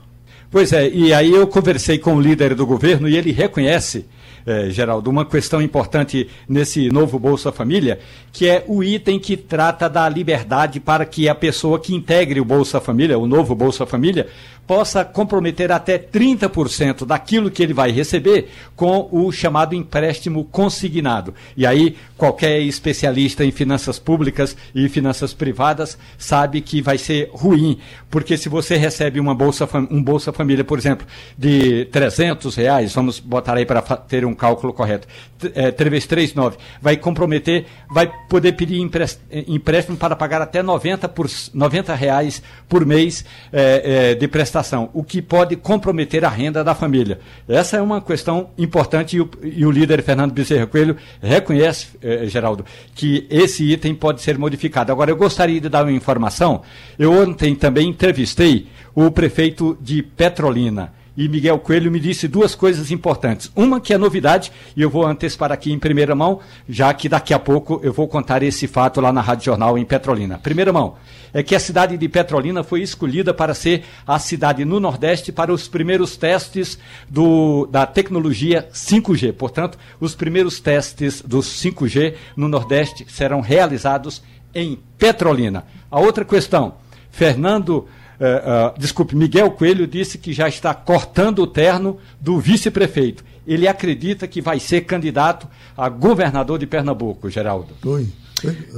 Pois 0.49 0.71
é, 0.71 0.87
e 0.87 1.13
aí 1.13 1.33
eu 1.33 1.45
conversei 1.47 1.99
com 1.99 2.15
o 2.15 2.21
líder 2.21 2.55
do 2.55 2.65
governo 2.65 3.09
e 3.09 3.17
ele 3.17 3.33
reconhece 3.33 4.05
eh, 4.45 4.69
Geraldo, 4.69 5.09
uma 5.09 5.25
questão 5.25 5.61
importante 5.61 6.29
nesse 6.47 6.89
novo 6.89 7.17
Bolsa 7.17 7.51
Família, 7.51 7.99
que 8.31 8.47
é 8.47 8.63
o 8.67 8.83
item 8.83 9.19
que 9.19 9.35
trata 9.35 9.89
da 9.89 10.07
liberdade 10.07 10.79
para 10.79 11.05
que 11.05 11.27
a 11.27 11.35
pessoa 11.35 11.79
que 11.79 11.95
integre 11.95 12.39
o 12.39 12.45
Bolsa 12.45 12.79
Família, 12.79 13.17
o 13.17 13.25
novo 13.25 13.55
Bolsa 13.55 13.85
Família, 13.85 14.27
possa 14.67 15.05
comprometer 15.05 15.71
até 15.71 15.97
30% 15.97 17.05
daquilo 17.05 17.51
que 17.51 17.61
ele 17.61 17.73
vai 17.73 17.91
receber 17.91 18.49
com 18.75 19.07
o 19.11 19.31
chamado 19.31 19.75
empréstimo 19.75 20.43
consignado. 20.45 21.33
E 21.55 21.65
aí, 21.65 21.95
qualquer 22.17 22.59
especialista 22.61 23.45
em 23.45 23.51
finanças 23.51 23.99
públicas 23.99 24.55
e 24.73 24.89
finanças 24.89 25.33
privadas 25.33 25.97
sabe 26.17 26.61
que 26.61 26.81
vai 26.81 26.97
ser 26.97 27.29
ruim, 27.31 27.79
porque 28.09 28.37
se 28.37 28.49
você 28.49 28.75
recebe 28.75 29.19
uma 29.19 29.35
bolsa, 29.35 29.67
um 29.91 30.03
Bolsa 30.03 30.33
Família, 30.33 30.63
por 30.63 30.77
exemplo, 30.77 31.05
de 31.37 31.85
300 31.85 32.55
reais, 32.55 32.93
vamos 32.93 33.19
botar 33.19 33.55
aí 33.57 33.65
para 33.65 33.81
ter 33.81 34.25
um 34.25 34.33
cálculo 34.35 34.73
correto, 34.73 35.07
é, 35.53 35.71
3 35.71 35.91
vezes 35.91 36.07
3, 36.07 36.33
9, 36.33 36.57
vai 36.81 36.97
comprometer, 36.97 37.65
vai 37.89 38.11
poder 38.29 38.53
pedir 38.53 38.79
empréstimo 38.79 39.97
para 39.97 40.15
pagar 40.15 40.41
até 40.41 40.61
90, 40.61 41.07
por, 41.09 41.27
90 41.53 41.95
reais 41.95 42.41
por 42.67 42.85
mês 42.85 43.25
é, 43.51 44.11
é, 44.11 44.15
de 44.15 44.27
prestação 44.27 44.89
o 44.93 45.03
que 45.03 45.21
pode 45.21 45.55
comprometer 45.55 46.25
a 46.25 46.29
renda 46.29 46.63
da 46.63 46.75
família. 46.75 47.19
Essa 47.47 47.77
é 47.77 47.81
uma 47.81 48.01
questão 48.01 48.49
importante 48.57 49.17
e 49.17 49.21
o, 49.21 49.29
e 49.43 49.65
o 49.65 49.71
líder 49.71 50.01
Fernando 50.03 50.31
Bezerra 50.31 50.67
Coelho 50.67 50.97
reconhece, 51.21 51.87
eh, 52.01 52.25
Geraldo, 52.27 52.65
que 52.93 53.27
esse 53.29 53.63
item 53.71 53.95
pode 53.95 54.21
ser 54.21 54.37
modificado. 54.37 54.91
Agora, 54.91 55.11
eu 55.11 55.17
gostaria 55.17 55.59
de 55.59 55.69
dar 55.69 55.83
uma 55.83 55.91
informação. 55.91 56.61
Eu 56.97 57.11
ontem 57.13 57.55
também 57.55 57.89
entrevistei 57.89 58.67
o 58.93 59.11
prefeito 59.11 59.77
de 59.81 60.01
Petrolina 60.01 60.93
e 61.17 61.29
Miguel 61.29 61.59
Coelho 61.59 61.91
me 61.91 61.99
disse 61.99 62.27
duas 62.27 62.55
coisas 62.55 62.91
importantes. 62.91 63.51
Uma 63.55 63.79
que 63.79 63.93
é 63.93 63.97
novidade, 63.97 64.51
e 64.75 64.81
eu 64.81 64.89
vou 64.89 65.05
antecipar 65.05 65.51
aqui 65.51 65.71
em 65.71 65.79
primeira 65.79 66.13
mão, 66.15 66.39
já 66.67 66.93
que 66.93 67.07
daqui 67.07 67.33
a 67.33 67.39
pouco 67.39 67.79
eu 67.83 67.93
vou 67.93 68.07
contar 68.07 68.43
esse 68.43 68.67
fato 68.67 68.99
lá 68.99 69.13
na 69.13 69.21
Rádio 69.21 69.45
Jornal 69.45 69.77
em 69.77 69.85
Petrolina. 69.85 70.37
Primeira 70.37 70.73
mão, 70.73 70.95
é 71.33 71.43
que 71.43 71.53
a 71.53 71.59
cidade 71.59 71.97
de 71.97 72.07
Petrolina 72.07 72.63
foi 72.63 72.81
escolhida 72.81 73.33
para 73.33 73.53
ser 73.53 73.83
a 74.07 74.17
cidade 74.17 74.63
no 74.63 74.79
Nordeste 74.79 75.31
para 75.31 75.53
os 75.53 75.67
primeiros 75.67 76.15
testes 76.15 76.79
do, 77.09 77.65
da 77.67 77.85
tecnologia 77.85 78.67
5G. 78.73 79.33
Portanto, 79.33 79.77
os 79.99 80.15
primeiros 80.15 80.59
testes 80.59 81.21
dos 81.21 81.47
5G 81.61 82.15
no 82.37 82.47
Nordeste 82.47 83.05
serão 83.09 83.41
realizados 83.41 84.23
em 84.53 84.79
Petrolina. 84.97 85.65
A 85.91 85.99
outra 85.99 86.23
questão, 86.23 86.75
Fernando 87.11 87.85
Uh, 88.19 88.75
uh, 88.75 88.79
desculpe, 88.79 89.15
Miguel 89.15 89.51
Coelho 89.51 89.85
disse 89.87 90.17
que 90.17 90.33
já 90.33 90.47
está 90.47 90.73
cortando 90.73 91.39
o 91.39 91.47
terno 91.47 91.97
do 92.19 92.39
vice-prefeito. 92.39 93.23
Ele 93.45 93.67
acredita 93.67 94.27
que 94.27 94.41
vai 94.41 94.59
ser 94.59 94.81
candidato 94.81 95.47
a 95.77 95.89
governador 95.89 96.57
de 96.57 96.65
Pernambuco, 96.65 97.29
Geraldo. 97.29 97.73
Oi. 97.85 98.07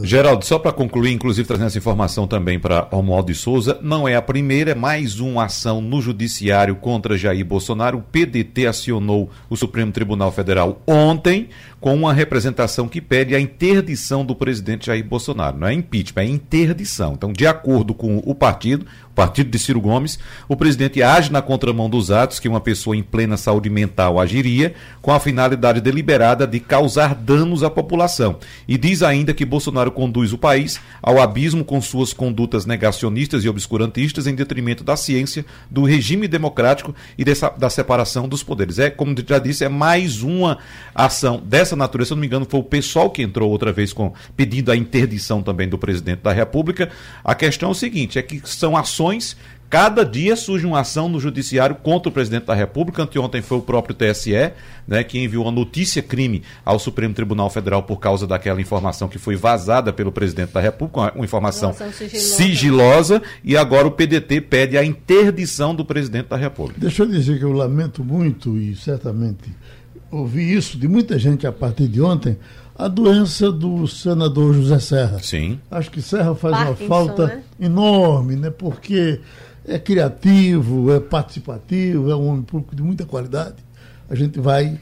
Geraldo, 0.04 0.46
só 0.46 0.60
para 0.60 0.72
concluir, 0.72 1.12
inclusive 1.12 1.48
trazendo 1.48 1.68
essa 1.68 1.78
informação 1.78 2.28
também 2.28 2.60
para 2.60 2.88
Romualdo 2.92 3.32
de 3.32 3.38
Souza, 3.38 3.80
não 3.82 4.08
é 4.08 4.16
a 4.16 4.22
primeira, 4.22 4.72
é 4.72 4.76
mais 4.76 5.20
uma 5.20 5.46
ação 5.46 5.82
no 5.82 6.02
judiciário 6.02 6.76
contra 6.76 7.18
Jair 7.18 7.46
Bolsonaro. 7.46 7.98
O 7.98 8.02
PDT 8.02 8.68
acionou 8.68 9.30
o 9.50 9.56
Supremo 9.58 9.92
Tribunal 9.92 10.32
Federal 10.32 10.82
ontem 10.86 11.50
com 11.80 11.94
uma 11.94 12.14
representação 12.14 12.88
que 12.88 13.00
pede 13.00 13.36
a 13.36 13.40
interdição 13.40 14.26
do 14.26 14.36
presidente 14.36 14.88
Jair 14.88 15.06
Bolsonaro. 15.06 15.58
Não 15.58 15.68
é 15.68 15.74
impeachment, 15.74 16.24
é 16.24 16.26
interdição. 16.26 17.14
Então, 17.14 17.32
de 17.32 17.46
acordo 17.46 17.94
com 17.94 18.18
o 18.26 18.34
partido, 18.34 18.86
o 19.10 19.14
partido 19.14 19.50
de 19.50 19.60
Ciro 19.60 19.82
Gomes, 19.82 20.18
o 20.48 20.56
presidente 20.56 21.02
age 21.02 21.32
na 21.32 21.42
contramão 21.42 21.90
dos 21.90 22.12
atos 22.12 22.40
que 22.40 22.48
uma 22.48 22.62
pessoa 22.62 22.96
em 22.96 23.04
plena 23.04 23.38
saúde 23.38 23.70
mental 23.70 24.20
agiria, 24.20 24.74
com 25.02 25.12
a 25.12 25.20
finalidade 25.20 25.82
deliberada 25.82 26.48
de 26.48 26.60
causar 26.60 27.14
danos 27.16 27.64
à 27.64 27.70
população. 27.70 28.38
E 28.68 28.78
diz 28.78 29.04
ainda 29.04 29.34
que 29.34 29.46
Bolsonaro 29.46 29.92
conduz 29.92 30.34
o 30.34 30.38
país 30.38 30.80
ao 31.02 31.22
abismo 31.22 31.64
com 31.64 31.82
suas 31.82 32.14
condutas 32.14 32.66
negacionistas 32.66 33.44
e 33.44 33.50
obscurantistas 33.50 34.28
em 34.28 34.36
detrimento 34.36 34.84
da 34.84 34.96
ciência, 34.96 35.46
do 35.70 35.84
regime 35.84 36.28
democrático 36.28 36.94
e 37.18 37.24
dessa, 37.24 37.50
da 37.50 37.70
separação 37.70 38.28
dos 38.28 38.44
poderes. 38.44 38.80
É, 38.80 38.90
como 38.90 39.16
já 39.28 39.40
disse, 39.40 39.64
é 39.64 39.70
mais 39.70 40.22
uma 40.22 40.60
ação 40.94 41.42
dessa 41.44 41.67
dessa 41.68 41.76
natureza, 41.76 42.10
se 42.10 42.14
não 42.14 42.22
me 42.22 42.28
engano, 42.28 42.48
foi 42.50 42.60
o 42.60 42.64
pessoal 42.64 43.10
que 43.10 43.22
entrou 43.22 43.52
outra 43.52 43.72
vez 43.72 43.92
com 43.92 44.14
pedindo 44.36 44.72
a 44.72 44.76
interdição 44.76 45.44
também 45.44 45.68
do 45.68 45.78
presidente 45.78 46.22
da 46.22 46.32
República. 46.32 46.90
A 47.24 47.36
questão 47.36 47.70
é 47.70 47.72
o 47.74 47.76
seguinte: 47.76 48.18
é 48.18 48.22
que 48.22 48.42
são 48.46 48.78
ações 48.78 49.36
Cada 49.70 50.06
dia 50.06 50.38
surge 50.38 50.66
uma 50.66 50.80
ação 50.80 51.10
no 51.10 51.20
judiciário 51.20 51.76
contra 51.76 52.08
o 52.08 52.12
presidente 52.12 52.46
da 52.46 52.54
República. 52.54 53.04
Anteontem 53.04 53.42
foi 53.42 53.58
o 53.58 53.62
próprio 53.62 53.94
TSE, 53.94 54.54
né, 54.88 55.04
que 55.04 55.20
enviou 55.20 55.44
uma 55.44 55.52
notícia 55.52 56.02
crime 56.02 56.42
ao 56.64 56.80
Supremo 56.80 57.14
Tribunal 57.14 57.50
Federal 57.50 57.84
por 57.84 57.98
causa 57.98 58.26
daquela 58.26 58.62
informação 58.62 59.10
que 59.10 59.20
foi 59.20 59.36
vazada 59.36 59.92
pelo 59.92 60.10
presidente 60.10 60.54
da 60.54 60.62
República, 60.62 61.12
uma 61.14 61.26
informação 61.26 61.74
sigilosa. 61.74 62.36
sigilosa, 62.38 63.22
e 63.44 63.58
agora 63.58 63.88
o 63.88 63.92
PDT 63.92 64.40
pede 64.42 64.78
a 64.78 64.86
interdição 64.86 65.76
do 65.76 65.84
presidente 65.84 66.28
da 66.28 66.38
República. 66.38 66.80
Deixa 66.80 67.04
eu 67.04 67.08
dizer 67.08 67.38
que 67.38 67.44
eu 67.44 67.52
lamento 67.52 68.06
muito 68.06 68.58
e 68.58 68.74
certamente 68.74 69.50
ouvi 70.18 70.54
isso 70.54 70.78
de 70.78 70.88
muita 70.88 71.18
gente 71.18 71.46
a 71.46 71.52
partir 71.52 71.88
de 71.88 72.02
ontem, 72.02 72.38
a 72.76 72.88
doença 72.88 73.52
do 73.52 73.88
senador 73.88 74.54
José 74.54 74.80
Serra. 74.80 75.20
Sim. 75.20 75.60
Acho 75.72 75.90
que 75.90 76.02
Serra 76.02 76.36
faz 76.36 76.56
Parkinson, 76.56 76.84
uma 76.84 76.88
falta 76.88 77.28
né? 77.28 77.44
enorme, 77.60 78.36
né? 78.36 78.50
Porque 78.50 79.20
é 79.68 79.80
criativo, 79.80 80.92
é 80.92 81.00
participativo, 81.00 82.10
é 82.12 82.16
um 82.16 82.28
homem 82.28 82.44
público 82.44 82.76
de 82.76 82.84
muita 82.84 83.06
qualidade. 83.06 83.56
A 84.10 84.16
gente 84.16 84.40
vai. 84.40 84.80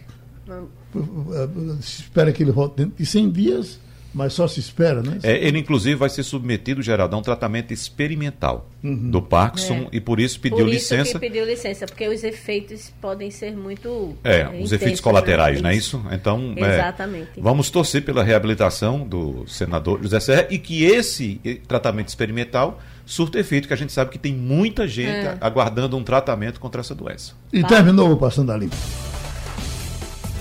Se 1.82 2.02
espera 2.02 2.32
que 2.32 2.44
ele 2.44 2.52
volte 2.52 2.78
dentro 2.78 2.96
de 2.98 3.06
100 3.06 3.32
dias, 3.32 3.80
mas 4.16 4.32
só 4.32 4.48
se 4.48 4.62
espera, 4.62 5.04
né? 5.04 5.20
É, 5.22 5.46
ele, 5.46 5.60
inclusive, 5.60 5.96
vai 5.96 6.10
ser 6.10 6.24
submetido, 6.24 6.82
Geraldo, 6.82 7.18
a 7.18 7.20
um 7.20 7.22
tratamento 7.22 7.74
experimental 7.74 8.70
uhum. 8.82 9.12
do 9.12 9.22
Parkinson 9.22 9.90
é. 9.92 9.98
e 9.98 10.00
por 10.00 10.22
isso 10.22 10.40
pediu 10.40 10.60
por 10.60 10.70
isso 10.70 10.96
licença. 10.96 11.20
pediu 11.20 11.46
licença, 11.46 11.86
porque 11.86 12.08
os 12.08 12.24
efeitos 12.24 12.94
podem 13.02 13.30
ser 13.30 13.58
muito. 13.58 14.16
É, 14.24 14.40
é 14.40 14.62
os 14.64 14.72
efeitos 14.72 15.02
colaterais, 15.02 15.62
não 15.62 15.70
é 15.70 15.76
isso? 15.76 16.02
Então, 16.14 16.54
é, 16.56 16.76
Exatamente. 16.76 17.30
vamos 17.36 17.70
torcer 17.70 18.06
pela 18.06 18.24
reabilitação 18.24 19.06
do 19.06 19.46
senador 19.48 20.02
José 20.02 20.22
Serra 20.22 20.48
e 20.50 20.58
que 20.58 20.86
esse 20.86 21.42
tratamento 21.68 22.08
experimental 22.08 22.82
surto 23.06 23.38
efeito, 23.38 23.68
que 23.68 23.74
a 23.74 23.78
gente 23.78 23.92
sabe 23.92 24.12
que 24.12 24.18
tem 24.18 24.34
muita 24.34 24.88
gente 24.88 25.10
é. 25.10 25.38
aguardando 25.42 25.98
um 25.98 26.04
tratamento 26.04 26.60
contra 26.60 26.80
essa 26.80 26.96
doença. 26.96 27.34
E 27.52 27.62
terminou 27.64 28.12
o 28.14 28.18
Passando 28.18 28.52
a 28.52 28.58
Limpo. 28.58 28.76